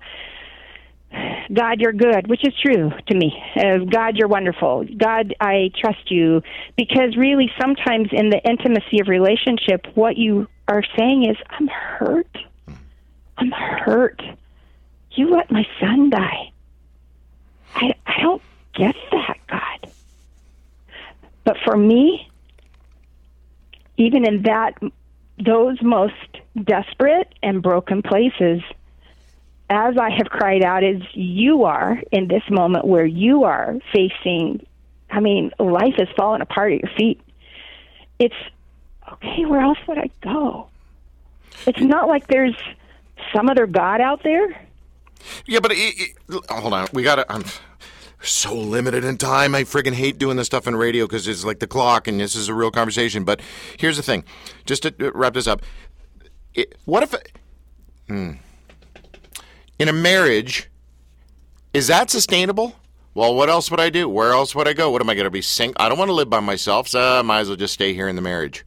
God, 1.54 1.80
you're 1.80 1.94
good, 1.94 2.28
which 2.28 2.46
is 2.46 2.54
true 2.62 2.92
to 3.08 3.16
me. 3.16 3.34
Uh, 3.56 3.78
God, 3.90 4.18
you're 4.18 4.28
wonderful. 4.28 4.86
God, 4.98 5.34
I 5.40 5.72
trust 5.80 6.12
you. 6.12 6.42
Because 6.76 7.16
really, 7.16 7.50
sometimes 7.60 8.10
in 8.12 8.30
the 8.30 8.42
intimacy 8.44 9.00
of 9.00 9.08
relationship, 9.08 9.86
what 9.96 10.18
you 10.18 10.48
are 10.68 10.84
saying 10.98 11.30
is, 11.30 11.38
I'm 11.50 11.68
hurt. 11.68 12.38
I'm 13.38 13.52
hurt. 13.52 14.22
You 15.12 15.32
let 15.32 15.50
my 15.50 15.66
son 15.80 16.10
die. 16.10 16.52
I, 17.76 17.94
I 18.06 18.22
don't 18.22 18.42
get 18.74 18.96
that, 19.12 19.38
God. 19.50 19.92
But 21.44 21.58
for 21.64 21.78
me, 21.78 22.30
even 23.96 24.28
in 24.28 24.44
that, 24.44 24.74
those 25.44 25.82
most 25.82 26.14
desperate 26.62 27.34
and 27.42 27.62
broken 27.62 28.02
places, 28.02 28.62
as 29.70 29.98
I 29.98 30.10
have 30.12 30.28
cried 30.28 30.64
out, 30.64 30.84
as 30.84 31.02
you 31.14 31.66
are 31.66 32.02
in 32.12 32.28
this 32.28 32.44
moment 32.50 32.86
where 32.86 33.06
you 33.06 33.44
are 33.44 33.76
facing, 33.92 34.66
I 35.10 35.20
mean, 35.20 35.52
life 35.60 35.96
has 35.98 36.08
fallen 36.16 36.42
apart 36.42 36.74
at 36.74 36.82
your 36.82 36.92
feet. 36.98 37.22
It's 38.18 38.36
okay, 39.12 39.46
where 39.46 39.62
else 39.62 39.78
would 39.88 39.98
I 39.98 40.10
go? 40.22 40.68
It's 41.66 41.82
not 41.82 42.08
like 42.08 42.28
there's 42.28 42.56
some 43.36 43.50
other 43.50 43.68
God 43.68 44.00
out 44.00 44.24
there. 44.24 44.68
Yeah, 45.46 45.60
but 45.60 45.72
it, 45.72 46.16
it, 46.30 46.46
hold 46.50 46.74
on. 46.74 46.88
We 46.94 47.04
got 47.04 47.16
to. 47.16 47.32
I'm 47.32 47.44
so 48.22 48.56
limited 48.56 49.04
in 49.04 49.18
time. 49.18 49.54
I 49.54 49.64
friggin' 49.64 49.94
hate 49.94 50.18
doing 50.18 50.38
this 50.38 50.48
stuff 50.48 50.68
in 50.68 50.76
radio 50.76 51.06
because 51.06 51.28
it's 51.28 51.44
like 51.44 51.60
the 51.60 51.68
clock 51.68 52.08
and 52.08 52.20
this 52.20 52.36
is 52.36 52.48
a 52.48 52.54
real 52.54 52.72
conversation. 52.72 53.26
But 53.26 53.42
here's 53.78 53.98
the 53.98 54.04
thing 54.04 54.24
just 54.66 54.84
to 54.84 55.12
wrap 55.14 55.34
this 55.34 55.48
up. 55.48 55.62
It, 56.54 56.78
what 56.86 57.04
if. 57.04 57.14
Hmm 58.08 58.34
in 59.80 59.90
a 59.90 59.94
marriage, 59.94 60.70
is 61.74 61.88
that 61.88 62.10
sustainable? 62.10 62.76
Well, 63.14 63.34
what 63.34 63.50
else 63.50 63.72
would 63.72 63.80
I 63.80 63.90
do? 63.90 64.08
Where 64.08 64.32
else 64.32 64.54
would 64.54 64.68
I 64.68 64.74
go? 64.74 64.92
What 64.92 65.02
am 65.02 65.10
I 65.10 65.16
going 65.16 65.26
to 65.26 65.32
be 65.32 65.42
sing? 65.42 65.74
I 65.78 65.90
don't 65.90 65.98
want 65.98 66.10
to 66.10 66.14
live 66.14 66.30
by 66.30 66.40
myself, 66.40 66.88
so 66.88 67.02
I 67.02 67.22
might 67.24 67.40
as 67.40 67.48
well 67.48 67.58
just 67.58 67.74
stay 67.74 67.94
here 67.94 68.08
in 68.08 68.16
the 68.16 68.22
marriage. 68.22 68.64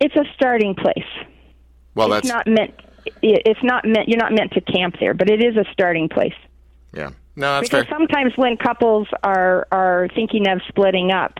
It's 0.00 0.16
a 0.16 0.24
starting 0.34 0.74
place. 0.74 1.04
Well, 1.94 2.12
it's 2.12 2.28
that's 2.28 2.34
not 2.34 2.46
meant. 2.46 2.74
It's 3.22 3.62
not 3.62 3.84
meant. 3.84 4.08
You're 4.08 4.18
not 4.18 4.32
meant 4.32 4.52
to 4.52 4.60
camp 4.60 4.96
there, 4.98 5.14
but 5.14 5.30
it 5.30 5.42
is 5.42 5.56
a 5.56 5.64
starting 5.72 6.08
place. 6.08 6.34
Yeah, 6.92 7.10
no, 7.36 7.54
that's 7.54 7.68
because 7.68 7.86
fair. 7.86 7.96
sometimes 7.96 8.32
when 8.36 8.56
couples 8.56 9.06
are 9.22 9.68
are 9.70 10.08
thinking 10.14 10.48
of 10.48 10.60
splitting 10.68 11.12
up, 11.12 11.38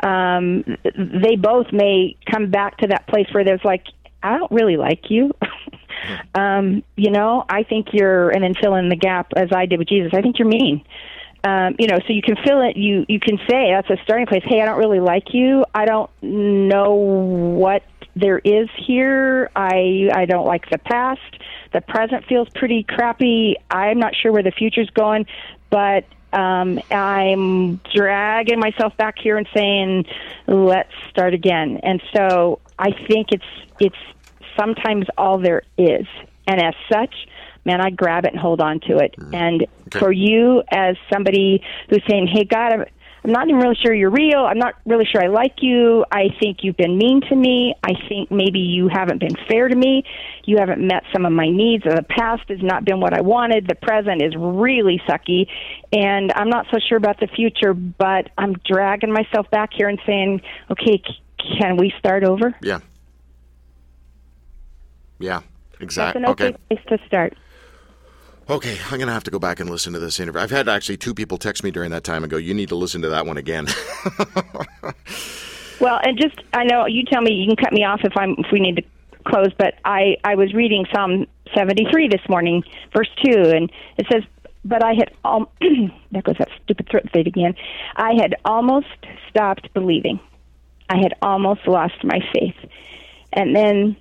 um, 0.00 0.64
they 0.94 1.36
both 1.36 1.72
may 1.72 2.16
come 2.30 2.50
back 2.50 2.76
to 2.78 2.88
that 2.88 3.06
place 3.06 3.26
where 3.32 3.44
there's 3.44 3.64
like, 3.64 3.86
I 4.22 4.36
don't 4.36 4.52
really 4.52 4.76
like 4.76 5.10
you. 5.10 5.32
um, 6.34 6.82
you 6.96 7.10
know, 7.10 7.44
I 7.48 7.62
think 7.62 7.88
you're, 7.92 8.30
and 8.30 8.42
then 8.42 8.54
fill 8.54 8.74
in 8.74 8.88
the 8.88 8.96
gap 8.96 9.32
as 9.36 9.50
I 9.52 9.66
did 9.66 9.78
with 9.78 9.88
Jesus. 9.88 10.12
I 10.14 10.22
think 10.22 10.38
you're 10.38 10.48
mean. 10.48 10.84
Um, 11.44 11.76
you 11.78 11.88
know, 11.88 11.98
so 12.06 12.12
you 12.14 12.22
can 12.22 12.36
fill 12.36 12.62
it. 12.62 12.76
You 12.76 13.04
you 13.06 13.20
can 13.20 13.36
say 13.48 13.70
that's 13.70 13.90
a 13.90 14.02
starting 14.02 14.26
place. 14.26 14.42
Hey, 14.46 14.62
I 14.62 14.64
don't 14.64 14.78
really 14.78 15.00
like 15.00 15.34
you. 15.34 15.66
I 15.74 15.84
don't 15.84 16.10
know 16.22 16.94
what 16.94 17.82
there 18.16 18.38
is 18.38 18.68
here. 18.86 19.50
I 19.54 20.08
I 20.14 20.24
don't 20.24 20.46
like 20.46 20.70
the 20.70 20.78
past. 20.78 21.20
The 21.74 21.82
present 21.82 22.24
feels 22.26 22.48
pretty 22.54 22.82
crappy. 22.82 23.56
I'm 23.70 23.98
not 23.98 24.14
sure 24.16 24.32
where 24.32 24.42
the 24.42 24.52
future's 24.52 24.88
going, 24.90 25.26
but 25.68 26.06
um, 26.32 26.80
I'm 26.90 27.76
dragging 27.94 28.58
myself 28.58 28.96
back 28.96 29.18
here 29.18 29.36
and 29.36 29.46
saying, 29.54 30.06
"Let's 30.46 30.92
start 31.10 31.34
again." 31.34 31.80
And 31.82 32.02
so 32.14 32.60
I 32.78 32.92
think 33.06 33.32
it's 33.32 33.44
it's 33.80 33.96
sometimes 34.58 35.06
all 35.16 35.38
there 35.38 35.62
is. 35.78 36.06
And 36.46 36.60
as 36.60 36.74
such, 36.92 37.14
man, 37.64 37.80
I 37.80 37.90
grab 37.90 38.24
it 38.24 38.32
and 38.32 38.40
hold 38.40 38.60
on 38.60 38.80
to 38.80 38.98
it. 38.98 39.14
Mm. 39.18 39.34
And 39.34 39.62
okay. 39.88 39.98
for 39.98 40.12
you, 40.12 40.62
as 40.70 40.96
somebody 41.12 41.62
who's 41.88 42.02
saying, 42.08 42.28
hey, 42.32 42.44
God, 42.44 42.72
I'm, 42.72 42.84
I'm 43.24 43.32
not 43.32 43.48
even 43.48 43.58
really 43.58 43.76
sure 43.82 43.94
you're 43.94 44.10
real. 44.10 44.40
I'm 44.40 44.58
not 44.58 44.74
really 44.84 45.06
sure 45.10 45.24
I 45.24 45.28
like 45.28 45.62
you. 45.62 46.04
I 46.12 46.28
think 46.40 46.58
you've 46.60 46.76
been 46.76 46.98
mean 46.98 47.22
to 47.30 47.34
me. 47.34 47.74
I 47.82 47.92
think 48.06 48.30
maybe 48.30 48.58
you 48.58 48.88
haven't 48.92 49.18
been 49.18 49.34
fair 49.48 49.66
to 49.66 49.74
me. 49.74 50.04
You 50.44 50.58
haven't 50.58 50.86
met 50.86 51.04
some 51.10 51.24
of 51.24 51.32
my 51.32 51.48
needs. 51.48 51.84
The 51.84 52.04
past 52.06 52.42
has 52.50 52.60
not 52.60 52.84
been 52.84 53.00
what 53.00 53.14
I 53.14 53.22
wanted. 53.22 53.66
The 53.66 53.76
present 53.76 54.22
is 54.22 54.34
really 54.36 55.00
sucky. 55.08 55.46
And 55.90 56.32
I'm 56.36 56.50
not 56.50 56.66
so 56.70 56.78
sure 56.86 56.98
about 56.98 57.18
the 57.18 57.28
future, 57.28 57.72
but 57.72 58.28
I'm 58.36 58.56
dragging 58.70 59.12
myself 59.12 59.50
back 59.50 59.70
here 59.74 59.88
and 59.88 59.98
saying, 60.04 60.42
okay, 60.70 61.02
can 61.58 61.78
we 61.78 61.94
start 61.98 62.24
over? 62.24 62.54
Yeah. 62.60 62.80
Yeah, 65.18 65.42
exactly. 65.80 66.20
That's 66.22 66.28
an 66.28 66.32
okay, 66.32 66.48
okay 66.48 66.58
place 66.68 66.98
to 67.00 67.06
start. 67.06 67.36
Okay, 68.48 68.78
I'm 68.90 68.98
going 68.98 69.06
to 69.06 69.12
have 69.12 69.24
to 69.24 69.30
go 69.30 69.38
back 69.38 69.58
and 69.58 69.70
listen 69.70 69.94
to 69.94 69.98
this 69.98 70.20
interview. 70.20 70.40
I've 70.40 70.50
had 70.50 70.68
actually 70.68 70.98
two 70.98 71.14
people 71.14 71.38
text 71.38 71.64
me 71.64 71.70
during 71.70 71.90
that 71.92 72.04
time 72.04 72.22
and 72.24 72.30
go, 72.30 72.36
"You 72.36 72.52
need 72.52 72.68
to 72.68 72.76
listen 72.76 73.00
to 73.02 73.08
that 73.08 73.24
one 73.24 73.38
again." 73.38 73.66
well, 75.80 75.98
and 76.02 76.18
just 76.20 76.36
I 76.52 76.64
know 76.64 76.86
you 76.86 77.04
tell 77.04 77.22
me 77.22 77.32
you 77.32 77.46
can 77.46 77.56
cut 77.56 77.72
me 77.72 77.84
off 77.84 78.00
if 78.04 78.12
I'm 78.16 78.34
if 78.38 78.52
we 78.52 78.60
need 78.60 78.76
to 78.76 78.82
close, 79.24 79.48
but 79.56 79.74
I 79.86 80.18
I 80.24 80.34
was 80.34 80.52
reading 80.52 80.84
Psalm 80.92 81.26
73 81.54 82.08
this 82.08 82.20
morning, 82.28 82.62
verse 82.94 83.08
2, 83.24 83.32
and 83.32 83.72
it 83.96 84.06
says, 84.12 84.22
"But 84.62 84.84
I 84.84 84.92
had 84.92 85.10
all 85.24 85.50
there 86.10 86.22
goes 86.22 86.36
that 86.38 86.50
stupid 86.62 86.88
throat 86.90 87.08
fade 87.14 87.26
again. 87.26 87.54
I 87.96 88.12
had 88.20 88.34
almost 88.44 88.88
stopped 89.30 89.72
believing. 89.72 90.20
I 90.90 90.98
had 90.98 91.14
almost 91.22 91.66
lost 91.66 92.04
my 92.04 92.20
faith." 92.34 92.56
And 93.32 93.56
then 93.56 93.96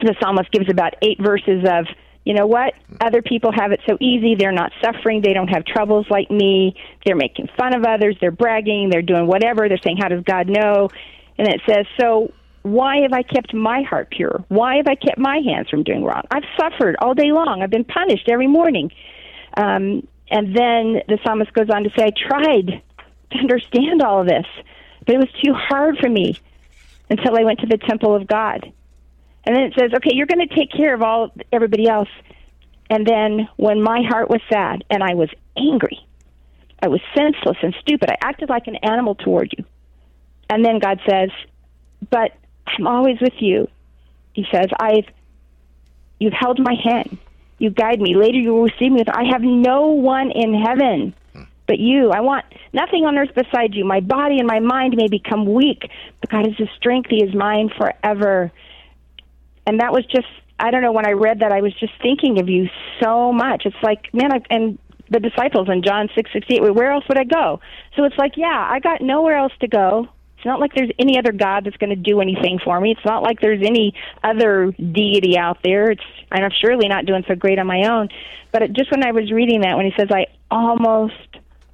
the 0.00 0.14
psalmist 0.20 0.50
gives 0.50 0.70
about 0.70 0.94
eight 1.02 1.18
verses 1.20 1.64
of 1.64 1.86
you 2.24 2.34
know 2.34 2.46
what? 2.46 2.74
Other 3.00 3.22
people 3.22 3.52
have 3.52 3.72
it 3.72 3.80
so 3.88 3.96
easy. 4.00 4.34
They're 4.34 4.52
not 4.52 4.70
suffering. 4.84 5.22
They 5.22 5.32
don't 5.32 5.48
have 5.48 5.64
troubles 5.64 6.06
like 6.10 6.30
me. 6.30 6.76
They're 7.06 7.16
making 7.16 7.48
fun 7.56 7.74
of 7.74 7.84
others. 7.84 8.18
They're 8.20 8.30
bragging. 8.30 8.90
They're 8.90 9.00
doing 9.00 9.26
whatever. 9.26 9.66
They're 9.66 9.78
saying 9.82 9.96
how 9.96 10.08
does 10.08 10.22
god 10.24 10.46
know? 10.46 10.90
And 11.38 11.48
it 11.48 11.62
says 11.66 11.86
so 11.98 12.32
why 12.62 12.98
have 12.98 13.12
i 13.12 13.22
kept 13.22 13.54
my 13.54 13.82
heart 13.82 14.10
pure? 14.10 14.44
Why 14.48 14.76
have 14.76 14.86
i 14.88 14.94
kept 14.94 15.18
my 15.18 15.38
hands 15.38 15.70
from 15.70 15.84
doing 15.84 16.04
wrong? 16.04 16.22
I've 16.30 16.44
suffered 16.60 16.96
all 17.00 17.14
day 17.14 17.32
long. 17.32 17.62
I've 17.62 17.70
been 17.70 17.84
punished 17.84 18.28
every 18.28 18.48
morning. 18.48 18.90
Um, 19.56 20.06
and 20.30 20.54
then 20.54 21.02
the 21.08 21.18
psalmist 21.24 21.52
goes 21.52 21.68
on 21.70 21.84
to 21.84 21.90
say 21.96 22.04
i 22.04 22.10
tried 22.10 22.82
to 23.30 23.38
understand 23.38 24.02
all 24.02 24.20
of 24.20 24.26
this 24.26 24.46
but 25.06 25.14
it 25.14 25.18
was 25.18 25.28
too 25.42 25.52
hard 25.52 25.96
for 25.98 26.08
me 26.08 26.36
until 27.10 27.36
i 27.36 27.44
went 27.44 27.60
to 27.60 27.66
the 27.66 27.78
temple 27.78 28.14
of 28.14 28.26
god 28.26 28.72
and 29.44 29.56
then 29.56 29.64
it 29.64 29.74
says, 29.78 29.90
okay, 29.94 30.10
you're 30.12 30.26
going 30.26 30.46
to 30.46 30.54
take 30.54 30.70
care 30.70 30.94
of 30.94 31.02
all 31.02 31.32
everybody 31.52 31.88
else. 31.88 32.08
And 32.90 33.06
then 33.06 33.48
when 33.56 33.82
my 33.82 34.02
heart 34.02 34.30
was 34.30 34.40
sad 34.50 34.84
and 34.90 35.02
I 35.02 35.14
was 35.14 35.28
angry, 35.56 36.06
I 36.82 36.88
was 36.88 37.00
senseless 37.16 37.56
and 37.62 37.74
stupid. 37.80 38.10
I 38.10 38.16
acted 38.22 38.48
like 38.48 38.66
an 38.66 38.76
animal 38.76 39.14
toward 39.14 39.54
you. 39.56 39.64
And 40.50 40.64
then 40.64 40.78
God 40.78 41.00
says, 41.08 41.30
but 42.10 42.32
I'm 42.66 42.86
always 42.86 43.20
with 43.20 43.34
you. 43.40 43.68
He 44.32 44.46
says, 44.52 44.66
I've 44.78 45.06
you've 46.18 46.32
held 46.32 46.58
my 46.58 46.74
hand. 46.74 47.18
You 47.58 47.70
guide 47.70 48.00
me. 48.00 48.14
Later 48.14 48.38
you 48.38 48.54
will 48.54 48.62
receive 48.62 48.92
me. 48.92 49.00
With 49.00 49.08
I 49.08 49.24
have 49.32 49.42
no 49.42 49.88
one 49.88 50.30
in 50.30 50.54
heaven 50.54 51.14
but 51.66 51.78
you. 51.78 52.10
I 52.10 52.20
want 52.20 52.44
nothing 52.72 53.04
on 53.04 53.16
earth 53.18 53.34
beside 53.34 53.74
you. 53.74 53.84
My 53.84 54.00
body 54.00 54.38
and 54.38 54.46
my 54.46 54.58
mind 54.58 54.94
may 54.96 55.08
become 55.08 55.52
weak, 55.52 55.90
but 56.20 56.30
God 56.30 56.48
is 56.48 56.56
His 56.56 56.68
strength. 56.76 57.10
He 57.10 57.22
is 57.22 57.34
mine 57.34 57.70
forever 57.76 58.50
and 59.68 59.80
that 59.80 59.92
was 59.92 60.04
just 60.06 60.26
I 60.58 60.72
don't 60.72 60.82
know 60.82 60.92
when 60.92 61.06
I 61.06 61.12
read 61.12 61.40
that 61.40 61.52
I 61.52 61.60
was 61.60 61.72
just 61.78 61.92
thinking 62.02 62.40
of 62.40 62.48
you 62.48 62.68
so 63.00 63.32
much. 63.32 63.62
It's 63.66 63.76
like 63.82 64.12
man, 64.12 64.32
I, 64.32 64.40
and 64.50 64.78
the 65.10 65.20
disciples 65.20 65.68
in 65.70 65.82
John 65.82 66.08
six 66.16 66.30
sixty 66.32 66.56
eight. 66.56 66.74
Where 66.74 66.90
else 66.90 67.04
would 67.08 67.18
I 67.18 67.24
go? 67.24 67.60
So 67.94 68.04
it's 68.04 68.16
like 68.16 68.32
yeah, 68.36 68.68
I 68.70 68.80
got 68.80 69.02
nowhere 69.02 69.36
else 69.36 69.52
to 69.60 69.68
go. 69.68 70.08
It's 70.36 70.46
not 70.46 70.58
like 70.60 70.72
there's 70.74 70.90
any 70.98 71.18
other 71.18 71.32
God 71.32 71.64
that's 71.64 71.76
going 71.76 71.90
to 71.90 71.96
do 71.96 72.20
anything 72.20 72.60
for 72.64 72.80
me. 72.80 72.92
It's 72.92 73.04
not 73.04 73.24
like 73.24 73.40
there's 73.40 73.60
any 73.60 73.92
other 74.22 74.72
deity 74.72 75.36
out 75.36 75.58
there. 75.62 75.90
It's 75.90 76.02
and 76.30 76.44
I'm 76.44 76.52
surely 76.62 76.88
not 76.88 77.04
doing 77.04 77.24
so 77.28 77.34
great 77.34 77.58
on 77.58 77.66
my 77.66 77.88
own. 77.88 78.08
But 78.50 78.62
it, 78.62 78.72
just 78.72 78.90
when 78.90 79.04
I 79.04 79.12
was 79.12 79.30
reading 79.30 79.60
that, 79.60 79.76
when 79.76 79.84
he 79.84 79.92
says, 79.98 80.08
"I 80.10 80.26
almost 80.50 81.14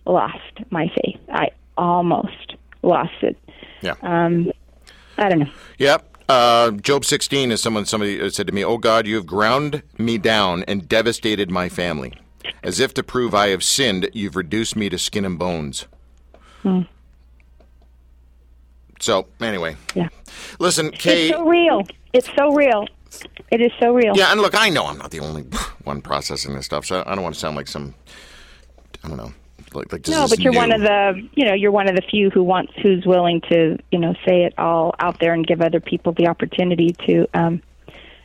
lost 0.05 0.59
my 0.71 0.89
faith," 0.89 1.21
I 1.33 1.51
almost 1.77 2.57
lost 2.83 3.23
it. 3.23 3.37
Yeah. 3.83 3.95
Um, 4.03 4.51
I 5.17 5.29
don't 5.29 5.41
know. 5.41 5.51
Yep. 5.79 6.14
Uh, 6.29 6.71
Job 6.73 7.05
16 7.05 7.53
is 7.53 7.61
someone 7.61 7.85
somebody 7.85 8.29
said 8.31 8.47
to 8.47 8.53
me, 8.53 8.65
"Oh 8.65 8.79
God, 8.79 9.07
you 9.07 9.17
have 9.17 9.27
ground 9.27 9.83
me 9.99 10.17
down 10.19 10.65
and 10.67 10.89
devastated 10.89 11.51
my 11.51 11.69
family, 11.69 12.15
as 12.63 12.81
if 12.81 12.95
to 12.95 13.03
prove 13.03 13.35
I 13.35 13.49
have 13.49 13.63
sinned. 13.63 14.09
You've 14.15 14.37
reduced 14.37 14.75
me 14.75 14.89
to 14.89 14.99
skin 14.99 15.25
and 15.25 15.39
bones." 15.39 15.87
Hmm. 16.63 16.83
So 19.01 19.27
anyway, 19.41 19.77
Yeah. 19.95 20.09
listen, 20.59 20.91
Kay, 20.93 21.29
It's 21.29 21.37
so 21.37 21.47
real. 21.47 21.83
It's 22.15 22.29
so 22.35 22.55
real. 22.55 22.87
It 23.51 23.61
is 23.61 23.71
so 23.79 23.93
real. 23.93 24.17
Yeah, 24.17 24.33
and 24.33 24.41
look, 24.41 24.55
I 24.55 24.71
know 24.71 24.87
I'm 24.87 24.97
not 24.99 25.11
the 25.11 25.21
only 25.21 25.43
one 25.85 26.01
processing 26.01 26.55
this 26.55 26.65
stuff, 26.65 26.87
so 26.87 27.03
I 27.07 27.15
don't 27.15 27.23
want 27.23 27.35
to 27.35 27.41
sound 27.41 27.55
like 27.55 27.69
some, 27.69 27.95
I 29.05 29.09
don't 29.09 29.19
know, 29.19 29.33
like 29.75 29.93
like 29.93 30.07
No, 30.09 30.27
but 30.29 30.39
you're 30.41 30.53
new. 30.53 30.59
one 30.59 30.73
of 30.73 30.81
the, 30.81 31.29
you 31.35 31.45
know, 31.45 31.55
you're 31.55 31.71
one 31.73 31.89
of 31.89 31.97
the 31.97 32.03
few 32.03 32.31
who 32.31 32.43
wants, 32.43 32.73
who's 32.83 33.05
willing 33.07 33.41
to, 33.51 33.79
you 33.91 33.99
know, 33.99 34.15
say 34.27 34.45
it 34.45 34.55
all 34.59 34.95
out 34.99 35.19
there 35.21 35.33
and 35.35 35.47
give 35.47 35.61
other 35.61 35.81
people 35.81 36.13
the 36.13 36.29
opportunity 36.29 36.95
to 37.07 37.27
um, 37.35 37.63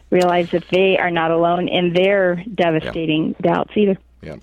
realize 0.09 0.49
that 0.51 0.63
they 0.71 0.97
are 0.97 1.11
not 1.11 1.31
alone 1.31 1.67
in 1.67 1.93
their 1.93 2.43
devastating 2.55 3.35
doubts 3.41 3.71
either. 3.75 3.97
Yeah. 4.21 4.37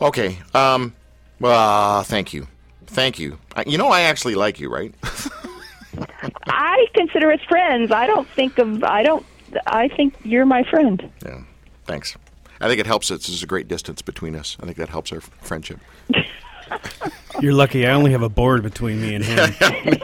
Okay. 0.00 0.38
Um. 0.54 0.94
Well, 1.38 1.98
uh, 1.98 2.02
thank 2.02 2.32
you, 2.32 2.46
thank 2.86 3.18
you. 3.18 3.38
I, 3.54 3.64
you 3.66 3.76
know, 3.76 3.88
I 3.88 4.02
actually 4.02 4.34
like 4.36 4.58
you, 4.58 4.72
right? 4.72 4.94
I 6.46 6.86
consider 6.94 7.30
us 7.30 7.40
friends. 7.48 7.90
I 7.90 8.06
don't 8.06 8.26
think 8.28 8.58
of, 8.58 8.82
I 8.84 9.02
don't, 9.02 9.24
I 9.66 9.88
think 9.88 10.14
you're 10.24 10.46
my 10.46 10.62
friend. 10.64 11.10
yeah. 11.24 11.40
Thanks. 11.84 12.16
I 12.60 12.68
think 12.68 12.80
it 12.80 12.86
helps. 12.86 13.10
us. 13.10 13.26
There's 13.26 13.42
a 13.42 13.46
great 13.46 13.68
distance 13.68 14.02
between 14.02 14.34
us. 14.36 14.56
I 14.60 14.64
think 14.66 14.76
that 14.78 14.88
helps 14.88 15.12
our 15.12 15.20
friendship. 15.20 15.78
You're 17.40 17.52
lucky. 17.52 17.86
I 17.86 17.92
only 17.92 18.12
have 18.12 18.22
a 18.22 18.28
board 18.28 18.62
between 18.62 19.00
me 19.00 19.14
and 19.14 19.24
him. 19.24 19.54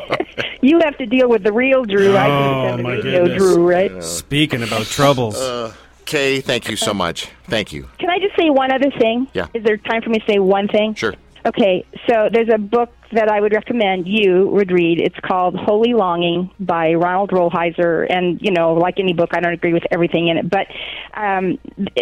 You 0.65 0.79
have 0.79 0.97
to 0.99 1.07
deal 1.07 1.29
with 1.29 1.43
the 1.43 1.53
real 1.53 1.85
Drew. 1.85 2.15
I 2.17 2.27
Oh, 2.27 2.31
can 2.31 2.69
have 2.69 2.77
the 2.77 2.83
my 2.85 2.95
video 2.97 3.25
goodness. 3.27 3.37
Drew, 3.55 3.69
right? 3.69 4.01
Speaking 4.05 4.63
about 4.63 4.87
troubles, 4.87 5.35
uh, 5.37 5.75
Kay, 6.05 6.41
thank 6.41 6.69
you 6.69 6.77
so 6.77 6.95
much. 6.95 7.29
Thank 7.49 7.73
you. 7.73 7.89
Can 7.99 8.09
I 8.11 8.21
just 8.21 8.37
say 8.37 8.49
one 8.49 8.71
other 8.71 8.89
thing? 8.93 9.27
Yeah. 9.35 9.49
Is 9.55 9.65
there 9.65 9.77
time 9.77 10.03
for 10.03 10.11
me 10.11 10.21
to 10.21 10.25
say 10.25 10.39
one 10.39 10.69
thing? 10.69 10.95
Sure. 10.95 11.15
Okay, 11.45 11.85
so 12.09 12.29
there's 12.33 12.49
a 12.49 12.59
book 12.59 12.95
that 13.13 13.29
I 13.29 13.41
would 13.41 13.53
recommend 13.53 14.07
you 14.09 14.49
would 14.49 14.71
read. 14.71 15.01
It's 15.01 15.19
called 15.23 15.55
Holy 15.57 15.95
Longing 15.95 16.51
by 16.61 16.95
Ronald 16.95 17.31
Rolheiser. 17.31 18.07
And, 18.11 18.41
you 18.43 18.51
know, 18.51 18.75
like 18.75 18.99
any 18.99 19.13
book, 19.13 19.31
I 19.33 19.41
don't 19.41 19.53
agree 19.53 19.73
with 19.73 19.85
everything 19.91 20.29
in 20.29 20.37
it. 20.39 20.51
But 20.51 20.67
um, 21.15 21.59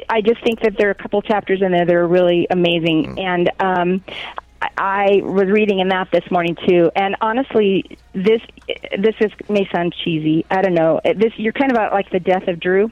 I 0.08 0.20
just 0.20 0.42
think 0.44 0.60
that 0.60 0.76
there 0.78 0.88
are 0.88 0.92
a 0.92 0.94
couple 1.02 1.20
chapters 1.22 1.62
in 1.62 1.72
there 1.72 1.84
that 1.84 1.94
are 1.94 2.08
really 2.08 2.46
amazing. 2.50 3.18
And 3.18 3.50
um, 3.60 4.04
I- 4.62 4.68
I 4.76 5.20
was 5.22 5.46
reading 5.46 5.78
in 5.78 5.88
that 5.88 6.10
this 6.12 6.30
morning 6.30 6.54
too, 6.68 6.90
and 6.94 7.16
honestly, 7.22 7.96
this 8.12 8.42
this 8.98 9.14
is 9.20 9.30
may 9.48 9.66
sound 9.72 9.94
cheesy. 10.04 10.44
I 10.50 10.60
don't 10.60 10.74
know. 10.74 11.00
This 11.02 11.32
you're 11.38 11.54
kind 11.54 11.70
of 11.70 11.76
about 11.76 11.92
like 11.94 12.10
the 12.10 12.20
death 12.20 12.46
of 12.46 12.60
Drew 12.60 12.90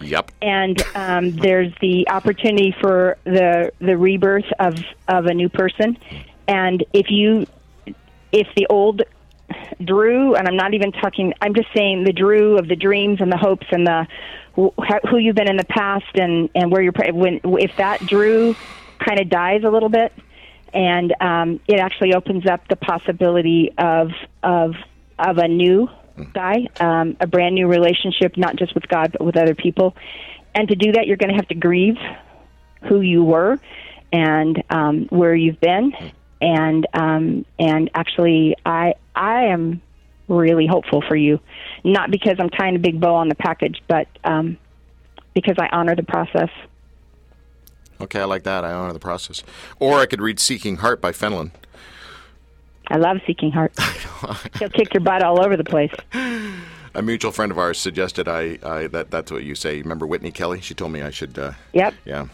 Yep. 0.00 0.32
and 0.42 0.80
um, 0.96 1.30
there's 1.36 1.72
the 1.80 2.08
opportunity 2.08 2.74
for 2.80 3.16
the 3.24 3.72
the 3.80 3.96
rebirth 3.96 4.46
of 4.58 4.74
of 5.06 5.26
a 5.26 5.34
new 5.34 5.48
person. 5.48 5.96
And 6.48 6.84
if 6.92 7.10
you 7.10 7.46
if 8.32 8.48
the 8.56 8.66
old 8.68 9.02
Drew, 9.82 10.34
and 10.34 10.48
I'm 10.48 10.56
not 10.56 10.74
even 10.74 10.92
talking, 10.92 11.32
I'm 11.40 11.54
just 11.54 11.68
saying 11.74 12.04
the 12.04 12.12
Drew 12.12 12.58
of 12.58 12.68
the 12.68 12.76
dreams 12.76 13.20
and 13.20 13.30
the 13.30 13.36
hopes 13.36 13.66
and 13.70 13.86
the 13.86 14.06
who 14.54 15.18
you've 15.18 15.36
been 15.36 15.48
in 15.48 15.56
the 15.56 15.64
past 15.64 16.06
and 16.14 16.48
and 16.54 16.72
where 16.72 16.82
you're 16.82 16.92
when 17.12 17.40
if 17.44 17.70
that 17.78 18.04
Drew 18.04 18.56
kind 19.06 19.20
of 19.20 19.28
dies 19.28 19.62
a 19.64 19.70
little 19.70 19.88
bit, 19.88 20.12
and 20.72 21.14
um, 21.20 21.60
it 21.68 21.78
actually 21.78 22.14
opens 22.14 22.46
up 22.46 22.66
the 22.68 22.76
possibility 22.76 23.72
of 23.78 24.08
of 24.42 24.72
of 25.18 25.38
a 25.38 25.48
new 25.48 25.88
guy, 26.34 26.66
um, 26.80 27.16
a 27.20 27.26
brand 27.26 27.54
new 27.54 27.68
relationship, 27.68 28.36
not 28.36 28.56
just 28.56 28.74
with 28.74 28.88
God 28.88 29.12
but 29.12 29.24
with 29.24 29.36
other 29.36 29.54
people. 29.54 29.94
And 30.54 30.68
to 30.68 30.74
do 30.74 30.92
that, 30.92 31.06
you're 31.06 31.16
going 31.16 31.30
to 31.30 31.36
have 31.36 31.48
to 31.48 31.54
grieve 31.54 31.96
who 32.88 33.00
you 33.00 33.22
were 33.22 33.58
and 34.12 34.62
um, 34.70 35.06
where 35.10 35.34
you've 35.34 35.60
been, 35.60 35.92
and 36.40 36.86
um, 36.94 37.44
and 37.58 37.90
actually, 37.94 38.56
I 38.64 38.94
I 39.14 39.44
am 39.44 39.80
really 40.28 40.66
hopeful 40.66 41.02
for 41.06 41.16
you, 41.16 41.40
not 41.84 42.10
because 42.10 42.36
I'm 42.38 42.50
tying 42.50 42.76
a 42.76 42.78
big 42.78 43.00
bow 43.00 43.14
on 43.14 43.28
the 43.28 43.34
package, 43.34 43.82
but 43.88 44.06
um, 44.24 44.58
because 45.34 45.56
I 45.58 45.68
honor 45.72 45.96
the 45.96 46.02
process. 46.02 46.50
Okay, 48.00 48.20
I 48.20 48.24
like 48.24 48.44
that. 48.44 48.64
I 48.64 48.72
honor 48.72 48.92
the 48.92 48.98
process. 49.00 49.42
Or 49.80 49.98
I 49.98 50.06
could 50.06 50.20
read 50.20 50.38
Seeking 50.38 50.76
Heart 50.76 51.00
by 51.00 51.10
Fenelon. 51.10 51.50
I 52.88 52.96
love 52.96 53.18
Seeking 53.26 53.50
Heart. 53.50 53.72
He'll 54.58 54.70
kick 54.70 54.94
your 54.94 55.00
butt 55.00 55.22
all 55.22 55.44
over 55.44 55.56
the 55.56 55.64
place. 55.64 55.92
A 56.94 57.02
mutual 57.02 57.32
friend 57.32 57.52
of 57.52 57.58
ours 57.58 57.78
suggested 57.78 58.28
I, 58.28 58.58
I 58.62 58.86
that 58.88 59.10
that's 59.10 59.30
what 59.30 59.44
you 59.44 59.54
say. 59.54 59.82
Remember 59.82 60.06
Whitney 60.06 60.30
Kelly? 60.30 60.60
She 60.60 60.74
told 60.74 60.92
me 60.92 61.02
I 61.02 61.10
should. 61.10 61.38
Uh, 61.38 61.52
Yep. 61.72 61.94
yeah. 62.04 62.26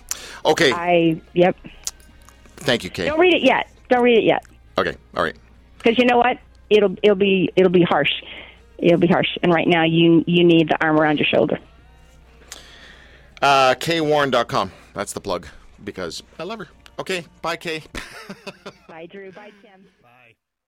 Okay. 0.45 0.73
I 0.73 1.21
yep. 1.33 1.57
Thank 2.57 2.85
you, 2.85 2.91
Kay. 2.91 3.07
Don't 3.07 3.19
read 3.19 3.35
it 3.35 3.43
yet. 3.43 3.69
Don't 3.89 4.03
read 4.03 4.19
it 4.19 4.25
yet. 4.25 4.45
Okay. 4.79 4.97
All 5.17 5.23
right. 5.23 5.37
because 5.79 5.99
you 5.99 6.05
know 6.07 6.17
what 6.17 6.39
it'll 6.71 6.97
it'll 7.03 7.15
be 7.17 7.51
it'll 7.57 7.71
be 7.71 7.83
harsh 7.83 8.11
it'll 8.79 8.99
be 8.99 9.07
harsh 9.07 9.29
and 9.43 9.53
right 9.53 9.69
now 9.69 9.85
you 9.85 10.25
you 10.27 10.43
need 10.45 10.69
the 10.69 10.77
arm 10.85 10.99
around 10.99 11.19
your 11.19 11.27
shoulder 11.27 11.59
Uh, 13.43 13.75
kaywarren.com. 13.75 14.73
That's 14.95 15.13
the 15.13 15.21
plug 15.21 15.47
because 15.83 16.23
I 16.39 16.45
love 16.45 16.59
her. 16.61 16.69
Okay. 16.99 17.25
Bye, 17.43 17.57
Kay. 17.57 17.83
bye 18.89 19.07
drew 19.07 19.31
bye 19.33 19.53
tim 19.63 19.85